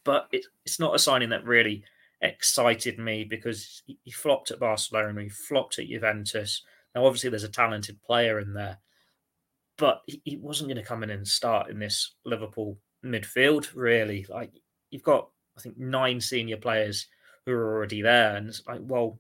But 0.04 0.28
it, 0.32 0.45
it's 0.65 0.80
not 0.80 0.95
a 0.95 0.99
signing 0.99 1.30
that 1.30 1.45
really 1.45 1.84
excited 2.21 2.97
me 2.97 3.23
because 3.23 3.84
he, 3.86 3.97
he 4.04 4.12
flopped 4.12 4.52
at 4.52 4.60
Barcelona, 4.60 5.21
he 5.21 5.30
flopped 5.30 5.78
at 5.80 5.88
Juventus. 5.88 6.63
Now, 6.95 7.06
obviously, 7.06 7.30
there's 7.30 7.43
a 7.43 7.49
talented 7.49 8.02
player 8.02 8.39
in 8.39 8.54
there, 8.54 8.80
but 9.80 10.02
he, 10.06 10.38
wasn't 10.38 10.68
going 10.68 10.78
to 10.78 10.88
come 10.88 11.04
in 11.04 11.10
and 11.10 11.28
start 11.28 11.70
in 11.70 11.80
this 11.80 12.15
Liverpool 12.26 12.78
midfield, 13.04 13.70
really. 13.74 14.26
Like, 14.30 14.52
you've 14.92 15.04
got, 15.04 15.30
I 15.58 15.62
think, 15.62 15.78
nine 15.78 16.20
senior 16.20 16.58
players 16.58 17.08
who 17.46 17.54
are 17.54 17.76
already 17.76 18.02
there. 18.02 18.36
And 18.36 18.50
it's 18.50 18.62
like, 18.68 18.82
well, 18.84 19.20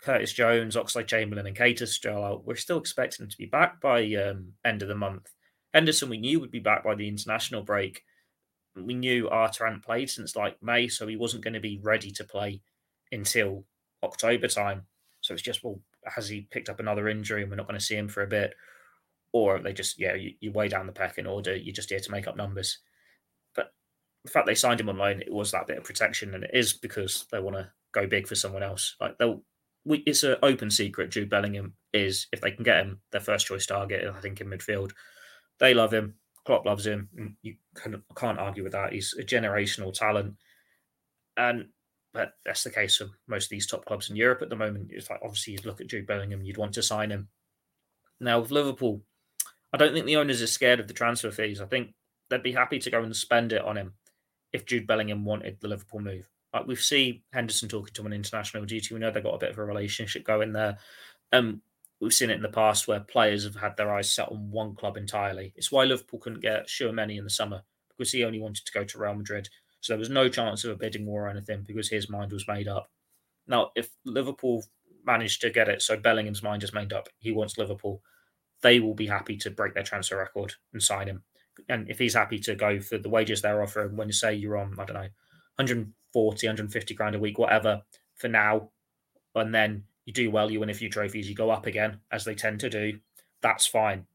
Curtis 0.00 0.32
Jones, 0.32 0.76
Oxlade-Chamberlain, 0.76 1.46
and 1.46 1.88
still 1.88 2.24
out. 2.24 2.46
We're 2.46 2.54
still 2.54 2.78
expecting 2.78 3.24
them 3.24 3.30
to 3.30 3.36
be 3.36 3.46
back 3.46 3.80
by 3.80 4.04
um, 4.14 4.52
end 4.64 4.82
of 4.82 4.88
the 4.88 4.94
month. 4.94 5.28
Henderson, 5.74 6.08
we 6.08 6.18
knew 6.18 6.38
would 6.38 6.52
be 6.52 6.60
back 6.60 6.84
by 6.84 6.94
the 6.94 7.08
international 7.08 7.62
break. 7.62 8.02
We 8.76 8.94
knew 8.94 9.28
Arthur 9.28 9.64
hadn't 9.64 9.84
played 9.84 10.10
since 10.10 10.36
like 10.36 10.62
May, 10.62 10.86
so 10.86 11.08
he 11.08 11.16
wasn't 11.16 11.42
going 11.42 11.54
to 11.54 11.60
be 11.60 11.80
ready 11.82 12.12
to 12.12 12.24
play 12.24 12.62
until 13.10 13.64
October 14.04 14.46
time. 14.46 14.86
So 15.22 15.34
it's 15.34 15.42
just, 15.42 15.64
well, 15.64 15.80
has 16.04 16.28
he 16.28 16.46
picked 16.50 16.68
up 16.68 16.78
another 16.78 17.08
injury 17.08 17.42
and 17.42 17.50
we're 17.50 17.56
not 17.56 17.66
going 17.66 17.78
to 17.78 17.84
see 17.84 17.96
him 17.96 18.08
for 18.08 18.22
a 18.22 18.28
bit? 18.28 18.54
Or 19.36 19.58
they 19.58 19.74
just, 19.74 19.98
yeah, 19.98 20.14
you, 20.14 20.32
you 20.40 20.50
way 20.50 20.66
down 20.66 20.86
the 20.86 20.92
pecking 20.92 21.26
order. 21.26 21.54
You're 21.54 21.74
just 21.74 21.90
here 21.90 22.00
to 22.00 22.10
make 22.10 22.26
up 22.26 22.38
numbers. 22.38 22.78
But 23.54 23.66
the 24.24 24.30
fact 24.30 24.46
they 24.46 24.54
signed 24.54 24.80
him 24.80 24.88
on 24.88 24.96
loan, 24.96 25.20
it 25.20 25.30
was 25.30 25.50
that 25.50 25.66
bit 25.66 25.76
of 25.76 25.84
protection, 25.84 26.34
and 26.34 26.44
it 26.44 26.52
is 26.54 26.72
because 26.72 27.26
they 27.30 27.38
want 27.38 27.56
to 27.56 27.68
go 27.92 28.06
big 28.06 28.26
for 28.26 28.34
someone 28.34 28.62
else. 28.62 28.96
Like 28.98 29.18
they'll 29.18 29.42
we, 29.84 29.98
it's 30.06 30.22
an 30.22 30.36
open 30.42 30.70
secret. 30.70 31.10
Jude 31.10 31.28
Bellingham 31.28 31.74
is, 31.92 32.28
if 32.32 32.40
they 32.40 32.50
can 32.50 32.64
get 32.64 32.84
him, 32.84 33.00
their 33.12 33.20
first 33.20 33.46
choice 33.46 33.66
target. 33.66 34.06
I 34.08 34.20
think 34.20 34.40
in 34.40 34.48
midfield, 34.48 34.92
they 35.60 35.74
love 35.74 35.92
him. 35.92 36.14
Klopp 36.46 36.64
loves 36.64 36.86
him. 36.86 37.10
Mm, 37.18 37.34
you 37.42 37.56
can, 37.74 38.02
can't 38.16 38.38
argue 38.38 38.62
with 38.62 38.72
that. 38.72 38.94
He's 38.94 39.14
a 39.18 39.22
generational 39.22 39.92
talent, 39.92 40.34
and 41.36 41.66
but 42.14 42.32
that's 42.46 42.64
the 42.64 42.70
case 42.70 42.96
for 42.96 43.08
most 43.28 43.44
of 43.44 43.50
these 43.50 43.66
top 43.66 43.84
clubs 43.84 44.08
in 44.08 44.16
Europe 44.16 44.40
at 44.40 44.48
the 44.48 44.56
moment. 44.56 44.90
It's 44.90 45.10
like 45.10 45.20
obviously 45.22 45.52
you'd 45.52 45.66
look 45.66 45.82
at 45.82 45.88
Jude 45.88 46.06
Bellingham, 46.06 46.42
you'd 46.42 46.56
want 46.56 46.72
to 46.74 46.82
sign 46.82 47.10
him. 47.10 47.28
Now 48.18 48.40
with 48.40 48.50
Liverpool, 48.50 49.02
I 49.76 49.78
don't 49.78 49.92
think 49.92 50.06
the 50.06 50.16
owners 50.16 50.40
are 50.40 50.46
scared 50.46 50.80
of 50.80 50.88
the 50.88 50.94
transfer 50.94 51.30
fees. 51.30 51.60
I 51.60 51.66
think 51.66 51.92
they'd 52.30 52.42
be 52.42 52.52
happy 52.52 52.78
to 52.78 52.90
go 52.90 53.02
and 53.02 53.14
spend 53.14 53.52
it 53.52 53.60
on 53.60 53.76
him 53.76 53.92
if 54.54 54.64
Jude 54.64 54.86
Bellingham 54.86 55.26
wanted 55.26 55.58
the 55.60 55.68
Liverpool 55.68 56.00
move. 56.00 56.26
Like 56.54 56.66
we've 56.66 56.80
seen 56.80 57.20
Henderson 57.30 57.68
talking 57.68 57.92
to 57.92 58.04
on 58.06 58.14
international 58.14 58.64
duty. 58.64 58.94
We 58.94 59.00
know 59.00 59.10
they've 59.10 59.22
got 59.22 59.34
a 59.34 59.38
bit 59.38 59.50
of 59.50 59.58
a 59.58 59.64
relationship 59.64 60.24
going 60.24 60.54
there. 60.54 60.78
Um, 61.30 61.60
we've 62.00 62.14
seen 62.14 62.30
it 62.30 62.36
in 62.36 62.42
the 62.42 62.48
past 62.48 62.88
where 62.88 63.00
players 63.00 63.44
have 63.44 63.56
had 63.56 63.76
their 63.76 63.92
eyes 63.92 64.10
set 64.10 64.30
on 64.30 64.50
one 64.50 64.74
club 64.74 64.96
entirely. 64.96 65.52
It's 65.56 65.70
why 65.70 65.84
Liverpool 65.84 66.20
couldn't 66.20 66.40
get 66.40 66.68
Tchouameni 66.68 67.18
in 67.18 67.24
the 67.24 67.28
summer 67.28 67.60
because 67.90 68.10
he 68.10 68.24
only 68.24 68.40
wanted 68.40 68.64
to 68.64 68.72
go 68.72 68.82
to 68.82 68.98
Real 68.98 69.12
Madrid. 69.12 69.50
So 69.82 69.92
there 69.92 69.98
was 69.98 70.08
no 70.08 70.30
chance 70.30 70.64
of 70.64 70.70
a 70.70 70.76
bidding 70.76 71.04
war 71.04 71.26
or 71.26 71.28
anything 71.28 71.64
because 71.66 71.90
his 71.90 72.08
mind 72.08 72.32
was 72.32 72.48
made 72.48 72.66
up. 72.66 72.88
Now, 73.46 73.72
if 73.76 73.90
Liverpool 74.06 74.64
managed 75.04 75.42
to 75.42 75.50
get 75.50 75.68
it, 75.68 75.82
so 75.82 75.98
Bellingham's 75.98 76.42
mind 76.42 76.62
is 76.62 76.72
made 76.72 76.94
up, 76.94 77.10
he 77.18 77.30
wants 77.30 77.58
Liverpool, 77.58 78.00
they 78.66 78.80
will 78.80 78.94
be 78.94 79.06
happy 79.06 79.36
to 79.36 79.48
break 79.48 79.74
their 79.74 79.84
transfer 79.84 80.18
record 80.18 80.52
and 80.72 80.82
sign 80.82 81.06
him. 81.06 81.22
And 81.68 81.88
if 81.88 82.00
he's 82.00 82.14
happy 82.14 82.40
to 82.40 82.56
go 82.56 82.80
for 82.80 82.98
the 82.98 83.08
wages 83.08 83.40
they're 83.40 83.62
offering, 83.62 83.96
when 83.96 84.08
you 84.08 84.12
say 84.12 84.34
you're 84.34 84.56
on, 84.56 84.74
I 84.76 84.84
don't 84.84 84.96
know, 84.96 85.08
140, 85.54 86.46
150 86.48 86.94
grand 86.94 87.14
a 87.14 87.20
week, 87.20 87.38
whatever, 87.38 87.82
for 88.16 88.26
now. 88.26 88.70
And 89.36 89.54
then 89.54 89.84
you 90.04 90.12
do 90.12 90.32
well, 90.32 90.50
you 90.50 90.58
win 90.58 90.70
a 90.70 90.74
few 90.74 90.90
trophies, 90.90 91.28
you 91.28 91.36
go 91.36 91.48
up 91.48 91.66
again, 91.66 92.00
as 92.10 92.24
they 92.24 92.34
tend 92.34 92.58
to 92.58 92.68
do. 92.68 92.98
That's 93.40 93.68
fine. 93.68 94.06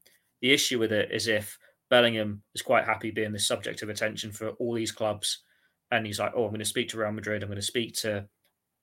The 0.42 0.52
issue 0.52 0.78
with 0.78 0.92
it 0.92 1.10
is 1.10 1.28
if 1.28 1.58
Bellingham 1.88 2.42
is 2.54 2.60
quite 2.60 2.84
happy 2.84 3.10
being 3.10 3.32
the 3.32 3.38
subject 3.38 3.80
of 3.80 3.88
attention 3.88 4.32
for 4.32 4.50
all 4.50 4.74
these 4.74 4.92
clubs, 4.92 5.44
and 5.90 6.04
he's 6.04 6.20
like, 6.20 6.32
"Oh, 6.36 6.44
I'm 6.44 6.50
going 6.50 6.58
to 6.58 6.66
speak 6.66 6.90
to 6.90 6.98
Real 6.98 7.12
Madrid, 7.12 7.42
I'm 7.42 7.48
going 7.48 7.56
to 7.56 7.62
speak 7.62 7.94
to 8.00 8.28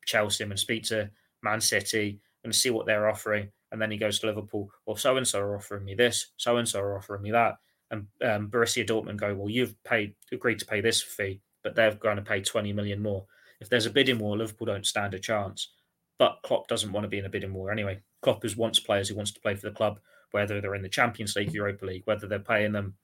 Chelsea, 0.07 0.43
I'm 0.43 0.49
going 0.49 0.57
to 0.57 0.61
speak 0.61 0.85
to 0.85 1.11
Man 1.43 1.61
City, 1.61 2.21
and 2.43 2.55
see 2.55 2.71
what 2.71 2.87
they're 2.87 3.07
offering." 3.07 3.51
And 3.71 3.81
then 3.81 3.91
he 3.91 3.97
goes 3.97 4.19
to 4.19 4.27
Liverpool. 4.27 4.69
Well, 4.85 4.95
so 4.95 5.17
and 5.17 5.27
so 5.27 5.39
are 5.39 5.55
offering 5.55 5.85
me 5.85 5.95
this, 5.95 6.31
so 6.37 6.57
and 6.57 6.67
so 6.67 6.79
are 6.79 6.97
offering 6.97 7.21
me 7.21 7.31
that, 7.31 7.57
and 7.91 8.07
um, 8.23 8.49
Borussia 8.49 8.87
Dortmund 8.87 9.17
go, 9.17 9.35
"Well, 9.35 9.49
you've 9.49 9.81
paid, 9.83 10.15
agreed 10.31 10.59
to 10.59 10.65
pay 10.65 10.81
this 10.81 11.01
fee 11.01 11.41
but 11.63 11.75
they're 11.75 11.95
going 11.95 12.17
to 12.17 12.21
pay 12.21 12.41
20 12.41 12.73
million 12.73 13.01
more. 13.01 13.25
If 13.59 13.69
there's 13.69 13.85
a 13.85 13.91
bidding 13.91 14.19
war, 14.19 14.37
Liverpool 14.37 14.67
don't 14.67 14.85
stand 14.85 15.13
a 15.13 15.19
chance. 15.19 15.69
But 16.17 16.39
Klopp 16.43 16.67
doesn't 16.67 16.91
want 16.91 17.05
to 17.05 17.09
be 17.09 17.17
in 17.17 17.25
a 17.25 17.29
bidding 17.29 17.53
war 17.53 17.71
anyway. 17.71 18.01
Klopp 18.21 18.43
is 18.43 18.57
wants 18.57 18.79
players 18.79 19.07
who 19.09 19.15
wants 19.15 19.31
to 19.31 19.39
play 19.39 19.55
for 19.55 19.69
the 19.69 19.75
club, 19.75 19.99
whether 20.31 20.59
they're 20.59 20.75
in 20.75 20.81
the 20.81 20.89
Champions 20.89 21.35
League, 21.35 21.53
Europa 21.53 21.85
League, 21.85 22.03
whether 22.05 22.27
they're 22.27 22.39
paying 22.39 22.73
them 22.73 22.95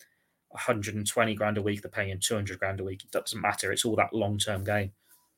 120 0.49 1.35
grand 1.35 1.57
a 1.57 1.61
week, 1.61 1.81
they're 1.81 1.91
paying 1.91 2.19
200 2.19 2.59
grand 2.59 2.79
a 2.79 2.83
week. 2.83 3.03
It 3.03 3.11
doesn't 3.11 3.41
matter. 3.41 3.71
It's 3.71 3.85
all 3.85 3.95
that 3.95 4.13
long 4.13 4.37
term 4.37 4.63
game. 4.63 4.91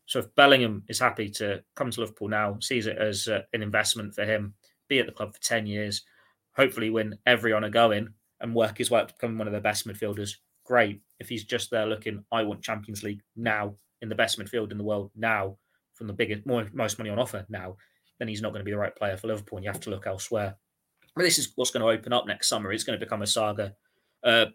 So 0.05 0.19
if 0.19 0.33
Bellingham 0.35 0.83
is 0.87 0.99
happy 0.99 1.29
to 1.31 1.63
come 1.75 1.91
to 1.91 1.99
Liverpool 1.99 2.29
now, 2.29 2.57
sees 2.61 2.87
it 2.87 2.97
as 2.97 3.27
uh, 3.27 3.41
an 3.53 3.61
investment 3.61 4.15
for 4.15 4.25
him, 4.25 4.53
be 4.87 4.99
at 4.99 5.05
the 5.05 5.11
club 5.11 5.33
for 5.33 5.41
10 5.41 5.65
years, 5.67 6.03
hopefully 6.55 6.89
win 6.89 7.17
every 7.25 7.53
honour 7.53 7.69
going 7.69 8.09
and 8.39 8.55
work 8.55 8.77
his 8.77 8.91
way 8.91 9.01
up 9.01 9.07
to 9.07 9.13
become 9.13 9.37
one 9.37 9.47
of 9.47 9.53
the 9.53 9.59
best 9.59 9.87
midfielders, 9.87 10.35
great. 10.65 11.01
If 11.19 11.29
he's 11.29 11.43
just 11.43 11.71
there 11.71 11.85
looking, 11.85 12.23
I 12.31 12.43
want 12.43 12.61
Champions 12.61 13.03
League 13.03 13.21
now 13.35 13.75
in 14.01 14.09
the 14.09 14.15
best 14.15 14.39
midfield 14.39 14.71
in 14.71 14.77
the 14.77 14.83
world 14.83 15.11
now 15.15 15.57
from 15.95 16.07
the 16.07 16.13
biggest, 16.13 16.45
more, 16.45 16.67
most 16.73 16.99
money 16.99 17.09
on 17.09 17.19
offer 17.19 17.45
now, 17.49 17.75
then 18.19 18.27
he's 18.27 18.41
not 18.41 18.51
going 18.51 18.59
to 18.59 18.65
be 18.65 18.71
the 18.71 18.77
right 18.77 18.95
player 18.95 19.17
for 19.17 19.27
Liverpool, 19.27 19.57
and 19.57 19.65
you 19.65 19.71
have 19.71 19.81
to 19.81 19.89
look 19.89 20.05
elsewhere. 20.05 20.55
But 21.15 21.23
this 21.23 21.39
is 21.39 21.51
what's 21.55 21.71
going 21.71 21.81
to 21.81 21.89
open 21.89 22.13
up 22.13 22.27
next 22.27 22.49
summer. 22.49 22.71
It's 22.71 22.83
going 22.83 22.99
to 22.99 23.05
become 23.05 23.23
a 23.23 23.27
saga. 23.27 23.73
Uh, 24.23 24.47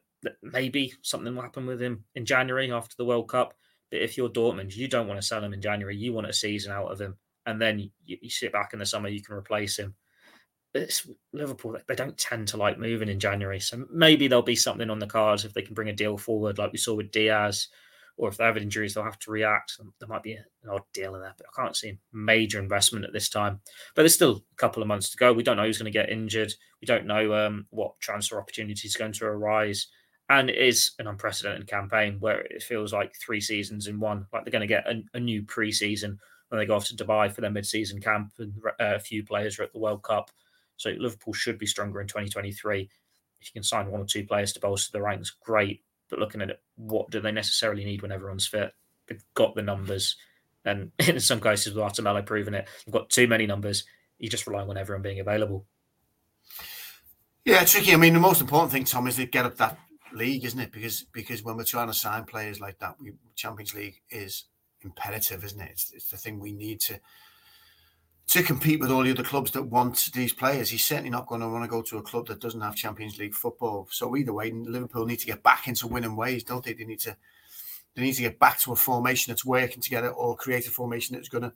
maybe 0.42 0.94
something 1.02 1.34
will 1.34 1.42
happen 1.42 1.66
with 1.66 1.82
him 1.82 2.04
in 2.14 2.24
January 2.24 2.70
after 2.70 2.94
the 2.96 3.04
World 3.04 3.28
Cup. 3.28 3.54
But 3.90 4.00
if 4.00 4.16
you're 4.16 4.28
Dortmund, 4.28 4.76
you 4.76 4.88
don't 4.88 5.08
want 5.08 5.20
to 5.20 5.26
sell 5.26 5.42
him 5.42 5.52
in 5.52 5.60
January. 5.60 5.96
You 5.96 6.12
want 6.12 6.28
a 6.28 6.32
season 6.32 6.72
out 6.72 6.90
of 6.92 7.00
him, 7.00 7.16
and 7.46 7.60
then 7.60 7.78
you, 7.78 7.90
you 8.04 8.30
sit 8.30 8.52
back 8.52 8.72
in 8.72 8.78
the 8.78 8.86
summer. 8.86 9.08
You 9.08 9.22
can 9.22 9.34
replace 9.34 9.76
him. 9.78 9.94
It's 10.74 11.06
Liverpool. 11.32 11.76
They 11.86 11.94
don't 11.94 12.16
tend 12.16 12.48
to 12.48 12.56
like 12.56 12.78
moving 12.78 13.08
in 13.08 13.20
January, 13.20 13.60
so 13.60 13.84
maybe 13.92 14.26
there'll 14.26 14.42
be 14.42 14.56
something 14.56 14.88
on 14.88 14.98
the 14.98 15.06
cards 15.06 15.44
if 15.44 15.52
they 15.52 15.62
can 15.62 15.74
bring 15.74 15.88
a 15.88 15.94
deal 15.94 16.16
forward, 16.16 16.58
like 16.58 16.72
we 16.72 16.78
saw 16.78 16.94
with 16.94 17.12
Diaz 17.12 17.68
or 18.16 18.28
if 18.28 18.36
they 18.36 18.44
have 18.44 18.56
injuries, 18.56 18.94
they'll 18.94 19.04
have 19.04 19.18
to 19.20 19.30
react. 19.30 19.78
There 19.98 20.08
might 20.08 20.22
be 20.22 20.34
an 20.34 20.44
odd 20.70 20.82
deal 20.92 21.14
in 21.14 21.22
there, 21.22 21.34
but 21.36 21.46
I 21.46 21.60
can't 21.60 21.76
see 21.76 21.98
major 22.12 22.58
investment 22.58 23.04
at 23.04 23.12
this 23.12 23.28
time. 23.28 23.60
But 23.94 24.02
there's 24.02 24.14
still 24.14 24.44
a 24.52 24.56
couple 24.56 24.82
of 24.82 24.88
months 24.88 25.10
to 25.10 25.16
go. 25.16 25.32
We 25.32 25.42
don't 25.42 25.56
know 25.56 25.64
who's 25.64 25.78
going 25.78 25.92
to 25.92 25.98
get 25.98 26.10
injured. 26.10 26.52
We 26.80 26.86
don't 26.86 27.06
know 27.06 27.34
um, 27.34 27.66
what 27.70 27.98
transfer 28.00 28.38
opportunities 28.38 28.94
are 28.94 28.98
going 28.98 29.12
to 29.14 29.24
arise. 29.26 29.88
And 30.28 30.50
it 30.50 30.56
is 30.56 30.92
an 30.98 31.06
unprecedented 31.06 31.66
campaign 31.66 32.18
where 32.20 32.40
it 32.40 32.62
feels 32.62 32.92
like 32.92 33.14
three 33.16 33.40
seasons 33.40 33.86
in 33.86 33.98
one. 33.98 34.26
Like 34.32 34.44
they're 34.44 34.52
going 34.52 34.60
to 34.60 34.66
get 34.66 34.86
a, 34.86 35.02
a 35.14 35.20
new 35.20 35.42
preseason 35.42 36.18
when 36.48 36.58
they 36.58 36.66
go 36.66 36.76
off 36.76 36.86
to 36.86 36.96
Dubai 36.96 37.32
for 37.32 37.40
their 37.40 37.50
mid-season 37.50 38.00
camp, 38.00 38.30
and 38.38 38.52
uh, 38.66 38.94
a 38.94 39.00
few 39.00 39.24
players 39.24 39.58
are 39.58 39.62
at 39.62 39.72
the 39.72 39.78
World 39.78 40.02
Cup. 40.02 40.30
So 40.82 40.90
Liverpool 40.98 41.32
should 41.32 41.58
be 41.58 41.66
stronger 41.66 42.00
in 42.00 42.08
2023. 42.08 42.88
If 43.40 43.46
you 43.46 43.52
can 43.52 43.62
sign 43.62 43.90
one 43.90 44.00
or 44.00 44.04
two 44.04 44.24
players 44.24 44.52
to 44.52 44.60
bolster 44.60 44.90
the 44.92 45.02
ranks, 45.02 45.30
great 45.30 45.82
but 46.12 46.18
looking 46.18 46.42
at 46.42 46.50
it, 46.50 46.60
what 46.76 47.08
do 47.10 47.20
they 47.20 47.32
necessarily 47.32 47.86
need 47.86 48.02
when 48.02 48.12
everyone's 48.12 48.46
fit? 48.46 48.74
They've 49.06 49.24
got 49.32 49.54
the 49.54 49.62
numbers, 49.62 50.16
and 50.62 50.92
in 50.98 51.18
some 51.20 51.40
cases 51.40 51.72
with 51.72 51.82
Arthur 51.82 52.02
Melo 52.02 52.20
proving 52.20 52.52
it, 52.52 52.68
they've 52.84 52.92
got 52.92 53.08
too 53.08 53.26
many 53.26 53.46
numbers. 53.46 53.84
You 54.18 54.28
just 54.28 54.46
rely 54.46 54.60
on 54.60 54.76
everyone 54.76 55.02
being 55.02 55.20
available. 55.20 55.64
Yeah, 57.46 57.64
tricky. 57.64 57.94
I 57.94 57.96
mean, 57.96 58.12
the 58.12 58.20
most 58.20 58.42
important 58.42 58.72
thing, 58.72 58.84
Tom, 58.84 59.06
is 59.06 59.16
to 59.16 59.24
get 59.24 59.46
up 59.46 59.56
that 59.56 59.78
league, 60.12 60.44
isn't 60.44 60.60
it? 60.60 60.70
Because 60.70 61.02
because 61.12 61.42
when 61.42 61.56
we're 61.56 61.64
trying 61.64 61.88
to 61.88 61.94
sign 61.94 62.24
players 62.24 62.60
like 62.60 62.78
that, 62.80 62.96
we, 63.00 63.12
Champions 63.34 63.74
League 63.74 64.02
is 64.10 64.44
imperative, 64.82 65.44
isn't 65.44 65.60
it? 65.60 65.70
It's, 65.70 65.92
it's 65.94 66.10
the 66.10 66.18
thing 66.18 66.38
we 66.38 66.52
need 66.52 66.80
to 66.80 67.00
to 68.32 68.42
compete 68.42 68.80
with 68.80 68.90
all 68.90 69.02
the 69.02 69.10
other 69.10 69.22
clubs 69.22 69.50
that 69.50 69.62
want 69.62 70.10
these 70.14 70.32
players. 70.32 70.70
He's 70.70 70.86
certainly 70.86 71.10
not 71.10 71.26
going 71.26 71.42
to 71.42 71.48
want 71.50 71.64
to 71.64 71.68
go 71.68 71.82
to 71.82 71.98
a 71.98 72.02
club 72.02 72.28
that 72.28 72.40
doesn't 72.40 72.62
have 72.62 72.74
Champions 72.74 73.18
League 73.18 73.34
football. 73.34 73.86
So 73.90 74.16
either 74.16 74.32
way, 74.32 74.50
Liverpool 74.50 75.04
need 75.04 75.18
to 75.18 75.26
get 75.26 75.42
back 75.42 75.68
into 75.68 75.86
winning 75.86 76.16
ways, 76.16 76.42
don't 76.42 76.64
they? 76.64 76.72
They 76.72 76.84
need 76.84 77.00
to 77.00 77.14
they 77.94 78.00
need 78.00 78.14
to 78.14 78.22
get 78.22 78.38
back 78.38 78.58
to 78.60 78.72
a 78.72 78.76
formation 78.76 79.30
that's 79.30 79.44
working 79.44 79.82
together 79.82 80.08
or 80.08 80.34
create 80.34 80.66
a 80.66 80.70
formation 80.70 81.14
that's 81.14 81.28
going 81.28 81.42
to 81.42 81.52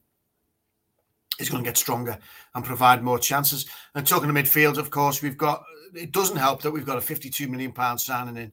is 1.39 1.49
going 1.49 1.65
to 1.65 1.69
get 1.69 1.79
stronger 1.79 2.19
and 2.55 2.63
provide 2.63 3.03
more 3.03 3.19
chances. 3.19 3.65
And 3.95 4.07
talking 4.07 4.29
to 4.29 4.35
midfield, 4.35 4.77
of 4.77 4.91
course, 4.91 5.23
we've 5.23 5.39
got 5.39 5.65
it 5.95 6.13
doesn't 6.13 6.37
help 6.37 6.61
that 6.61 6.73
we've 6.73 6.85
got 6.85 6.99
a 6.99 7.01
52 7.01 7.49
million 7.49 7.73
pound 7.73 8.03
signing 8.03 8.37
in 8.37 8.53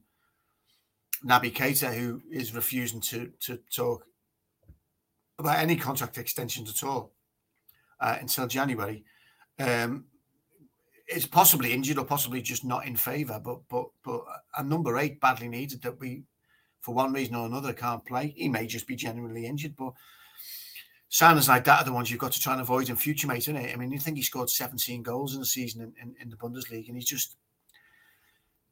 Naby 1.26 1.54
Keita, 1.54 1.94
who 1.94 2.22
is 2.32 2.56
refusing 2.56 3.02
to 3.02 3.34
to 3.42 3.60
talk 3.70 4.06
about 5.40 5.60
any 5.60 5.76
contract 5.76 6.18
extensions 6.18 6.70
at 6.70 6.88
all 6.88 7.13
uh, 8.04 8.18
until 8.20 8.48
January. 8.48 9.04
Um, 9.60 10.06
is 11.08 11.26
possibly 11.26 11.74
injured 11.74 11.98
or 11.98 12.06
possibly 12.06 12.42
just 12.42 12.64
not 12.64 12.86
in 12.86 12.96
favour, 12.96 13.40
but 13.44 13.60
but 13.70 13.88
but 14.04 14.24
a 14.58 14.64
number 14.64 14.98
eight 14.98 15.20
badly 15.20 15.48
needed 15.48 15.82
that 15.82 16.00
we, 16.00 16.24
for 16.82 16.94
one 16.94 17.14
reason 17.14 17.36
or 17.36 17.46
another, 17.46 17.74
can't 17.74 18.06
play. 18.06 18.34
He 18.36 18.50
may 18.50 18.68
just 18.68 18.88
be 18.88 18.96
genuinely 18.96 19.46
injured, 19.46 19.76
but 19.76 19.94
signings 21.12 21.48
like 21.48 21.66
that 21.66 21.82
are 21.82 21.86
the 21.86 21.94
ones 21.94 22.10
you've 22.10 22.20
got 22.20 22.32
to 22.32 22.42
try 22.42 22.54
and 22.54 22.62
avoid 22.62 22.90
in 22.90 22.96
future, 22.96 23.28
mate. 23.28 23.40
Isn't 23.40 23.58
it? 23.58 23.74
I 23.74 23.78
mean, 23.78 23.92
you 23.92 24.00
think 24.00 24.18
he 24.18 24.24
scored 24.24 24.50
17 24.50 25.04
goals 25.04 25.34
in 25.34 25.40
the 25.40 25.46
season 25.46 25.82
in, 25.82 25.94
in, 26.02 26.16
in 26.22 26.30
the 26.30 26.38
Bundesliga, 26.38 26.88
and 26.88 26.98
he 26.98 27.04
just 27.04 27.36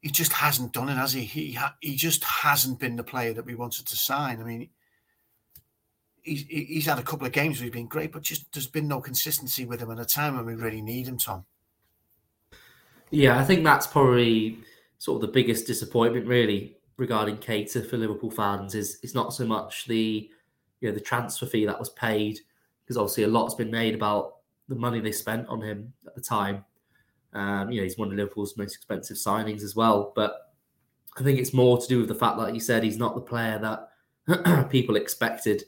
he 0.00 0.10
just 0.10 0.32
hasn't 0.32 0.72
done 0.72 0.88
it, 0.88 0.96
has 0.96 1.12
he? 1.12 1.22
He 1.22 1.58
he 1.80 1.96
just 1.96 2.24
hasn't 2.24 2.80
been 2.80 2.96
the 2.96 3.04
player 3.04 3.34
that 3.34 3.46
we 3.46 3.54
wanted 3.54 3.86
to 3.86 3.96
sign. 3.96 4.40
I 4.40 4.44
mean, 4.44 4.70
he's, 6.22 6.44
he's 6.46 6.86
had 6.86 6.98
a 6.98 7.02
couple 7.02 7.26
of 7.26 7.32
games 7.32 7.58
where 7.58 7.64
he's 7.64 7.72
been 7.72 7.86
great, 7.86 8.12
but 8.12 8.22
just 8.22 8.52
there's 8.52 8.66
been 8.66 8.88
no 8.88 9.00
consistency 9.00 9.64
with 9.64 9.80
him 9.80 9.90
at 9.90 9.98
a 9.98 10.04
time 10.04 10.36
when 10.36 10.46
we 10.46 10.54
really 10.54 10.82
need 10.82 11.06
him, 11.06 11.18
Tom. 11.18 11.44
Yeah, 13.10 13.38
I 13.38 13.44
think 13.44 13.62
that's 13.62 13.86
probably 13.86 14.58
sort 14.98 15.16
of 15.16 15.22
the 15.22 15.32
biggest 15.32 15.66
disappointment, 15.66 16.26
really, 16.26 16.76
regarding 16.96 17.36
Keita 17.36 17.88
for 17.88 17.96
Liverpool 17.98 18.30
fans. 18.30 18.74
Is 18.74 18.98
it's 19.02 19.14
not 19.14 19.34
so 19.34 19.44
much 19.44 19.86
the 19.86 20.30
you 20.80 20.88
know 20.88 20.94
the 20.94 21.00
transfer 21.00 21.46
fee 21.46 21.66
that 21.66 21.78
was 21.78 21.90
paid, 21.90 22.40
because 22.82 22.96
obviously 22.96 23.24
a 23.24 23.28
lot's 23.28 23.54
been 23.54 23.70
made 23.70 23.94
about 23.94 24.36
the 24.68 24.74
money 24.74 25.00
they 25.00 25.12
spent 25.12 25.46
on 25.48 25.60
him 25.60 25.92
at 26.06 26.14
the 26.14 26.20
time. 26.20 26.64
Um, 27.34 27.70
you 27.70 27.78
know, 27.78 27.84
he's 27.84 27.98
one 27.98 28.08
of 28.08 28.14
Liverpool's 28.14 28.56
most 28.56 28.74
expensive 28.74 29.16
signings 29.16 29.62
as 29.62 29.74
well. 29.74 30.12
But 30.14 30.52
I 31.18 31.22
think 31.22 31.38
it's 31.38 31.52
more 31.52 31.78
to 31.78 31.86
do 31.86 31.98
with 31.98 32.08
the 32.08 32.14
fact, 32.14 32.38
like 32.38 32.54
you 32.54 32.60
said, 32.60 32.82
he's 32.82 32.98
not 32.98 33.14
the 33.14 33.20
player 33.20 33.58
that 33.58 34.70
people 34.70 34.96
expected 34.96 35.64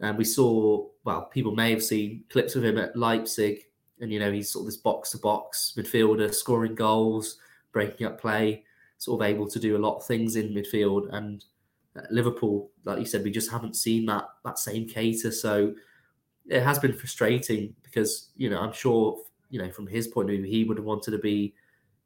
and 0.00 0.18
we 0.18 0.24
saw, 0.24 0.86
well, 1.04 1.26
people 1.26 1.54
may 1.54 1.70
have 1.70 1.82
seen 1.82 2.24
clips 2.28 2.56
of 2.56 2.64
him 2.64 2.78
at 2.78 2.96
Leipzig, 2.96 3.60
and 4.00 4.12
you 4.12 4.18
know 4.18 4.32
he's 4.32 4.50
sort 4.50 4.62
of 4.62 4.66
this 4.66 4.76
box 4.76 5.10
to 5.10 5.18
box 5.18 5.74
midfielder, 5.76 6.34
scoring 6.34 6.74
goals, 6.74 7.38
breaking 7.72 8.06
up 8.06 8.20
play, 8.20 8.64
sort 8.98 9.20
of 9.20 9.28
able 9.28 9.48
to 9.48 9.58
do 9.58 9.76
a 9.76 9.78
lot 9.78 9.96
of 9.96 10.06
things 10.06 10.36
in 10.36 10.54
midfield. 10.54 11.12
And 11.14 11.44
Liverpool, 12.10 12.70
like 12.84 12.98
you 12.98 13.06
said, 13.06 13.22
we 13.22 13.30
just 13.30 13.50
haven't 13.50 13.76
seen 13.76 14.06
that 14.06 14.24
that 14.44 14.58
same 14.58 14.88
Keita. 14.88 15.32
So 15.32 15.74
it 16.48 16.62
has 16.62 16.78
been 16.78 16.92
frustrating 16.92 17.74
because 17.82 18.30
you 18.36 18.50
know 18.50 18.60
I'm 18.60 18.72
sure 18.72 19.18
you 19.50 19.60
know 19.60 19.70
from 19.70 19.86
his 19.86 20.08
point 20.08 20.30
of 20.30 20.36
view 20.36 20.44
he 20.44 20.64
would 20.64 20.76
have 20.76 20.86
wanted 20.86 21.12
to 21.12 21.18
be 21.18 21.54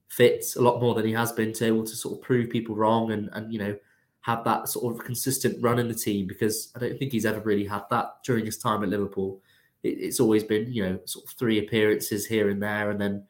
fit 0.08 0.44
a 0.56 0.60
lot 0.60 0.80
more 0.80 0.94
than 0.94 1.06
he 1.06 1.12
has 1.12 1.32
been 1.32 1.52
to 1.52 1.66
able 1.66 1.84
to 1.84 1.96
sort 1.96 2.18
of 2.18 2.22
prove 2.22 2.50
people 2.50 2.74
wrong 2.74 3.12
and 3.12 3.28
and 3.32 3.52
you 3.52 3.58
know 3.58 3.76
have 4.20 4.44
that 4.44 4.68
sort 4.68 4.94
of 4.94 5.04
consistent 5.04 5.62
run 5.62 5.78
in 5.78 5.88
the 5.88 5.94
team 5.94 6.26
because 6.26 6.72
I 6.74 6.80
don't 6.80 6.98
think 6.98 7.12
he's 7.12 7.26
ever 7.26 7.40
really 7.40 7.64
had 7.64 7.82
that 7.90 8.22
during 8.24 8.44
his 8.44 8.58
time 8.58 8.82
at 8.82 8.88
Liverpool. 8.88 9.40
It, 9.82 9.98
it's 10.00 10.20
always 10.20 10.44
been, 10.44 10.72
you 10.72 10.84
know, 10.84 10.98
sort 11.04 11.24
of 11.24 11.30
three 11.32 11.58
appearances 11.58 12.26
here 12.26 12.50
and 12.50 12.62
there, 12.62 12.90
and 12.90 13.00
then, 13.00 13.24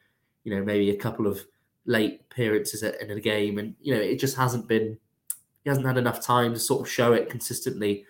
you 0.44 0.54
know, 0.54 0.64
maybe 0.64 0.90
a 0.90 0.96
couple 0.96 1.26
of 1.26 1.44
late 1.84 2.22
appearances 2.30 2.82
in 2.82 3.10
a 3.10 3.20
game, 3.20 3.58
and 3.58 3.74
you 3.80 3.94
know, 3.94 4.00
it 4.00 4.18
just 4.18 4.36
hasn't 4.36 4.68
been. 4.68 4.98
He 5.64 5.70
hasn't 5.70 5.86
had 5.86 5.98
enough 5.98 6.20
time 6.20 6.54
to 6.54 6.60
sort 6.60 6.82
of 6.82 6.90
show 6.90 7.12
it 7.12 7.28
consistently, 7.28 8.06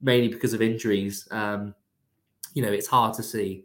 mainly 0.00 0.28
because 0.28 0.54
of 0.54 0.62
injuries. 0.62 1.28
Um, 1.30 1.74
you 2.54 2.62
know, 2.62 2.72
it's 2.72 2.86
hard 2.86 3.14
to 3.14 3.22
see, 3.22 3.64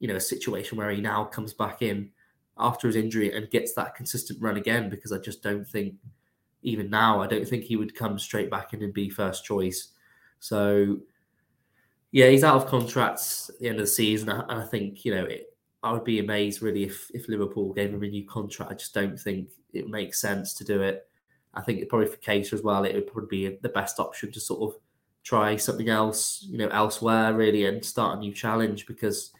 you 0.00 0.08
know, 0.08 0.16
a 0.16 0.20
situation 0.20 0.76
where 0.76 0.90
he 0.90 1.00
now 1.00 1.24
comes 1.24 1.54
back 1.54 1.80
in 1.80 2.10
after 2.58 2.86
his 2.86 2.96
injury 2.96 3.32
and 3.32 3.50
gets 3.50 3.74
that 3.74 3.94
consistent 3.94 4.40
run 4.42 4.56
again 4.56 4.90
because 4.90 5.12
I 5.12 5.18
just 5.18 5.42
don't 5.42 5.66
think 5.66 5.94
even 6.62 6.90
now, 6.90 7.20
I 7.20 7.26
don't 7.26 7.46
think 7.46 7.64
he 7.64 7.76
would 7.76 7.94
come 7.94 8.18
straight 8.18 8.50
back 8.50 8.72
in 8.72 8.82
and 8.82 8.92
be 8.92 9.08
first 9.08 9.44
choice. 9.44 9.88
So, 10.40 10.98
yeah, 12.12 12.28
he's 12.28 12.44
out 12.44 12.56
of 12.56 12.66
contracts 12.66 13.50
at 13.50 13.58
the 13.58 13.68
end 13.68 13.78
of 13.78 13.84
the 13.84 13.90
season, 13.90 14.28
and 14.30 14.50
I 14.50 14.64
think 14.64 15.04
you 15.04 15.14
know 15.14 15.24
it, 15.24 15.54
I 15.82 15.92
would 15.92 16.04
be 16.04 16.18
amazed 16.18 16.62
really 16.62 16.84
if 16.84 17.10
if 17.14 17.28
Liverpool 17.28 17.72
gave 17.72 17.92
him 17.92 18.02
a 18.02 18.08
new 18.08 18.26
contract. 18.26 18.72
I 18.72 18.74
just 18.74 18.94
don't 18.94 19.18
think 19.18 19.50
it 19.72 19.88
makes 19.88 20.20
sense 20.20 20.54
to 20.54 20.64
do 20.64 20.82
it. 20.82 21.06
I 21.54 21.62
think 21.62 21.80
it 21.80 21.88
probably 21.88 22.08
for 22.08 22.16
Keita 22.18 22.52
as 22.52 22.62
well, 22.62 22.84
it 22.84 22.94
would 22.94 23.06
probably 23.06 23.48
be 23.48 23.58
the 23.62 23.68
best 23.68 23.98
option 23.98 24.30
to 24.32 24.40
sort 24.40 24.62
of 24.74 24.80
try 25.24 25.56
something 25.56 25.88
else, 25.88 26.46
you 26.48 26.58
know, 26.58 26.68
elsewhere 26.68 27.34
really, 27.34 27.64
and 27.64 27.84
start 27.84 28.16
a 28.16 28.20
new 28.20 28.32
challenge 28.32 28.86
because 28.86 29.32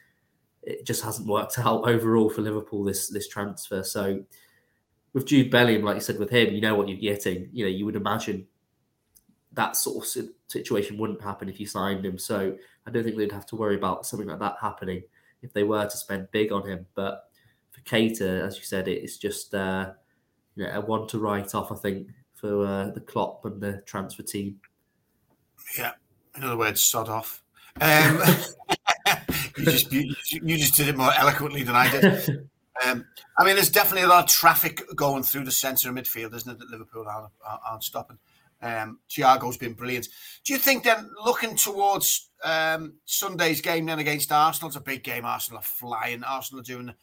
it 0.62 0.84
just 0.84 1.02
hasn't 1.02 1.28
worked 1.28 1.58
out 1.58 1.88
overall 1.88 2.28
for 2.28 2.42
Liverpool 2.42 2.84
this 2.84 3.08
this 3.08 3.28
transfer. 3.28 3.82
So 3.82 4.22
with 5.16 5.24
Jude 5.24 5.50
Bellingham, 5.50 5.82
like 5.82 5.94
you 5.94 6.02
said, 6.02 6.18
with 6.18 6.28
him, 6.28 6.52
you 6.52 6.60
know 6.60 6.74
what 6.74 6.90
you're 6.90 6.98
getting. 6.98 7.48
You 7.50 7.64
know, 7.64 7.70
you 7.70 7.86
would 7.86 7.96
imagine 7.96 8.46
that 9.54 9.74
sort 9.74 10.04
of 10.04 10.24
situation 10.46 10.98
wouldn't 10.98 11.22
happen 11.22 11.48
if 11.48 11.58
you 11.58 11.66
signed 11.66 12.04
him. 12.04 12.18
So 12.18 12.54
I 12.86 12.90
don't 12.90 13.02
think 13.02 13.16
they'd 13.16 13.32
have 13.32 13.46
to 13.46 13.56
worry 13.56 13.76
about 13.76 14.04
something 14.04 14.28
like 14.28 14.40
that 14.40 14.56
happening 14.60 15.04
if 15.40 15.54
they 15.54 15.62
were 15.62 15.86
to 15.86 15.96
spend 15.96 16.30
big 16.32 16.52
on 16.52 16.68
him. 16.68 16.84
But 16.94 17.30
for 17.70 17.80
Keita, 17.80 18.46
as 18.46 18.58
you 18.58 18.64
said, 18.64 18.88
it's 18.88 19.16
just 19.16 19.54
uh, 19.54 19.92
you 20.54 20.64
know, 20.64 20.70
a 20.74 20.80
one 20.82 21.06
to 21.08 21.18
write 21.18 21.54
off, 21.54 21.72
I 21.72 21.76
think, 21.76 22.08
for 22.34 22.66
uh, 22.66 22.90
the 22.90 23.00
Klopp 23.00 23.46
and 23.46 23.58
the 23.58 23.82
transfer 23.86 24.22
team. 24.22 24.60
Yeah, 25.78 25.92
in 26.36 26.44
other 26.44 26.58
words, 26.58 26.82
sod 26.82 27.08
off. 27.08 27.42
Um, 27.80 28.20
you 29.56 29.64
just 29.64 29.90
you, 29.90 30.14
you, 30.30 30.58
just 30.58 30.74
did 30.74 30.88
it 30.88 30.96
more 30.98 31.14
eloquently 31.14 31.62
than 31.62 31.74
I 31.74 31.90
did. 31.90 32.50
Um, 32.85 33.07
I 33.39 33.45
mean, 33.45 33.55
there's 33.55 33.70
definitely 33.70 34.03
a 34.03 34.09
lot 34.09 34.24
of 34.24 34.31
traffic 34.31 34.83
going 34.95 35.22
through 35.22 35.45
the 35.45 35.53
centre 35.53 35.89
of 35.89 35.95
midfield, 35.95 36.35
isn't 36.35 36.51
it? 36.51 36.59
That 36.59 36.70
Liverpool 36.70 37.07
aren't, 37.09 37.33
aren't 37.64 37.85
stopping. 37.85 38.18
Um, 38.62 39.01
Thiago's 39.11 39.57
been 39.57 39.74
brilliant. 39.74 40.09
Do 40.45 40.53
you 40.53 40.59
think 40.59 40.85
then, 40.85 41.11
looking 41.24 41.57
towards 41.57 42.31
um, 42.45 42.95
Sunday's 43.05 43.61
game 43.61 43.87
then 43.87 43.99
against 43.99 44.33
Arsenal, 44.33 44.68
it's 44.68 44.77
a 44.77 44.81
big 44.81 45.03
game. 45.03 45.24
Arsenal 45.24 45.61
are 45.61 45.62
flying. 45.62 46.24
Arsenal 46.24 46.61
are 46.61 46.64
doing 46.64 46.95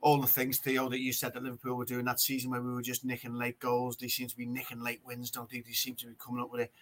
all 0.00 0.20
the 0.20 0.26
things, 0.26 0.58
Theo, 0.58 0.88
that 0.88 1.00
you 1.00 1.12
said 1.12 1.34
that 1.34 1.42
Liverpool 1.42 1.76
were 1.76 1.84
doing 1.84 2.04
that 2.04 2.20
season 2.20 2.50
where 2.50 2.62
we 2.62 2.72
were 2.72 2.82
just 2.82 3.04
nicking 3.04 3.34
late 3.34 3.58
goals. 3.58 3.96
They 3.96 4.08
seem 4.08 4.28
to 4.28 4.36
be 4.36 4.46
nicking 4.46 4.82
late 4.82 5.00
wins, 5.04 5.30
don't 5.30 5.50
they? 5.50 5.60
They 5.60 5.72
seem 5.72 5.96
to 5.96 6.06
be 6.06 6.14
coming 6.24 6.42
up 6.42 6.50
with 6.50 6.62
it. 6.62 6.72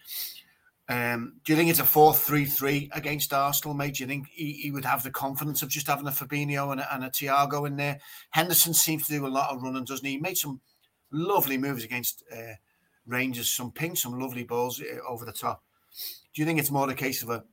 Um, 0.87 1.37
do 1.43 1.51
you 1.51 1.57
think 1.57 1.71
it's 1.71 1.79
a 1.79 1.85
4 1.85 2.13
3 2.13 2.45
3 2.45 2.91
against 2.93 3.33
Arsenal, 3.33 3.73
mate? 3.73 3.95
Do 3.95 4.03
you 4.03 4.07
think 4.07 4.27
he, 4.31 4.53
he, 4.53 4.71
would 4.71 4.85
have 4.85 5.01
the 5.01 5.09
confidence 5.09 5.63
of 5.63 5.69
just 5.69 5.87
having 5.87 6.07
a 6.07 6.11
Fabinho 6.11 6.71
and 6.71 6.79
a, 6.79 6.93
and 6.93 7.03
a 7.03 7.09
Thiago 7.09 7.65
in 7.65 7.75
there? 7.75 7.99
Henderson 8.29 8.73
seems 8.73 9.07
to 9.07 9.13
do 9.13 9.25
a 9.25 9.27
lot 9.27 9.49
of 9.49 9.63
running, 9.63 9.83
doesn't 9.83 10.05
he? 10.05 10.13
He 10.13 10.19
made 10.19 10.37
some 10.37 10.61
lovely 11.11 11.57
moves 11.57 11.83
against 11.83 12.23
uh, 12.31 12.53
Rangers, 13.07 13.49
some 13.49 13.71
ping, 13.71 13.95
some 13.95 14.19
lovely 14.19 14.43
balls 14.43 14.79
uh, 14.79 14.99
over 15.09 15.25
the 15.25 15.31
top. 15.31 15.63
Do 16.33 16.41
you 16.41 16.45
think 16.45 16.59
it's 16.59 16.71
more 16.71 16.85
the 16.85 16.93
case 16.93 17.23
of 17.23 17.29
a 17.29 17.43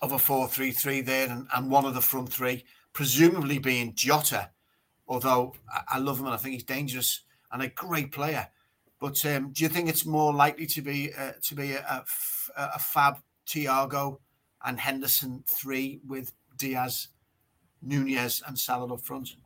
of 0.00 0.12
a 0.12 0.18
4 0.18 0.48
3 0.48 0.70
3 0.70 1.00
there 1.02 1.28
and, 1.28 1.46
and 1.54 1.70
one 1.70 1.84
of 1.84 1.94
the 1.94 2.00
front 2.00 2.32
three, 2.32 2.64
presumably 2.94 3.58
being 3.58 3.94
Jota, 3.94 4.50
although 5.06 5.54
I, 5.70 5.96
I 5.96 5.98
love 5.98 6.20
him 6.20 6.26
and 6.26 6.34
I 6.34 6.38
think 6.38 6.54
he's 6.54 6.64
dangerous 6.64 7.22
and 7.52 7.62
a 7.62 7.68
great 7.68 8.12
player. 8.12 8.48
But 9.00 9.24
um, 9.26 9.50
do 9.52 9.62
you 9.62 9.68
think 9.68 9.88
it's 9.88 10.06
more 10.06 10.32
likely 10.32 10.66
to 10.66 10.80
be 10.80 11.12
uh, 11.12 11.32
to 11.42 11.54
be 11.54 11.72
a, 11.72 11.80
a, 11.80 12.04
a 12.56 12.78
Fab, 12.78 13.16
Thiago 13.46 14.18
and 14.64 14.80
Henderson 14.80 15.42
three 15.46 16.00
with 16.06 16.32
Diaz, 16.56 17.08
Nunez, 17.82 18.42
and 18.46 18.58
Salah 18.58 18.94
up 18.94 19.00
front? 19.02 19.36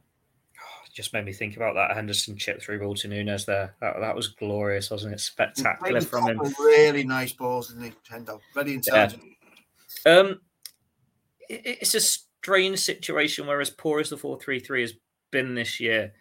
Oh, 0.60 0.86
just 0.92 1.12
made 1.12 1.24
me 1.24 1.32
think 1.32 1.56
about 1.56 1.74
that 1.74 1.96
Henderson 1.96 2.36
chip 2.36 2.62
through 2.62 2.80
ball 2.80 2.94
to 2.96 3.08
Nunez 3.08 3.46
there. 3.46 3.74
That, 3.80 4.00
that 4.00 4.14
was 4.14 4.28
glorious, 4.28 4.90
wasn't 4.90 5.14
it? 5.14 5.20
Spectacular 5.20 6.00
from 6.00 6.28
him. 6.28 6.40
Really 6.58 7.04
nice 7.04 7.32
balls, 7.32 7.68
didn't 7.68 7.84
he, 7.84 7.92
Hendo? 8.08 8.40
Very 8.54 8.74
intelligent. 8.74 9.22
Yeah. 10.04 10.12
Um, 10.12 10.40
it, 11.48 11.62
it's 11.64 11.94
a 11.94 12.00
strange 12.00 12.78
situation 12.78 13.46
where, 13.46 13.60
as 13.60 13.70
poor 13.70 14.00
as 14.00 14.10
the 14.10 14.16
four 14.16 14.38
three 14.38 14.60
three 14.60 14.82
has 14.82 14.92
been 15.30 15.54
this 15.54 15.80
year, 15.80 16.12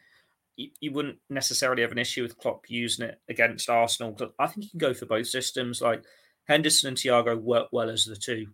you, 0.58 0.92
wouldn't 0.92 1.20
necessarily 1.30 1.84
have 1.84 1.92
an 1.92 1.98
issue 2.00 2.24
with 2.24 2.38
Klopp 2.38 2.66
using 2.70 3.06
it 3.06 3.22
against 3.30 3.70
Arsenal. 3.70 4.18
I 4.40 4.48
think 4.48 4.66
you 4.66 4.70
can 4.72 4.80
go 4.80 4.94
for 4.94 5.06
both 5.06 5.28
systems. 5.28 5.82
Like 5.82 6.04
Henderson 6.48 6.90
and 6.90 6.98
Thiago 6.98 7.40
work 7.40 7.68
well 7.72 7.90
as 7.90 8.06
the 8.06 8.16
two 8.16 8.48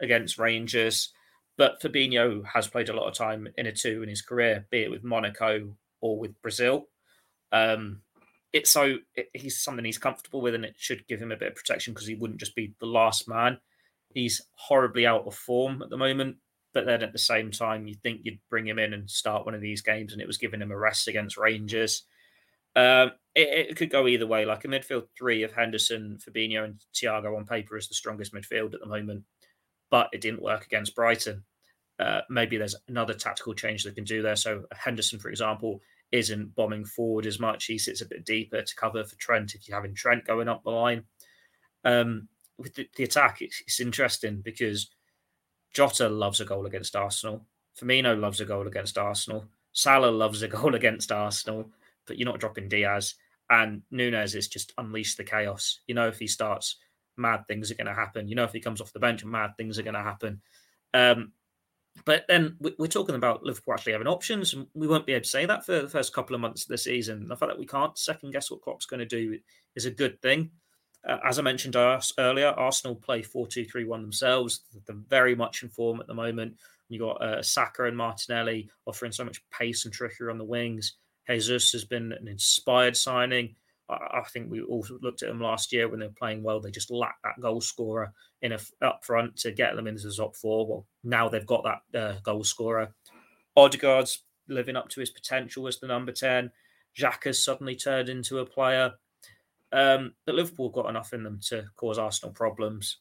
against 0.00 0.38
Rangers, 0.38 1.12
but 1.58 1.80
Fabinho 1.82 2.44
has 2.46 2.68
played 2.68 2.88
a 2.88 2.94
lot 2.94 3.08
of 3.08 3.14
time 3.14 3.48
in 3.58 3.66
a 3.66 3.72
two 3.72 4.02
in 4.02 4.08
his 4.08 4.22
career, 4.22 4.66
be 4.70 4.82
it 4.82 4.90
with 4.90 5.04
Monaco 5.04 5.76
or 6.00 6.18
with 6.18 6.40
Brazil. 6.40 6.86
Um, 7.52 8.00
it's 8.52 8.70
so 8.70 8.96
it, 9.14 9.28
he's 9.34 9.60
something 9.60 9.84
he's 9.84 9.98
comfortable 9.98 10.40
with, 10.40 10.54
and 10.54 10.64
it 10.64 10.74
should 10.78 11.06
give 11.06 11.20
him 11.20 11.32
a 11.32 11.36
bit 11.36 11.48
of 11.48 11.56
protection 11.56 11.92
because 11.92 12.06
he 12.06 12.14
wouldn't 12.14 12.40
just 12.40 12.56
be 12.56 12.72
the 12.80 12.86
last 12.86 13.28
man. 13.28 13.58
He's 14.14 14.40
horribly 14.52 15.06
out 15.06 15.26
of 15.26 15.34
form 15.34 15.82
at 15.82 15.90
the 15.90 15.96
moment. 15.96 16.36
But 16.72 16.86
then 16.86 17.02
at 17.02 17.12
the 17.12 17.18
same 17.18 17.50
time, 17.50 17.86
you 17.86 17.94
think 17.94 18.20
you'd 18.22 18.38
bring 18.48 18.66
him 18.66 18.78
in 18.78 18.92
and 18.92 19.10
start 19.10 19.44
one 19.44 19.54
of 19.54 19.60
these 19.60 19.82
games, 19.82 20.12
and 20.12 20.22
it 20.22 20.26
was 20.26 20.38
giving 20.38 20.62
him 20.62 20.70
a 20.70 20.76
rest 20.76 21.08
against 21.08 21.36
Rangers. 21.36 22.04
Um, 22.76 23.12
it, 23.34 23.70
it, 23.70 23.76
could 23.76 23.90
go 23.90 24.06
either 24.06 24.26
way. 24.26 24.44
Like 24.44 24.64
a 24.64 24.68
midfield 24.68 25.06
three 25.18 25.42
of 25.42 25.52
Henderson, 25.52 26.18
Fabinho, 26.18 26.64
and 26.64 26.80
Thiago 26.94 27.36
on 27.36 27.44
paper 27.44 27.76
is 27.76 27.88
the 27.88 27.94
strongest 27.94 28.32
midfield 28.32 28.74
at 28.74 28.80
the 28.80 28.86
moment, 28.86 29.24
but 29.90 30.08
it 30.12 30.20
didn't 30.20 30.42
work 30.42 30.64
against 30.64 30.94
Brighton. 30.94 31.42
Uh, 31.98 32.20
maybe 32.30 32.56
there's 32.56 32.76
another 32.88 33.12
tactical 33.12 33.54
change 33.54 33.84
they 33.84 33.90
can 33.90 34.04
do 34.04 34.22
there. 34.22 34.36
So 34.36 34.64
Henderson, 34.72 35.18
for 35.18 35.28
example, 35.28 35.80
isn't 36.12 36.54
bombing 36.54 36.84
forward 36.84 37.26
as 37.26 37.38
much. 37.38 37.66
He 37.66 37.78
sits 37.78 38.00
a 38.00 38.06
bit 38.06 38.24
deeper 38.24 38.62
to 38.62 38.76
cover 38.76 39.04
for 39.04 39.16
Trent 39.16 39.54
if 39.54 39.68
you're 39.68 39.76
having 39.76 39.94
Trent 39.94 40.24
going 40.24 40.48
up 40.48 40.62
the 40.64 40.70
line. 40.70 41.04
Um, 41.84 42.28
with 42.58 42.74
the, 42.74 42.88
the 42.96 43.04
attack, 43.04 43.38
it's, 43.40 43.62
it's 43.66 43.80
interesting 43.80 44.40
because 44.42 44.90
Jota 45.72 46.08
loves 46.08 46.40
a 46.40 46.44
goal 46.44 46.66
against 46.66 46.96
Arsenal. 46.96 47.44
Firmino 47.78 48.18
loves 48.18 48.40
a 48.40 48.44
goal 48.44 48.66
against 48.66 48.98
Arsenal. 48.98 49.44
Salah 49.72 50.10
loves 50.10 50.42
a 50.42 50.48
goal 50.48 50.74
against 50.76 51.12
Arsenal, 51.12 51.70
but 52.06 52.18
you're 52.18 52.28
not 52.28 52.40
dropping 52.40 52.68
Diaz. 52.68 53.14
And 53.50 53.82
Nunez 53.90 54.34
is 54.34 54.48
just 54.48 54.72
unleash 54.78 55.16
the 55.16 55.24
chaos. 55.24 55.80
You 55.86 55.94
know, 55.94 56.08
if 56.08 56.18
he 56.18 56.26
starts, 56.26 56.76
mad 57.16 57.46
things 57.46 57.70
are 57.70 57.74
going 57.74 57.86
to 57.86 57.94
happen. 57.94 58.28
You 58.28 58.36
know, 58.36 58.44
if 58.44 58.52
he 58.52 58.60
comes 58.60 58.80
off 58.80 58.92
the 58.92 59.00
bench, 59.00 59.24
mad 59.24 59.52
things 59.56 59.78
are 59.78 59.82
going 59.82 59.94
to 59.94 60.02
happen. 60.02 60.40
Um, 60.94 61.32
but 62.04 62.24
then 62.28 62.56
we're 62.60 62.86
talking 62.86 63.16
about 63.16 63.42
Liverpool 63.42 63.74
actually 63.74 63.92
having 63.92 64.06
options, 64.06 64.54
and 64.54 64.66
we 64.74 64.86
won't 64.86 65.06
be 65.06 65.12
able 65.12 65.24
to 65.24 65.28
say 65.28 65.44
that 65.44 65.66
for 65.66 65.82
the 65.82 65.88
first 65.88 66.14
couple 66.14 66.34
of 66.34 66.40
months 66.40 66.62
of 66.62 66.68
the 66.68 66.78
season. 66.78 67.28
The 67.28 67.36
fact 67.36 67.50
that 67.50 67.58
we 67.58 67.66
can't 67.66 67.98
second 67.98 68.32
guess 68.32 68.50
what 68.50 68.62
Klopp's 68.62 68.86
going 68.86 69.00
to 69.00 69.06
do 69.06 69.38
is 69.74 69.86
a 69.86 69.90
good 69.90 70.20
thing. 70.22 70.50
Uh, 71.08 71.18
as 71.24 71.38
I 71.38 71.42
mentioned 71.42 71.76
earlier, 71.76 72.48
Arsenal 72.48 72.94
play 72.94 73.22
4 73.22 73.46
2 73.46 73.64
3 73.64 73.84
1 73.84 74.02
themselves. 74.02 74.62
They're 74.86 74.96
very 75.08 75.34
much 75.34 75.62
in 75.62 75.68
form 75.68 76.00
at 76.00 76.06
the 76.06 76.14
moment. 76.14 76.56
You've 76.88 77.02
got 77.02 77.22
uh, 77.22 77.42
Saka 77.42 77.84
and 77.84 77.96
Martinelli 77.96 78.68
offering 78.86 79.12
so 79.12 79.24
much 79.24 79.42
pace 79.50 79.84
and 79.84 79.94
trickery 79.94 80.30
on 80.30 80.38
the 80.38 80.44
wings. 80.44 80.96
Jesus 81.28 81.70
has 81.72 81.84
been 81.84 82.12
an 82.12 82.28
inspired 82.28 82.96
signing. 82.96 83.54
I, 83.88 84.22
think 84.32 84.50
we 84.50 84.62
all 84.62 84.86
looked 85.00 85.22
at 85.22 85.28
them 85.28 85.40
last 85.40 85.72
year 85.72 85.88
when 85.88 85.98
they 85.98 86.06
were 86.06 86.12
playing 86.12 86.42
well. 86.44 86.60
They 86.60 86.70
just 86.70 86.92
lacked 86.92 87.22
that 87.24 87.40
goal 87.40 87.60
scorer 87.60 88.12
in 88.42 88.52
a, 88.52 88.58
up 88.82 89.04
front 89.04 89.36
to 89.38 89.50
get 89.50 89.74
them 89.74 89.88
into 89.88 90.06
the 90.06 90.14
top 90.14 90.36
four. 90.36 90.66
Well, 90.66 90.86
now 91.02 91.28
they've 91.28 91.46
got 91.46 91.64
that 91.64 91.98
uh, 91.98 92.20
goal 92.22 92.44
scorer. 92.44 92.94
Odegaard's 93.56 94.22
living 94.48 94.76
up 94.76 94.88
to 94.90 95.00
his 95.00 95.10
potential 95.10 95.66
as 95.66 95.78
the 95.78 95.88
number 95.88 96.12
10. 96.12 96.50
Xhaka 96.98 97.24
has 97.24 97.42
suddenly 97.42 97.74
turned 97.74 98.08
into 98.08 98.38
a 98.38 98.46
player 98.46 98.92
um, 99.72 100.14
but 100.26 100.34
Liverpool 100.34 100.70
got 100.70 100.88
enough 100.88 101.12
in 101.12 101.22
them 101.22 101.40
to 101.48 101.64
cause 101.76 101.98
Arsenal 101.98 102.32
problems. 102.32 102.98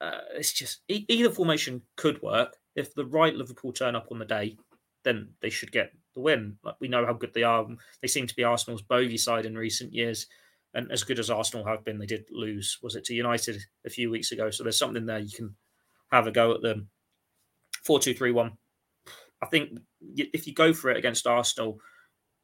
Uh, 0.00 0.20
it's 0.34 0.52
just 0.52 0.82
either 0.88 1.30
formation 1.30 1.82
could 1.96 2.22
work. 2.22 2.56
If 2.76 2.94
the 2.94 3.06
right 3.06 3.34
Liverpool 3.34 3.72
turn 3.72 3.96
up 3.96 4.08
on 4.10 4.18
the 4.18 4.24
day, 4.24 4.56
then 5.04 5.30
they 5.42 5.50
should 5.50 5.72
get 5.72 5.92
the 6.14 6.20
win. 6.20 6.56
Like 6.62 6.76
we 6.80 6.88
know 6.88 7.04
how 7.04 7.12
good 7.12 7.34
they 7.34 7.42
are. 7.42 7.66
They 8.00 8.08
seem 8.08 8.26
to 8.26 8.36
be 8.36 8.44
Arsenal's 8.44 8.82
bogey 8.82 9.16
side 9.16 9.46
in 9.46 9.56
recent 9.56 9.92
years, 9.92 10.26
and 10.74 10.90
as 10.92 11.02
good 11.02 11.18
as 11.18 11.30
Arsenal 11.30 11.66
have 11.66 11.84
been, 11.84 11.98
they 11.98 12.06
did 12.06 12.26
lose. 12.30 12.78
Was 12.82 12.94
it 12.94 13.04
to 13.06 13.14
United 13.14 13.60
a 13.84 13.90
few 13.90 14.10
weeks 14.10 14.30
ago? 14.32 14.50
So 14.50 14.62
there's 14.62 14.78
something 14.78 15.06
there 15.06 15.18
you 15.18 15.36
can 15.36 15.56
have 16.12 16.26
a 16.26 16.32
go 16.32 16.54
at 16.54 16.62
them. 16.62 16.88
Four 17.84 18.00
two 18.00 18.14
three 18.14 18.32
one. 18.32 18.52
I 19.42 19.46
think 19.46 19.78
if 20.16 20.46
you 20.46 20.54
go 20.54 20.72
for 20.72 20.90
it 20.90 20.96
against 20.96 21.26
Arsenal, 21.26 21.78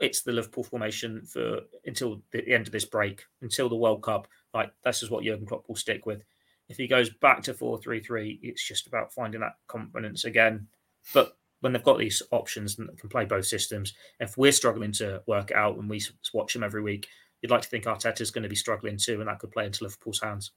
it's 0.01 0.23
the 0.23 0.33
Liverpool 0.33 0.65
formation 0.65 1.25
for 1.25 1.61
until 1.85 2.23
the 2.33 2.47
end 2.53 2.67
of 2.67 2.73
this 2.73 2.85
break, 2.85 3.25
until 3.43 3.69
the 3.69 3.77
World 3.77 4.03
Cup. 4.03 4.29
Like 4.53 4.73
this 4.85 5.03
is 5.03 5.11
what 5.11 5.25
Jurgen 5.25 5.47
Klopp 5.47 5.69
will 5.69 5.77
stick 5.77 6.07
with. 6.07 6.23
If 6.69 6.77
he 6.77 6.87
goes 6.87 7.11
back 7.11 7.43
to 7.43 7.55
four 7.55 7.79
three 7.79 8.01
three, 8.01 8.41
it's 8.43 8.67
just 8.67 8.87
about 8.87 9.13
finding 9.13 9.41
that 9.41 9.57
confidence 9.69 10.25
again. 10.25 10.67
But 11.13 11.37
when 11.61 11.73
they've 11.73 11.83
got 11.83 11.99
these 11.99 12.23
options 12.31 12.79
and 12.79 12.97
can 12.99 13.09
play 13.09 13.25
both 13.25 13.47
systems, 13.47 13.95
if 14.21 14.37
we're 14.37 14.53
struggling 14.53 14.93
to 14.93 15.23
work 15.27 15.53
out 15.53 15.79
and 15.79 15.89
we 15.89 16.03
watch 16.33 16.53
them 16.53 16.63
every 16.63 16.83
week, 16.83 17.09
you'd 17.41 17.51
like 17.51 17.63
to 17.63 17.69
think 17.69 17.85
Arteta's 17.85 18.31
going 18.31 18.43
to 18.43 18.49
be 18.49 18.57
struggling 18.57 18.97
too, 18.97 19.21
and 19.21 19.29
that 19.29 19.39
could 19.39 19.51
play 19.51 19.67
into 19.67 19.85
Liverpool's 19.85 20.21
hands. 20.21 20.53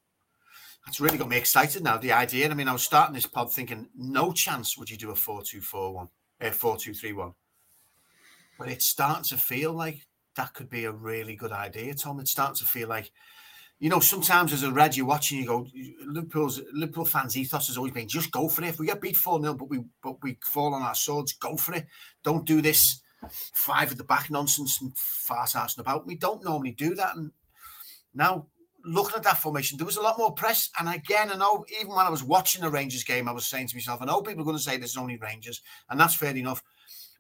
That's 0.86 1.02
really 1.02 1.18
got 1.18 1.30
me 1.30 1.38
excited 1.38 1.84
now. 1.84 1.98
The 1.98 2.14
idea. 2.14 2.50
I 2.50 2.54
mean, 2.54 2.68
I 2.68 2.74
was 2.74 2.84
starting 2.84 3.14
this 3.14 3.26
pod 3.26 3.52
thinking, 3.52 3.88
no 3.96 4.32
chance 4.32 4.78
would 4.78 4.90
you 4.90 4.98
do 4.98 5.12
a 5.12 5.16
four-two-four-one, 5.16 6.08
a 6.40 6.52
four-two-three-one. 6.52 7.34
But 8.58 8.70
it's 8.70 8.86
starting 8.86 9.24
to 9.26 9.38
feel 9.38 9.74
like 9.74 10.08
that 10.36 10.54
could 10.54 10.70
be 10.70 10.86
a 10.86 10.92
really 10.92 11.36
good 11.36 11.52
idea, 11.52 11.94
Tom. 11.94 12.20
It's 12.20 12.32
starting 12.32 12.56
to 12.56 12.66
feel 12.66 12.88
like, 12.88 13.12
you 13.80 13.90
know, 13.90 14.00
sometimes 14.00 14.54
as 14.54 14.64
a 14.64 14.72
red, 14.72 14.96
you're 14.96 15.06
watching, 15.06 15.40
you 15.40 15.46
go, 15.46 15.68
Liverpool's 16.06 16.62
Liverpool 16.74 17.06
fans' 17.06 17.38
ethos 17.38 17.68
has 17.68 17.78
always 17.78 17.94
been 17.94 18.08
just 18.08 18.32
go 18.32 18.50
for 18.50 18.64
it. 18.64 18.70
If 18.70 18.80
we 18.80 18.88
get 18.88 19.02
beat 19.02 19.18
4 19.18 19.42
0, 19.42 19.54
but 19.54 19.70
we 19.70 19.84
but 20.02 20.22
we 20.24 20.38
fall 20.44 20.74
on 20.74 20.82
our 20.82 20.96
swords, 20.96 21.34
go 21.34 21.58
for 21.58 21.76
it. 21.76 21.86
Don't 22.24 22.46
do 22.46 22.62
this 22.62 23.02
five 23.54 23.92
at 23.92 23.98
the 23.98 24.04
back 24.04 24.30
nonsense 24.30 24.80
and 24.82 24.96
fart 24.98 25.50
arsing 25.50 25.80
about. 25.80 26.08
We 26.08 26.16
don't 26.16 26.44
normally 26.44 26.72
do 26.72 26.96
that. 26.96 27.16
And 27.16 27.32
now 28.14 28.48
looking 28.86 29.16
at 29.16 29.24
that 29.24 29.38
formation, 29.38 29.78
there 29.78 29.86
was 29.86 29.98
a 29.98 30.02
lot 30.02 30.18
more 30.18 30.34
press. 30.34 30.70
And 30.80 30.90
again, 30.90 31.32
I 31.32 31.36
know 31.36 31.66
even 31.80 31.94
when 31.94 32.06
I 32.06 32.10
was 32.10 32.24
watching 32.24 32.62
the 32.62 32.70
Rangers 32.70 33.04
game, 33.04 33.28
I 33.28 33.34
was 33.34 33.46
saying 33.46 33.68
to 33.68 33.76
myself, 33.76 34.02
I 34.02 34.06
know 34.06 34.22
people 34.22 34.42
are 34.42 34.46
going 34.46 34.58
to 34.58 34.62
say 34.62 34.78
there's 34.78 34.98
only 34.98 35.18
Rangers, 35.18 35.62
and 35.90 36.00
that's 36.00 36.16
fair 36.16 36.36
enough. 36.36 36.64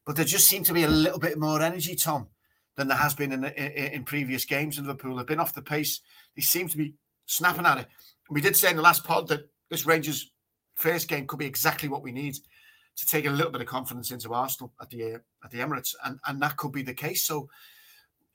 But 0.08 0.16
there 0.16 0.26
just 0.26 0.48
seemed 0.48 0.66
to 0.68 0.74
be 0.74 0.84
a 0.84 0.88
little 0.88 1.20
bit 1.20 1.38
more 1.38 1.62
energy, 1.62 1.94
Tom, 1.94 2.30
than 2.78 2.88
there 2.88 2.98
has 2.98 3.14
been 3.14 3.34
in, 3.34 3.44
in, 3.44 3.72
in 3.72 4.04
previous 4.06 4.46
games 4.46 4.78
in 4.78 4.86
Liverpool. 4.86 5.18
They've 5.18 5.28
been 5.28 5.42
off 5.42 5.54
the 5.54 5.62
pace. 5.62 6.00
They 6.34 6.42
seem 6.42 6.70
to 6.70 6.78
be 6.78 6.94
snapping 7.26 7.66
at 7.66 7.80
it. 7.80 7.88
We 8.30 8.40
did 8.40 8.56
say 8.56 8.70
in 8.70 8.78
the 8.78 8.82
last 8.82 9.04
pod 9.04 9.28
that 9.28 9.50
this 9.70 9.86
Rangers 9.86 10.32
first 10.76 11.10
game 11.10 11.28
could 11.28 11.40
be 11.40 11.46
exactly 11.46 11.90
what 11.90 12.04
we 12.04 12.14
need 12.14 12.36
to 12.36 13.06
take 13.06 13.26
a 13.26 13.30
little 13.30 13.52
bit 13.52 13.60
of 13.60 13.68
confidence 13.68 14.12
into 14.12 14.34
Arsenal 14.34 14.74
at 14.82 14.90
the 14.90 15.16
at 15.44 15.52
the 15.52 15.60
Emirates, 15.60 15.94
and 16.06 16.20
and 16.26 16.42
that 16.42 16.56
could 16.56 16.72
be 16.72 16.84
the 16.84 16.94
case. 16.94 17.26
So 17.26 17.50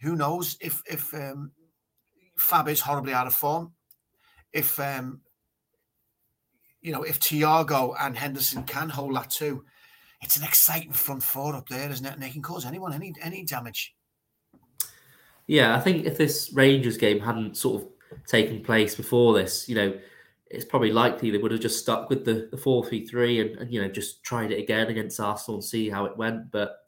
who 0.02 0.14
knows 0.14 0.58
if 0.60 0.82
if 0.86 1.12
um, 1.14 1.52
Fab 2.36 2.68
is 2.68 2.82
horribly 2.82 3.14
out 3.14 3.26
of 3.26 3.34
form, 3.34 3.72
if 4.52 4.78
um, 4.78 5.22
you 6.82 6.92
know 6.92 7.02
if 7.02 7.18
Thiago 7.18 7.94
and 7.98 8.16
Henderson 8.16 8.64
can 8.64 8.90
hold 8.90 9.16
that 9.16 9.30
too, 9.30 9.64
it's 10.22 10.36
an 10.36 10.44
exciting 10.44 10.92
front 10.92 11.22
four 11.22 11.54
up 11.54 11.68
there, 11.68 11.90
isn't 11.90 12.06
it? 12.06 12.14
And 12.14 12.22
they 12.22 12.30
can 12.30 12.42
cause 12.42 12.64
anyone 12.64 12.92
any 12.92 13.12
any 13.20 13.44
damage. 13.44 13.94
Yeah, 15.46 15.76
I 15.76 15.80
think 15.80 16.06
if 16.06 16.16
this 16.16 16.50
Rangers 16.54 16.96
game 16.96 17.20
hadn't 17.20 17.56
sort 17.56 17.82
of 17.82 17.88
taken 18.26 18.62
place 18.62 18.94
before 18.94 19.34
this, 19.34 19.68
you 19.68 19.74
know, 19.74 19.98
it's 20.46 20.64
probably 20.64 20.92
likely 20.92 21.30
they 21.30 21.38
would 21.38 21.50
have 21.50 21.60
just 21.60 21.80
stuck 21.80 22.08
with 22.08 22.24
the, 22.24 22.48
the 22.50 22.56
4 22.56 22.86
3 22.86 23.06
3 23.06 23.40
and, 23.40 23.58
and, 23.58 23.72
you 23.72 23.82
know, 23.82 23.88
just 23.88 24.22
tried 24.22 24.52
it 24.52 24.60
again 24.60 24.88
against 24.88 25.18
Arsenal 25.18 25.56
and 25.56 25.64
see 25.64 25.90
how 25.90 26.04
it 26.04 26.16
went. 26.16 26.50
But 26.52 26.86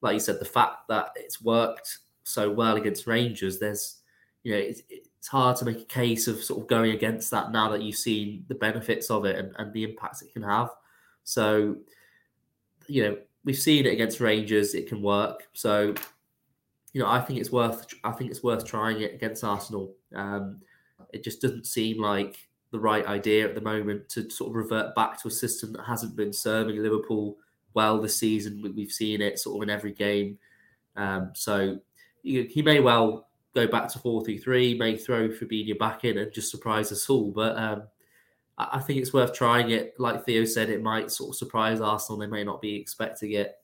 like 0.00 0.14
you 0.14 0.20
said, 0.20 0.38
the 0.38 0.44
fact 0.44 0.88
that 0.88 1.10
it's 1.16 1.42
worked 1.42 1.98
so 2.22 2.50
well 2.50 2.76
against 2.76 3.06
Rangers, 3.06 3.58
there's 3.58 3.98
you 4.44 4.52
know 4.52 4.58
it's, 4.58 4.82
it's 4.88 5.28
hard 5.28 5.56
to 5.56 5.64
make 5.64 5.80
a 5.80 5.84
case 5.84 6.28
of 6.28 6.42
sort 6.42 6.60
of 6.60 6.68
going 6.68 6.92
against 6.92 7.30
that 7.30 7.50
now 7.52 7.68
that 7.70 7.82
you've 7.82 7.96
seen 7.96 8.44
the 8.48 8.54
benefits 8.54 9.10
of 9.10 9.24
it 9.24 9.36
and, 9.36 9.54
and 9.58 9.72
the 9.72 9.84
impacts 9.84 10.22
it 10.22 10.32
can 10.32 10.42
have. 10.42 10.70
So 11.24 11.76
you 12.92 13.02
know 13.04 13.16
we've 13.44 13.58
seen 13.58 13.86
it 13.86 13.92
against 13.92 14.20
Rangers; 14.20 14.74
it 14.74 14.88
can 14.88 15.02
work. 15.02 15.48
So 15.54 15.94
you 16.92 17.00
know 17.00 17.08
I 17.08 17.20
think 17.20 17.40
it's 17.40 17.50
worth 17.50 17.86
I 18.04 18.12
think 18.12 18.30
it's 18.30 18.42
worth 18.42 18.66
trying 18.66 19.00
it 19.00 19.14
against 19.14 19.44
Arsenal. 19.44 19.94
Um, 20.14 20.60
it 21.12 21.24
just 21.24 21.40
doesn't 21.40 21.66
seem 21.66 22.00
like 22.00 22.48
the 22.70 22.78
right 22.78 23.06
idea 23.06 23.46
at 23.48 23.54
the 23.54 23.60
moment 23.60 24.08
to 24.10 24.30
sort 24.30 24.50
of 24.50 24.56
revert 24.56 24.94
back 24.94 25.20
to 25.22 25.28
a 25.28 25.30
system 25.30 25.72
that 25.72 25.84
hasn't 25.84 26.16
been 26.16 26.32
serving 26.32 26.82
Liverpool 26.82 27.36
well 27.74 28.00
this 28.00 28.16
season. 28.16 28.74
We've 28.76 28.92
seen 28.92 29.20
it 29.20 29.38
sort 29.38 29.56
of 29.56 29.62
in 29.68 29.74
every 29.74 29.92
game. 29.92 30.38
Um, 30.96 31.32
so 31.34 31.78
he 32.22 32.62
may 32.62 32.80
well 32.80 33.28
go 33.54 33.66
back 33.66 33.88
to 33.88 33.98
4 33.98 34.24
3 34.24 34.38
3, 34.38 34.74
may 34.74 34.96
throw 34.96 35.28
Fabinho 35.28 35.78
back 35.78 36.04
in 36.04 36.18
and 36.18 36.32
just 36.32 36.50
surprise 36.50 36.92
us 36.92 37.08
all. 37.10 37.30
But 37.30 37.56
um, 37.58 37.82
I 38.58 38.80
think 38.80 39.00
it's 39.00 39.12
worth 39.12 39.32
trying 39.32 39.70
it. 39.70 39.94
Like 39.98 40.24
Theo 40.24 40.44
said, 40.44 40.68
it 40.68 40.82
might 40.82 41.10
sort 41.10 41.30
of 41.30 41.36
surprise 41.36 41.80
Arsenal. 41.80 42.18
They 42.18 42.26
may 42.26 42.44
not 42.44 42.60
be 42.60 42.76
expecting 42.76 43.32
it. 43.32 43.54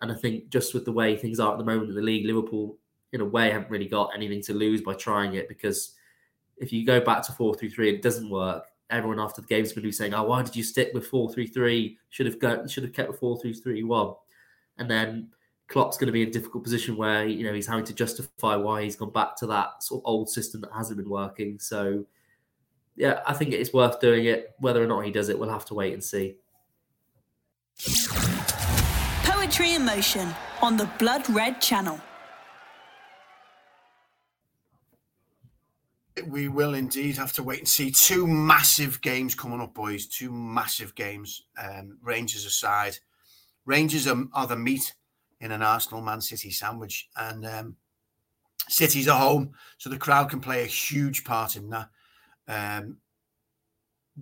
And 0.00 0.10
I 0.10 0.14
think 0.14 0.48
just 0.48 0.74
with 0.74 0.84
the 0.84 0.92
way 0.92 1.16
things 1.16 1.40
are 1.40 1.52
at 1.52 1.58
the 1.58 1.64
moment 1.64 1.90
in 1.90 1.96
the 1.96 2.02
league, 2.02 2.26
Liverpool, 2.26 2.78
in 3.12 3.20
a 3.20 3.24
way, 3.24 3.50
haven't 3.50 3.70
really 3.70 3.88
got 3.88 4.10
anything 4.14 4.42
to 4.42 4.54
lose 4.54 4.80
by 4.80 4.94
trying 4.94 5.34
it 5.34 5.48
because 5.48 5.94
if 6.56 6.72
you 6.72 6.86
go 6.86 7.00
back 7.00 7.22
to 7.26 7.32
4 7.32 7.54
3 7.54 7.68
3 7.68 7.94
it 7.94 8.02
doesn't 8.02 8.30
work, 8.30 8.64
everyone 8.92 9.18
after 9.18 9.40
the 9.40 9.48
game 9.48 9.64
is 9.64 9.72
going 9.72 9.82
to 9.82 9.88
be 9.88 9.92
saying, 9.92 10.14
"Oh, 10.14 10.24
why 10.24 10.42
did 10.42 10.54
you 10.54 10.62
stick 10.62 10.90
with 10.94 11.06
four 11.06 11.32
three 11.32 11.46
three? 11.46 11.98
Should 12.10 12.26
have 12.26 12.38
got 12.38 12.70
should 12.70 12.84
have 12.84 12.92
kept 12.92 13.10
with 13.10 13.18
four 13.18 13.40
three 13.40 13.54
three 13.54 13.82
one." 13.82 14.14
And 14.78 14.88
then 14.88 15.30
Klopp's 15.68 15.96
going 15.96 16.06
to 16.06 16.12
be 16.12 16.22
in 16.22 16.28
a 16.28 16.32
difficult 16.32 16.62
position 16.62 16.96
where 16.96 17.26
you 17.26 17.44
know 17.44 17.54
he's 17.54 17.66
having 17.66 17.86
to 17.86 17.94
justify 17.94 18.54
why 18.54 18.84
he's 18.84 18.96
gone 18.96 19.10
back 19.10 19.36
to 19.38 19.46
that 19.48 19.82
sort 19.82 20.02
of 20.02 20.06
old 20.06 20.28
system 20.28 20.60
that 20.60 20.70
hasn't 20.72 20.98
been 20.98 21.10
working. 21.10 21.58
So, 21.58 22.04
yeah, 22.96 23.20
I 23.26 23.32
think 23.32 23.52
it's 23.52 23.72
worth 23.72 24.00
doing 24.00 24.26
it. 24.26 24.54
Whether 24.58 24.82
or 24.82 24.86
not 24.86 25.04
he 25.04 25.10
does 25.10 25.28
it, 25.28 25.38
we'll 25.38 25.50
have 25.50 25.64
to 25.66 25.74
wait 25.74 25.92
and 25.92 26.04
see. 26.04 26.36
Poetry 29.24 29.74
in 29.74 29.84
motion 29.84 30.34
on 30.60 30.76
the 30.76 30.88
Blood 30.98 31.28
Red 31.30 31.60
Channel. 31.60 32.00
We 36.28 36.48
will 36.48 36.74
indeed 36.74 37.16
have 37.16 37.32
to 37.34 37.42
wait 37.42 37.60
and 37.60 37.68
see. 37.68 37.90
Two 37.90 38.26
massive 38.26 39.00
games 39.00 39.34
coming 39.34 39.60
up, 39.60 39.74
boys. 39.74 40.06
Two 40.06 40.30
massive 40.30 40.94
games. 40.94 41.46
Um, 41.58 41.98
Rangers 42.02 42.44
aside, 42.44 42.98
Rangers 43.64 44.06
are, 44.06 44.24
are, 44.34 44.46
the 44.46 44.56
meat 44.56 44.94
in 45.40 45.52
an 45.52 45.62
Arsenal 45.62 46.02
Man 46.02 46.20
City 46.20 46.50
sandwich, 46.50 47.08
and 47.16 47.46
um, 47.46 47.76
City's 48.68 49.06
a 49.06 49.14
home, 49.14 49.52
so 49.78 49.88
the 49.88 49.96
crowd 49.96 50.30
can 50.30 50.40
play 50.40 50.62
a 50.62 50.66
huge 50.66 51.24
part 51.24 51.56
in 51.56 51.70
that. 51.70 51.88
Um, 52.52 52.98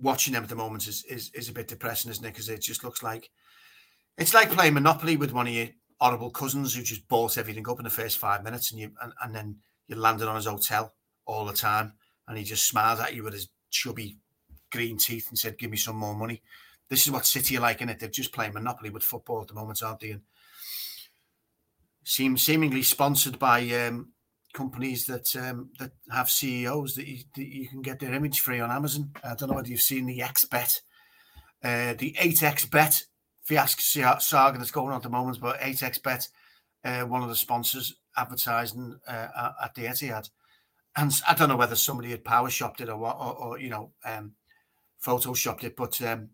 watching 0.01 0.35
them 0.35 0.45
at 0.45 0.49
the 0.49 0.55
moment 0.55 0.87
is, 0.87 1.05
is 1.05 1.31
is 1.35 1.49
a 1.49 1.53
bit 1.53 1.69
depressing, 1.69 2.11
isn't 2.11 2.25
it? 2.25 2.29
Because 2.29 2.49
it 2.49 2.63
just 2.63 2.85
looks 2.85 3.03
like 3.03 3.31
it's 4.19 4.35
like 4.35 4.51
playing 4.51 4.75
Monopoly 4.75 5.17
with 5.17 5.33
one 5.33 5.47
of 5.47 5.53
your 5.53 5.69
horrible 6.01 6.31
cousins 6.31 6.75
who 6.75 6.83
just 6.83 7.07
bought 7.09 7.39
everything 7.39 7.69
up 7.69 7.79
in 7.79 7.85
the 7.85 7.91
first 7.91 8.19
five 8.19 8.45
minutes, 8.45 8.71
and 8.71 8.81
you 8.81 8.93
and, 9.03 9.13
and 9.23 9.35
then 9.35 9.57
you 9.89 9.97
landed 9.97 10.29
on 10.29 10.37
his 10.37 10.47
hotel 10.47 10.95
all 11.27 11.45
the 11.45 11.53
time, 11.53 11.93
and 12.29 12.39
he 12.39 12.45
just 12.45 12.69
smiled 12.69 13.01
at 13.01 13.15
you 13.15 13.23
with 13.25 13.33
his 13.33 13.49
chubby 13.71 14.17
green 14.71 14.97
teeth 14.97 15.29
and 15.29 15.39
said, 15.39 15.59
"Give 15.59 15.71
me 15.71 15.77
some 15.77 15.97
more 15.97 16.15
money." 16.15 16.43
This 16.89 17.07
is 17.07 17.13
what 17.13 17.27
City 17.27 17.57
are 17.57 17.61
like 17.61 17.81
in 17.81 17.89
it. 17.89 18.01
They're 18.01 18.09
just 18.09 18.33
playing 18.33 18.55
monopoly 18.55 18.91
with 18.91 19.05
football 19.05 19.43
at 19.43 19.49
the 19.49 19.55
moment, 19.55 19.83
aren't 19.83 20.01
they? 20.01 20.11
And 20.11 20.23
seem 22.03 22.37
seemingly 22.37 22.83
sponsored 22.83 23.39
by 23.39 23.61
um, 23.71 24.13
companies 24.53 25.07
that 25.07 25.35
um, 25.37 25.71
that 25.79 25.93
have 26.11 26.31
CEOs 26.31 26.95
that 26.95 27.07
you, 27.07 27.19
that 27.37 27.47
you, 27.47 27.69
can 27.69 27.83
get 27.83 28.01
their 28.01 28.15
image 28.15 28.41
free 28.41 28.61
on 28.61 28.71
Amazon. 28.71 29.13
I 29.23 29.35
don't 29.35 29.49
know 29.49 29.57
whether 29.57 29.69
you've 29.69 29.81
seen 29.81 30.07
the 30.07 30.19
XBet, 30.19 30.81
uh, 31.63 31.95
the 31.99 32.17
8XBet 32.19 33.05
fiasco 33.43 34.19
saga 34.19 34.59
that's 34.59 34.71
going 34.71 34.91
on 34.91 34.97
at 34.97 35.03
the 35.03 35.11
moment, 35.11 35.41
but 35.41 35.61
8XBet, 35.61 36.29
uh, 36.85 37.03
one 37.03 37.23
of 37.23 37.29
the 37.29 37.37
sponsors 37.37 37.95
advertising 38.17 38.99
uh, 39.07 39.53
at 39.63 39.75
the 39.75 39.85
Etihad 39.85 40.29
and 40.97 41.13
I 41.27 41.35
don't 41.35 41.49
know 41.49 41.57
whether 41.57 41.77
somebody 41.77 42.11
had 42.11 42.25
power 42.25 42.51
shopped 42.51 42.81
it 42.81 42.89
or 42.89 42.97
what, 42.97 43.17
or, 43.17 43.35
or 43.35 43.59
you 43.59 43.71
know, 43.71 43.93
um, 44.05 44.33
photoshopped 45.05 45.65
it, 45.65 45.77
but 45.77 46.01
um, 46.03 46.31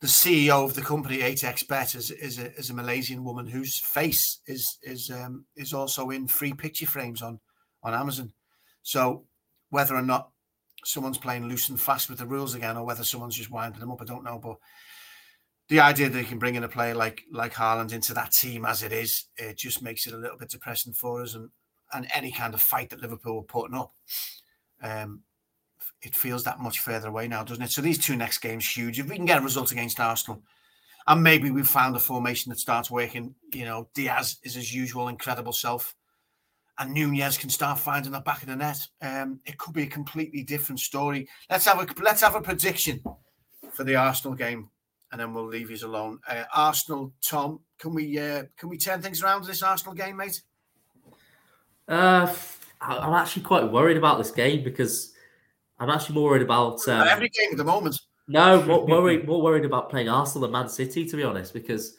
the 0.00 0.06
CEO 0.06 0.64
of 0.64 0.74
the 0.74 0.82
company 0.82 1.18
8xBet 1.18 1.94
is, 1.94 2.10
is, 2.10 2.38
a, 2.38 2.52
is 2.54 2.70
a 2.70 2.74
Malaysian 2.74 3.22
woman 3.22 3.46
whose 3.46 3.78
face 3.78 4.40
is 4.46 4.78
is 4.82 5.10
um, 5.10 5.44
is 5.56 5.74
also 5.74 6.08
in 6.10 6.26
free 6.26 6.54
picture 6.54 6.86
frames 6.86 7.20
on 7.20 7.38
on 7.82 7.94
Amazon. 7.94 8.32
So 8.82 9.24
whether 9.68 9.94
or 9.94 10.02
not 10.02 10.30
someone's 10.84 11.18
playing 11.18 11.48
loose 11.48 11.68
and 11.68 11.78
fast 11.78 12.08
with 12.08 12.18
the 12.18 12.26
rules 12.26 12.54
again, 12.54 12.78
or 12.78 12.84
whether 12.84 13.04
someone's 13.04 13.36
just 13.36 13.50
winding 13.50 13.80
them 13.80 13.90
up, 13.90 14.00
I 14.00 14.06
don't 14.06 14.24
know. 14.24 14.38
But 14.38 14.56
the 15.68 15.80
idea 15.80 16.08
that 16.08 16.18
you 16.18 16.26
can 16.26 16.38
bring 16.38 16.54
in 16.54 16.64
a 16.64 16.68
player 16.68 16.94
like 16.94 17.22
like 17.30 17.52
Haaland 17.52 17.92
into 17.92 18.14
that 18.14 18.32
team 18.32 18.64
as 18.64 18.82
it 18.82 18.92
is, 18.92 19.26
it 19.36 19.58
just 19.58 19.82
makes 19.82 20.06
it 20.06 20.14
a 20.14 20.18
little 20.18 20.38
bit 20.38 20.48
depressing 20.48 20.94
for 20.94 21.22
us. 21.22 21.34
And 21.34 21.50
and 21.92 22.06
any 22.14 22.32
kind 22.32 22.54
of 22.54 22.62
fight 22.62 22.88
that 22.90 23.02
Liverpool 23.02 23.36
were 23.36 23.42
putting 23.42 23.76
up, 23.76 23.92
um, 24.82 25.24
it 26.02 26.14
feels 26.14 26.44
that 26.44 26.60
much 26.60 26.80
further 26.80 27.08
away 27.08 27.28
now, 27.28 27.44
doesn't 27.44 27.62
it? 27.62 27.70
So 27.70 27.82
these 27.82 27.98
two 27.98 28.16
next 28.16 28.38
games 28.38 28.68
huge. 28.68 28.98
If 28.98 29.08
we 29.08 29.16
can 29.16 29.26
get 29.26 29.38
a 29.38 29.44
result 29.44 29.72
against 29.72 30.00
Arsenal, 30.00 30.42
and 31.06 31.22
maybe 31.22 31.50
we've 31.50 31.66
found 31.66 31.96
a 31.96 32.00
formation 32.00 32.50
that 32.50 32.58
starts 32.58 32.90
working. 32.90 33.34
You 33.52 33.64
know, 33.64 33.88
Diaz 33.94 34.38
is 34.44 34.54
his 34.54 34.74
usual 34.74 35.08
incredible 35.08 35.52
self, 35.52 35.94
and 36.78 36.92
Nunez 36.92 37.38
can 37.38 37.50
start 37.50 37.78
finding 37.78 38.12
the 38.12 38.20
back 38.20 38.42
of 38.42 38.48
the 38.48 38.56
net. 38.56 38.86
Um, 39.02 39.40
it 39.44 39.58
could 39.58 39.74
be 39.74 39.82
a 39.82 39.88
completely 39.88 40.42
different 40.42 40.80
story. 40.80 41.28
Let's 41.50 41.64
have 41.66 41.80
a 41.80 42.02
let's 42.02 42.22
have 42.22 42.34
a 42.34 42.40
prediction 42.40 43.02
for 43.72 43.84
the 43.84 43.96
Arsenal 43.96 44.34
game, 44.34 44.70
and 45.10 45.20
then 45.20 45.34
we'll 45.34 45.46
leave 45.46 45.70
you 45.70 45.86
alone. 45.86 46.20
Uh, 46.28 46.44
Arsenal, 46.54 47.12
Tom, 47.22 47.60
can 47.78 47.94
we 47.94 48.18
uh, 48.18 48.44
can 48.56 48.68
we 48.68 48.78
turn 48.78 49.02
things 49.02 49.22
around 49.22 49.44
this 49.44 49.62
Arsenal 49.62 49.94
game, 49.94 50.16
mate? 50.16 50.42
Uh, 51.88 52.32
I'm 52.80 53.14
actually 53.14 53.42
quite 53.42 53.64
worried 53.70 53.96
about 53.96 54.18
this 54.18 54.30
game 54.30 54.62
because 54.62 55.09
I'm 55.80 55.88
actually 55.90 56.14
more 56.14 56.30
worried 56.30 56.42
about 56.42 56.86
um, 56.88 57.08
every 57.08 57.30
game 57.30 57.48
at 57.50 57.56
the 57.56 57.64
moment. 57.64 57.98
No, 58.28 58.62
more 58.62 58.86
worried, 58.86 59.26
more 59.26 59.42
worried 59.42 59.64
about 59.64 59.90
playing 59.90 60.08
Arsenal 60.08 60.42
than 60.42 60.52
Man 60.52 60.68
City, 60.68 61.04
to 61.06 61.16
be 61.16 61.24
honest, 61.24 61.52
because 61.52 61.96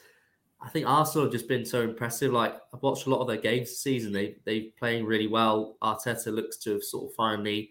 I 0.62 0.68
think 0.68 0.86
Arsenal 0.86 1.26
have 1.26 1.32
just 1.32 1.48
been 1.48 1.64
so 1.64 1.82
impressive. 1.82 2.32
Like 2.32 2.54
I've 2.72 2.82
watched 2.82 3.06
a 3.06 3.10
lot 3.10 3.20
of 3.20 3.26
their 3.26 3.36
games 3.36 3.68
this 3.68 3.80
season; 3.80 4.12
they 4.12 4.36
they 4.44 4.72
playing 4.78 5.04
really 5.04 5.26
well. 5.26 5.76
Arteta 5.82 6.28
looks 6.28 6.56
to 6.58 6.74
have 6.74 6.84
sort 6.84 7.10
of 7.10 7.16
finally, 7.16 7.70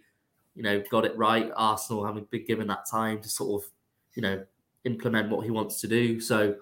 you 0.53 0.63
know, 0.63 0.83
got 0.91 1.05
it 1.05 1.17
right. 1.17 1.49
Arsenal 1.55 2.05
having 2.05 2.25
been 2.25 2.45
given 2.45 2.67
that 2.67 2.85
time 2.89 3.21
to 3.21 3.29
sort 3.29 3.63
of, 3.63 3.69
you 4.15 4.21
know, 4.21 4.43
implement 4.83 5.29
what 5.29 5.45
he 5.45 5.51
wants 5.51 5.79
to 5.81 5.87
do. 5.87 6.19
So, 6.19 6.55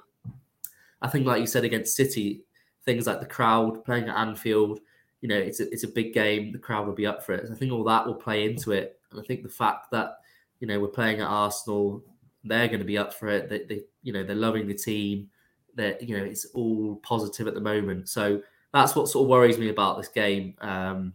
I 1.01 1.07
think, 1.07 1.25
like 1.25 1.41
you 1.41 1.47
said, 1.47 1.63
against 1.65 1.95
City, 1.95 2.43
things 2.85 3.07
like 3.07 3.19
the 3.19 3.25
crowd 3.25 3.83
playing 3.83 4.09
at 4.09 4.15
Anfield, 4.15 4.79
you 5.21 5.27
know, 5.27 5.37
it's 5.37 5.59
a, 5.59 5.69
it's 5.73 5.83
a 5.83 5.87
big 5.87 6.13
game. 6.13 6.51
The 6.51 6.59
crowd 6.59 6.85
will 6.85 6.93
be 6.93 7.07
up 7.07 7.25
for 7.25 7.33
it. 7.33 7.49
I 7.51 7.55
think 7.55 7.71
all 7.71 7.83
that 7.85 8.05
will 8.05 8.13
play 8.13 8.45
into 8.45 8.71
it. 8.71 8.98
And 9.11 9.19
I 9.19 9.23
think 9.23 9.43
the 9.43 9.49
fact 9.49 9.91
that, 9.91 10.19
you 10.59 10.67
know, 10.67 10.79
we're 10.79 10.87
playing 10.87 11.21
at 11.21 11.27
Arsenal, 11.27 12.03
they're 12.43 12.67
going 12.67 12.79
to 12.79 12.85
be 12.85 12.97
up 12.97 13.13
for 13.13 13.27
it. 13.27 13.49
They, 13.49 13.63
they 13.63 13.81
you 14.03 14.13
know, 14.13 14.23
they're 14.23 14.35
loving 14.35 14.67
the 14.67 14.73
team. 14.73 15.29
That 15.75 16.01
you 16.01 16.17
know, 16.17 16.23
it's 16.23 16.45
all 16.53 16.97
positive 16.97 17.47
at 17.47 17.53
the 17.53 17.61
moment. 17.61 18.09
So 18.09 18.41
that's 18.73 18.95
what 18.95 19.07
sort 19.07 19.25
of 19.25 19.29
worries 19.29 19.57
me 19.57 19.69
about 19.69 19.97
this 19.97 20.09
game. 20.09 20.55
Um, 20.59 21.13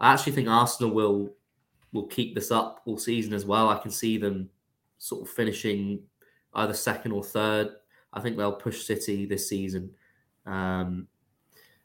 I 0.00 0.12
actually 0.12 0.32
think 0.32 0.48
Arsenal 0.48 0.92
will 0.92 1.32
will 1.92 2.06
keep 2.06 2.34
this 2.34 2.50
up 2.50 2.82
all 2.86 2.98
season 2.98 3.34
as 3.34 3.44
well. 3.44 3.68
I 3.68 3.78
can 3.78 3.90
see 3.90 4.18
them 4.18 4.48
sort 4.98 5.22
of 5.22 5.28
finishing 5.28 6.00
either 6.54 6.74
second 6.74 7.12
or 7.12 7.22
third. 7.22 7.68
I 8.12 8.20
think 8.20 8.36
they'll 8.36 8.52
push 8.52 8.84
City 8.84 9.26
this 9.26 9.48
season. 9.48 9.90
Um, 10.46 11.06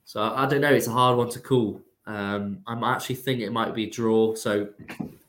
so 0.05 0.21
I 0.21 0.47
don't 0.47 0.61
know. 0.61 0.73
It's 0.73 0.87
a 0.87 0.91
hard 0.91 1.17
one 1.17 1.29
to 1.29 1.39
call. 1.39 1.81
Um, 2.07 2.59
I'm 2.65 2.83
actually 2.83 3.15
think 3.15 3.41
it 3.41 3.51
might 3.51 3.75
be 3.75 3.83
a 3.83 3.89
draw, 3.89 4.33
so 4.33 4.69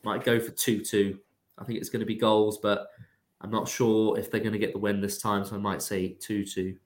might 0.03 0.23
go 0.23 0.39
for 0.39 0.51
two-two. 0.51 1.19
I 1.57 1.65
think 1.65 1.77
it's 1.77 1.89
going 1.89 1.99
to 1.99 2.05
be 2.05 2.15
goals, 2.15 2.57
but 2.57 2.87
I'm 3.41 3.51
not 3.51 3.67
sure 3.67 4.17
if 4.17 4.31
they're 4.31 4.39
going 4.39 4.53
to 4.53 4.59
get 4.59 4.71
the 4.71 4.79
win 4.79 5.01
this 5.01 5.21
time. 5.21 5.43
So 5.43 5.55
I 5.55 5.59
might 5.59 5.81
say 5.81 6.15
two-two. 6.19 6.77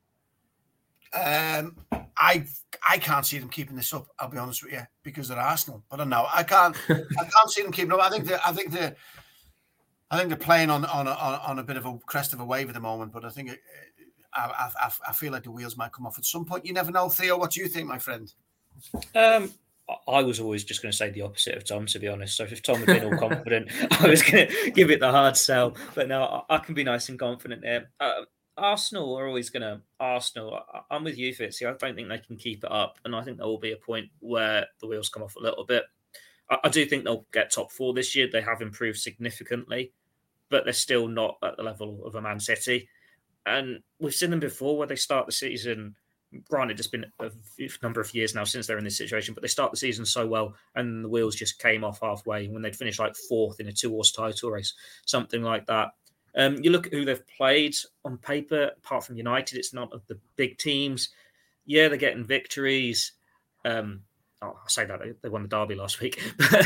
Um, 1.13 1.77
I 2.17 2.45
I 2.89 2.97
can't 2.97 3.23
see 3.23 3.37
them 3.37 3.49
keeping 3.49 3.75
this 3.75 3.93
up. 3.93 4.07
I'll 4.17 4.29
be 4.29 4.39
honest 4.39 4.63
with 4.63 4.73
you 4.73 4.81
because 5.03 5.27
they're 5.27 5.37
Arsenal. 5.37 5.83
But 5.87 5.97
I 5.97 5.99
don't 5.99 6.09
know 6.09 6.25
I 6.33 6.41
can't 6.41 6.75
I 6.89 7.23
can't 7.23 7.51
see 7.51 7.61
them 7.61 7.71
keeping 7.71 7.91
up. 7.91 7.99
I 7.99 8.09
think 8.09 8.25
they 8.25 8.35
I 8.43 8.51
think 8.51 8.71
they 8.71 8.95
I 10.09 10.17
think 10.17 10.29
they're 10.29 10.37
playing 10.37 10.71
on 10.71 10.85
on 10.85 11.07
a, 11.07 11.11
on 11.11 11.59
a 11.59 11.63
bit 11.63 11.77
of 11.77 11.85
a 11.85 11.99
crest 12.07 12.33
of 12.33 12.39
a 12.39 12.45
wave 12.45 12.67
at 12.67 12.73
the 12.73 12.79
moment. 12.79 13.11
But 13.11 13.25
I 13.25 13.29
think 13.29 13.51
it, 13.51 13.59
I, 14.33 14.71
I, 14.81 14.91
I 15.09 15.13
feel 15.13 15.31
like 15.31 15.43
the 15.43 15.51
wheels 15.51 15.77
might 15.77 15.91
come 15.91 16.07
off 16.07 16.17
at 16.17 16.25
some 16.25 16.45
point. 16.45 16.65
You 16.65 16.73
never 16.73 16.91
know, 16.91 17.09
Theo. 17.09 17.37
What 17.37 17.51
do 17.51 17.61
you 17.61 17.67
think, 17.67 17.87
my 17.87 17.99
friend? 17.99 18.33
Um, 19.15 19.51
I 20.07 20.23
was 20.23 20.39
always 20.39 20.63
just 20.63 20.81
going 20.81 20.91
to 20.91 20.97
say 20.97 21.09
the 21.09 21.21
opposite 21.21 21.55
of 21.55 21.65
Tom, 21.65 21.85
to 21.87 21.99
be 21.99 22.07
honest. 22.07 22.37
So 22.37 22.43
if 22.43 22.61
Tom 22.61 22.77
had 22.77 22.87
been 22.87 23.05
all 23.05 23.19
confident, 23.19 23.69
I 23.91 24.07
was 24.07 24.21
going 24.21 24.47
to 24.47 24.71
give 24.71 24.91
it 24.91 24.99
the 24.99 25.11
hard 25.11 25.37
sell. 25.37 25.75
But 25.95 26.07
now 26.07 26.45
I 26.49 26.57
can 26.57 26.75
be 26.75 26.83
nice 26.83 27.09
and 27.09 27.19
confident 27.19 27.61
there. 27.61 27.89
Uh, 27.99 28.23
Arsenal 28.57 29.17
are 29.17 29.27
always 29.27 29.49
going 29.49 29.61
to 29.61 29.81
Arsenal. 29.99 30.59
I'm 30.91 31.03
with 31.03 31.17
you, 31.17 31.33
Fitzy. 31.33 31.67
I 31.67 31.73
don't 31.73 31.95
think 31.95 32.09
they 32.09 32.17
can 32.19 32.37
keep 32.37 32.63
it 32.63 32.71
up, 32.71 32.99
and 33.03 33.15
I 33.15 33.23
think 33.23 33.37
there 33.37 33.47
will 33.47 33.59
be 33.59 33.71
a 33.71 33.77
point 33.77 34.09
where 34.19 34.65
the 34.79 34.87
wheels 34.87 35.09
come 35.09 35.23
off 35.23 35.35
a 35.35 35.41
little 35.41 35.65
bit. 35.65 35.83
I, 36.49 36.57
I 36.65 36.69
do 36.69 36.85
think 36.85 37.03
they'll 37.03 37.25
get 37.31 37.51
top 37.51 37.71
four 37.71 37.93
this 37.93 38.15
year. 38.15 38.27
They 38.31 38.41
have 38.41 38.61
improved 38.61 38.99
significantly, 38.99 39.91
but 40.49 40.63
they're 40.63 40.73
still 40.73 41.07
not 41.07 41.37
at 41.43 41.57
the 41.57 41.63
level 41.63 42.05
of 42.05 42.15
a 42.15 42.21
Man 42.21 42.39
City. 42.39 42.89
And 43.45 43.81
we've 43.99 44.13
seen 44.13 44.29
them 44.29 44.39
before 44.39 44.77
where 44.77 44.87
they 44.87 44.95
start 44.95 45.25
the 45.25 45.31
season. 45.31 45.95
Granted, 46.49 46.79
it's 46.79 46.87
been 46.87 47.05
a 47.19 47.29
number 47.81 48.01
of 48.01 48.13
years 48.13 48.33
now 48.35 48.43
since 48.43 48.67
they're 48.67 48.77
in 48.77 48.83
this 48.83 48.97
situation, 48.97 49.33
but 49.33 49.41
they 49.41 49.47
start 49.47 49.71
the 49.71 49.77
season 49.77 50.05
so 50.05 50.25
well, 50.25 50.55
and 50.75 51.03
the 51.03 51.09
wheels 51.09 51.35
just 51.35 51.59
came 51.59 51.83
off 51.83 51.99
halfway 52.01 52.47
when 52.47 52.61
they'd 52.61 52.75
finished 52.75 52.99
like 52.99 53.15
fourth 53.15 53.59
in 53.59 53.67
a 53.67 53.71
two-horse 53.71 54.11
title 54.11 54.51
race, 54.51 54.73
something 55.05 55.43
like 55.43 55.65
that. 55.67 55.89
Um, 56.35 56.57
you 56.63 56.71
look 56.71 56.87
at 56.87 56.93
who 56.93 57.05
they've 57.05 57.27
played 57.37 57.75
on 58.03 58.17
paper, 58.17 58.71
apart 58.77 59.05
from 59.05 59.17
United, 59.17 59.57
it's 59.57 59.73
not 59.73 59.93
of 59.93 60.05
the 60.07 60.19
big 60.35 60.57
teams. 60.57 61.09
Yeah, 61.65 61.87
they're 61.87 61.97
getting 61.97 62.25
victories. 62.25 63.13
Um, 63.65 64.01
oh, 64.41 64.57
I 64.63 64.67
say 64.67 64.85
that 64.85 64.99
they 65.21 65.29
won 65.29 65.43
the 65.43 65.47
derby 65.47 65.75
last 65.75 66.01
week, 66.01 66.21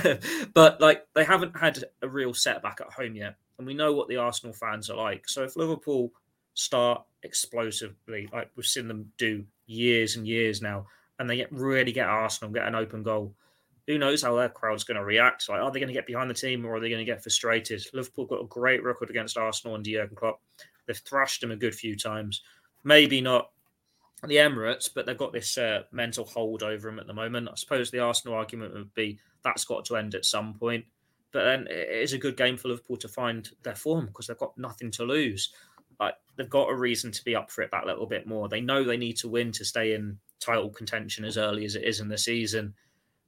but 0.54 0.80
like 0.80 1.06
they 1.14 1.26
haven't 1.26 1.58
had 1.58 1.84
a 2.02 2.08
real 2.08 2.34
setback 2.34 2.80
at 2.82 2.94
home 2.94 3.16
yet, 3.16 3.36
and 3.58 3.68
we 3.68 3.74
know 3.74 3.94
what 3.94 4.08
the 4.08 4.18
Arsenal 4.18 4.54
fans 4.54 4.90
are 4.90 4.98
like. 4.98 5.28
So 5.28 5.44
if 5.44 5.56
Liverpool 5.56 6.12
start 6.54 7.04
explosively, 7.24 8.30
like 8.32 8.50
we've 8.56 8.66
seen 8.66 8.88
them 8.88 9.12
do 9.18 9.46
years 9.68 10.16
and 10.16 10.28
years 10.28 10.62
now, 10.62 10.88
and 11.20 11.30
they 11.30 11.46
really 11.52 11.92
get 11.92 12.08
Arsenal, 12.08 12.48
and 12.48 12.56
get 12.56 12.68
an 12.68 12.76
open 12.76 13.04
goal. 13.04 13.34
Who 13.86 13.98
knows 13.98 14.22
how 14.22 14.36
their 14.36 14.50
crowd's 14.50 14.84
going 14.84 14.98
to 14.98 15.06
react? 15.06 15.48
Like, 15.48 15.62
are 15.62 15.72
they 15.72 15.80
going 15.80 15.88
to 15.88 15.94
get 15.94 16.08
behind 16.08 16.30
the 16.30 16.34
team 16.34 16.66
or 16.66 16.76
are 16.76 16.80
they 16.82 16.90
going 16.90 17.06
to 17.06 17.10
get 17.10 17.24
frustrated? 17.24 17.86
Liverpool 17.94 18.26
got 18.26 18.42
a 18.42 18.48
great 18.48 18.84
record 18.84 19.10
against 19.10 19.38
Arsenal 19.38 19.76
and 19.76 19.86
Jurgen 19.86 20.16
Klopp. 20.16 20.42
They've 20.86 20.98
thrashed 20.98 21.40
them 21.40 21.52
a 21.52 21.56
good 21.56 21.74
few 21.74 21.96
times. 21.96 22.42
Maybe 22.84 23.22
not 23.22 23.52
the 24.24 24.36
Emirates, 24.36 24.90
but 24.94 25.06
they've 25.06 25.18
got 25.18 25.32
this 25.32 25.58
uh, 25.58 25.84
mental 25.92 26.26
hold 26.26 26.64
over 26.64 26.90
them 26.90 27.00
at 27.00 27.08
the 27.08 27.14
moment. 27.14 27.48
I 27.50 27.56
suppose 27.56 27.90
the 27.90 28.00
Arsenal 28.00 28.36
argument 28.36 28.74
would 28.74 28.94
be 28.94 29.20
that's 29.44 29.64
got 29.64 29.86
to 29.86 29.96
end 29.96 30.16
at 30.16 30.26
some 30.26 30.54
point. 30.56 30.84
But 31.32 31.44
then 31.44 31.68
it 31.70 31.90
is 31.90 32.14
a 32.14 32.18
good 32.18 32.36
game 32.36 32.58
for 32.58 32.70
Liverpool 32.70 32.98
to 32.98 33.08
find 33.08 33.50
their 33.64 33.76
form 33.76 34.08
because 34.08 34.28
they've 34.28 34.38
got 34.38 34.58
nothing 34.58 34.92
to 34.92 35.04
lose 35.04 35.54
like 36.00 36.16
they've 36.36 36.50
got 36.50 36.70
a 36.70 36.76
reason 36.76 37.12
to 37.12 37.24
be 37.24 37.36
up 37.36 37.52
for 37.52 37.62
it 37.62 37.72
that 37.72 37.86
little 37.86 38.06
bit 38.06 38.28
more. 38.28 38.48
They 38.48 38.62
know 38.62 38.84
they 38.84 38.98
need 38.98 39.18
to 39.18 39.30
win 39.30 39.52
to 39.54 39.66
stay 39.66 39.94
in 39.94 40.18
title 40.40 40.70
contention 40.70 41.26
as 41.26 41.38
early 41.38 41.66
as 41.66 41.76
it 41.76 41.84
is 41.84 42.00
in 42.00 42.08
the 42.08 42.18
season. 42.18 42.74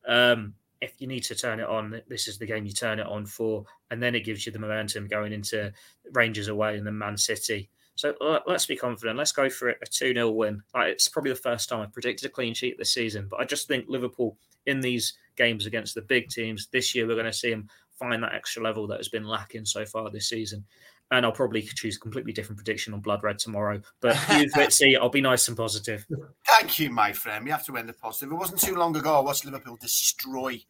Um, 0.07 0.53
if 0.81 0.93
you 0.99 1.07
need 1.07 1.23
to 1.23 1.35
turn 1.35 1.59
it 1.59 1.67
on, 1.67 2.01
this 2.07 2.27
is 2.27 2.37
the 2.37 2.45
game 2.45 2.65
you 2.65 2.71
turn 2.71 2.99
it 2.99 3.07
on 3.07 3.25
for, 3.25 3.65
and 3.91 4.01
then 4.01 4.15
it 4.15 4.23
gives 4.23 4.45
you 4.45 4.51
the 4.51 4.59
momentum 4.59 5.07
going 5.07 5.33
into 5.33 5.73
Rangers 6.13 6.47
away 6.47 6.77
and 6.77 6.87
then 6.87 6.97
Man 6.97 7.17
City. 7.17 7.69
So 7.95 8.13
uh, 8.21 8.39
let's 8.47 8.65
be 8.65 8.77
confident. 8.77 9.17
Let's 9.17 9.33
go 9.33 9.49
for 9.49 9.67
it. 9.67 9.77
A 9.81 9.85
2 9.85 10.13
0 10.13 10.29
win. 10.29 10.61
Like, 10.73 10.87
it's 10.87 11.09
probably 11.09 11.31
the 11.31 11.37
first 11.37 11.67
time 11.67 11.81
I've 11.81 11.91
predicted 11.91 12.29
a 12.29 12.33
clean 12.33 12.53
sheet 12.53 12.77
this 12.77 12.93
season, 12.93 13.27
but 13.29 13.41
I 13.41 13.45
just 13.45 13.67
think 13.67 13.85
Liverpool 13.89 14.37
in 14.67 14.79
these 14.79 15.15
games 15.35 15.65
against 15.65 15.95
the 15.95 16.01
big 16.01 16.29
teams 16.29 16.67
this 16.71 16.95
year, 16.95 17.07
we're 17.07 17.15
going 17.15 17.25
to 17.25 17.33
see 17.33 17.49
them 17.49 17.67
find 17.97 18.23
that 18.23 18.33
extra 18.33 18.63
level 18.63 18.87
that 18.87 18.97
has 18.97 19.09
been 19.09 19.25
lacking 19.25 19.65
so 19.65 19.85
far 19.85 20.09
this 20.09 20.29
season 20.29 20.63
and 21.11 21.25
I'll 21.25 21.31
probably 21.31 21.61
choose 21.61 21.97
a 21.97 21.99
completely 21.99 22.33
different 22.33 22.57
prediction 22.57 22.93
on 22.93 22.99
Blood 22.99 23.23
Red 23.23 23.39
tomorrow. 23.39 23.81
But 23.99 24.15
you, 24.29 24.49
Fitzy, 24.55 24.97
I'll 24.99 25.09
be 25.09 25.21
nice 25.21 25.47
and 25.47 25.57
positive. 25.57 26.05
Thank 26.47 26.79
you, 26.79 26.91
my 26.91 27.13
friend. 27.13 27.45
You 27.45 27.51
have 27.51 27.65
to 27.65 27.77
end 27.77 27.89
the 27.89 27.93
positive. 27.93 28.31
It 28.31 28.35
wasn't 28.35 28.59
too 28.59 28.75
long 28.75 28.95
ago 28.95 29.15
I 29.15 29.19
watched 29.21 29.45
Liverpool 29.45 29.77
destroy 29.79 30.61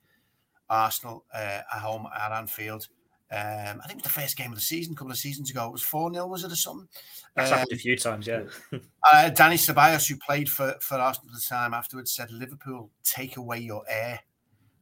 Arsenal 0.70 1.26
uh, 1.34 1.62
at 1.74 1.80
home 1.82 2.08
at 2.18 2.32
Anfield. 2.32 2.88
Um, 3.32 3.80
I 3.84 3.88
think 3.88 4.00
it 4.00 4.06
was 4.06 4.14
the 4.14 4.22
first 4.22 4.38
game 4.38 4.52
of 4.52 4.56
the 4.56 4.62
season 4.62 4.94
a 4.94 4.96
couple 4.96 5.12
of 5.12 5.18
seasons 5.18 5.52
ago. 5.52 5.68
It 5.68 5.72
was 5.72 5.84
4 5.84 6.14
0, 6.14 6.26
was 6.26 6.44
it, 6.44 6.52
or 6.52 6.56
something? 6.56 6.88
That's 7.36 7.52
um, 7.52 7.60
happened 7.60 7.78
a 7.78 7.82
few 7.82 7.96
times, 7.96 8.26
yeah. 8.26 8.44
uh, 8.74 9.30
Dani 9.30 9.54
Ceballos, 9.54 10.10
who 10.10 10.18
played 10.18 10.50
for, 10.50 10.76
for 10.82 10.96
Arsenal 10.96 11.30
at 11.30 11.36
the 11.36 11.46
time, 11.48 11.76
afterwards 11.76 12.12
said, 12.12 12.32
Liverpool, 12.32 12.90
take 13.04 13.38
away 13.38 13.60
your 13.60 13.84
air. 13.88 14.22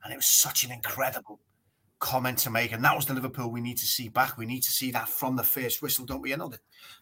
And 0.03 0.13
it 0.13 0.15
was 0.15 0.39
such 0.39 0.63
an 0.63 0.71
incredible 0.71 1.41
comment 1.99 2.37
to 2.39 2.49
make, 2.49 2.71
and 2.71 2.83
that 2.83 2.95
was 2.95 3.05
the 3.05 3.13
Liverpool 3.13 3.49
we 3.49 3.61
need 3.61 3.77
to 3.77 3.85
see 3.85 4.09
back. 4.09 4.37
We 4.37 4.45
need 4.45 4.61
to 4.63 4.71
see 4.71 4.91
that 4.91 5.09
from 5.09 5.35
the 5.35 5.43
first 5.43 5.81
whistle, 5.81 6.05
don't 6.05 6.21
we? 6.21 6.35
Know. 6.35 6.51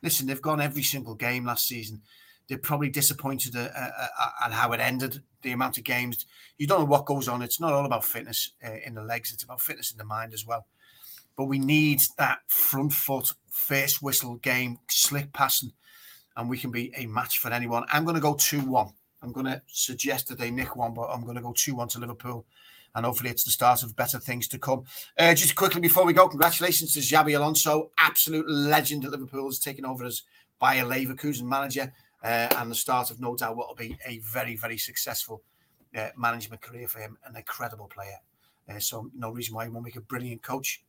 Listen, 0.02 0.28
they've 0.28 0.42
gone 0.42 0.62
every 0.62 0.84
single 0.84 1.16
game 1.16 1.46
last 1.46 1.68
season. 1.68 2.02
They're 2.48 2.58
probably 2.58 2.90
disappointed 2.90 3.56
at, 3.56 3.76
at, 3.76 4.02
at 4.46 4.52
how 4.52 4.72
it 4.72 4.80
ended, 4.80 5.24
the 5.42 5.52
amount 5.52 5.78
of 5.78 5.84
games. 5.84 6.26
You 6.58 6.68
don't 6.68 6.80
know 6.80 6.86
what 6.86 7.06
goes 7.06 7.28
on. 7.28 7.42
It's 7.42 7.60
not 7.60 7.74
all 7.74 7.86
about 7.86 8.06
fitness 8.06 8.52
uh, 8.66 8.76
in 8.86 8.94
the 8.94 9.04
legs; 9.04 9.34
it's 9.34 9.44
about 9.44 9.62
fitness 9.62 9.92
in 9.92 9.98
the 9.98 10.06
mind 10.06 10.34
as 10.34 10.46
well. 10.46 10.66
But 11.36 11.46
we 11.46 11.60
need 11.60 12.02
that 12.18 12.40
front 12.48 12.94
foot, 12.94 13.34
first 13.50 14.02
whistle 14.02 14.36
game, 14.36 14.80
slick 14.90 15.34
passing, 15.34 15.74
and 16.38 16.50
we 16.50 16.58
can 16.58 16.72
be 16.72 16.94
a 16.96 17.08
match 17.08 17.40
for 17.40 17.52
anyone. 17.52 17.86
I'm 17.92 18.06
going 18.06 18.16
to 18.16 18.22
go 18.22 18.36
two 18.36 18.62
one. 18.62 18.94
I'm 19.22 19.32
going 19.32 19.48
to 19.48 19.62
suggest 19.68 20.28
that 20.28 20.38
they 20.38 20.52
nick 20.52 20.76
one, 20.76 20.94
but 20.94 21.10
I'm 21.10 21.24
going 21.24 21.36
to 21.36 21.42
go 21.42 21.54
two 21.54 21.76
one 21.76 21.88
to 21.90 22.00
Liverpool 22.00 22.46
and 22.96 23.06
hopefully 23.06 23.30
it's 23.30 23.44
the 23.44 23.52
start 23.52 23.84
of 23.84 23.96
better 23.96 24.20
things 24.20 24.48
to 24.48 24.58
come. 24.58 24.84
Uh, 25.20 25.34
just 25.36 25.56
quickly 25.56 25.82
before 25.82 26.06
we 26.06 26.14
go, 26.14 26.28
congratulations 26.28 26.94
to 26.94 27.00
Xabi 27.00 27.36
Alonso, 27.36 27.92
absolute 28.00 28.50
legend 28.50 29.06
at 29.06 29.12
Liverpool, 29.12 29.46
has 29.46 29.60
taken 29.60 29.86
over 29.86 30.06
as 30.06 30.24
Bayer 30.60 30.86
Leverkusen 30.86 31.44
manager, 31.44 31.94
uh, 32.24 32.48
and 32.58 32.72
the 32.72 32.76
start 32.76 33.12
of 33.12 33.20
no 33.20 33.36
doubt 33.36 33.56
what 33.56 33.68
will 33.68 33.76
be 33.76 33.98
a 34.06 34.20
very, 34.20 34.56
very 34.56 34.78
successful 34.78 35.44
uh, 35.96 36.10
management 36.18 36.62
career 36.62 36.88
for 36.88 37.00
him, 37.00 37.18
an 37.26 37.36
incredible 37.36 37.88
player. 37.88 38.18
Uh, 38.68 38.80
so 38.80 39.10
no 39.16 39.30
reason 39.32 39.54
why 39.54 39.66
he 39.66 39.70
won't 39.70 39.86
make 39.86 39.96
a 39.96 40.02
brilliant 40.02 40.42
coach. 40.42 40.84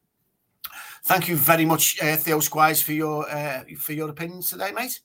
Thank 1.04 1.28
you 1.28 1.36
very 1.36 1.64
much, 1.64 2.00
uh, 2.02 2.16
Theo 2.16 2.40
Squires, 2.40 2.82
for 2.82 2.92
your 2.92 3.28
uh, 3.30 3.62
for 3.78 3.92
your 3.92 4.08
opinions 4.08 4.50
today, 4.50 4.72
mate. 4.72 5.00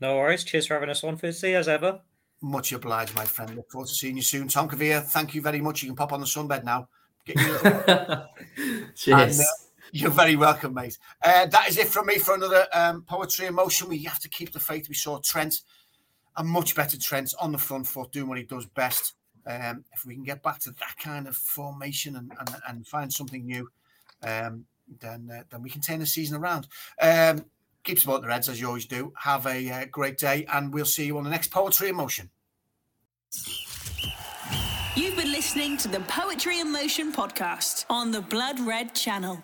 No 0.00 0.16
worries. 0.16 0.44
Cheers 0.44 0.66
for 0.66 0.74
having 0.74 0.90
us 0.90 1.04
on, 1.04 1.16
Fitzy, 1.16 1.54
as 1.54 1.68
ever. 1.68 2.00
Much 2.44 2.72
obliged, 2.72 3.16
my 3.16 3.24
friend. 3.24 3.56
Look 3.56 3.70
forward 3.70 3.88
to 3.88 3.94
seeing 3.94 4.16
you 4.16 4.22
soon. 4.22 4.48
Tom 4.48 4.68
Kavir, 4.68 5.02
thank 5.02 5.34
you 5.34 5.40
very 5.40 5.62
much. 5.62 5.82
You 5.82 5.88
can 5.88 5.96
pop 5.96 6.12
on 6.12 6.20
the 6.20 6.26
sunbed 6.26 6.62
now. 6.62 6.88
Cheers. 8.94 9.40
And, 9.40 9.40
uh, 9.40 9.44
you're 9.92 10.10
very 10.10 10.36
welcome, 10.36 10.74
mate. 10.74 10.98
Uh, 11.24 11.46
that 11.46 11.70
is 11.70 11.78
it 11.78 11.88
from 11.88 12.06
me 12.06 12.18
for 12.18 12.34
another 12.34 12.66
um, 12.74 13.02
Poetry 13.02 13.46
in 13.46 13.54
Motion. 13.54 13.88
We 13.88 14.02
have 14.02 14.18
to 14.20 14.28
keep 14.28 14.52
the 14.52 14.60
faith. 14.60 14.90
We 14.90 14.94
saw 14.94 15.20
Trent, 15.24 15.62
a 16.36 16.44
much 16.44 16.74
better 16.74 16.98
Trent 16.98 17.32
on 17.40 17.52
the 17.52 17.58
front 17.58 17.86
foot, 17.86 18.12
doing 18.12 18.28
what 18.28 18.36
he 18.36 18.44
does 18.44 18.66
best. 18.66 19.14
Um, 19.46 19.84
if 19.94 20.04
we 20.04 20.14
can 20.14 20.24
get 20.24 20.42
back 20.42 20.58
to 20.60 20.70
that 20.72 20.96
kind 21.02 21.26
of 21.26 21.34
formation 21.34 22.16
and, 22.16 22.30
and, 22.38 22.56
and 22.68 22.86
find 22.86 23.10
something 23.10 23.46
new, 23.46 23.70
um, 24.22 24.66
then 25.00 25.30
uh, 25.34 25.44
then 25.50 25.62
we 25.62 25.70
can 25.70 25.80
turn 25.80 26.00
the 26.00 26.06
season 26.06 26.36
around. 26.36 26.68
Um, 27.00 27.46
keep 27.84 27.98
supporting 27.98 28.22
the 28.22 28.28
Reds 28.28 28.50
as 28.50 28.60
you 28.60 28.66
always 28.66 28.86
do. 28.86 29.14
Have 29.16 29.46
a 29.46 29.70
uh, 29.70 29.84
great 29.90 30.18
day, 30.18 30.44
and 30.52 30.74
we'll 30.74 30.84
see 30.84 31.06
you 31.06 31.16
on 31.16 31.24
the 31.24 31.30
next 31.30 31.50
Poetry 31.50 31.88
in 31.88 31.96
Motion. 31.96 32.30
You've 34.96 35.16
been 35.16 35.32
listening 35.32 35.76
to 35.78 35.88
the 35.88 36.00
Poetry 36.00 36.60
in 36.60 36.70
Motion 36.70 37.12
podcast 37.12 37.84
on 37.90 38.10
the 38.12 38.20
Blood 38.20 38.60
Red 38.60 38.94
channel. 38.94 39.42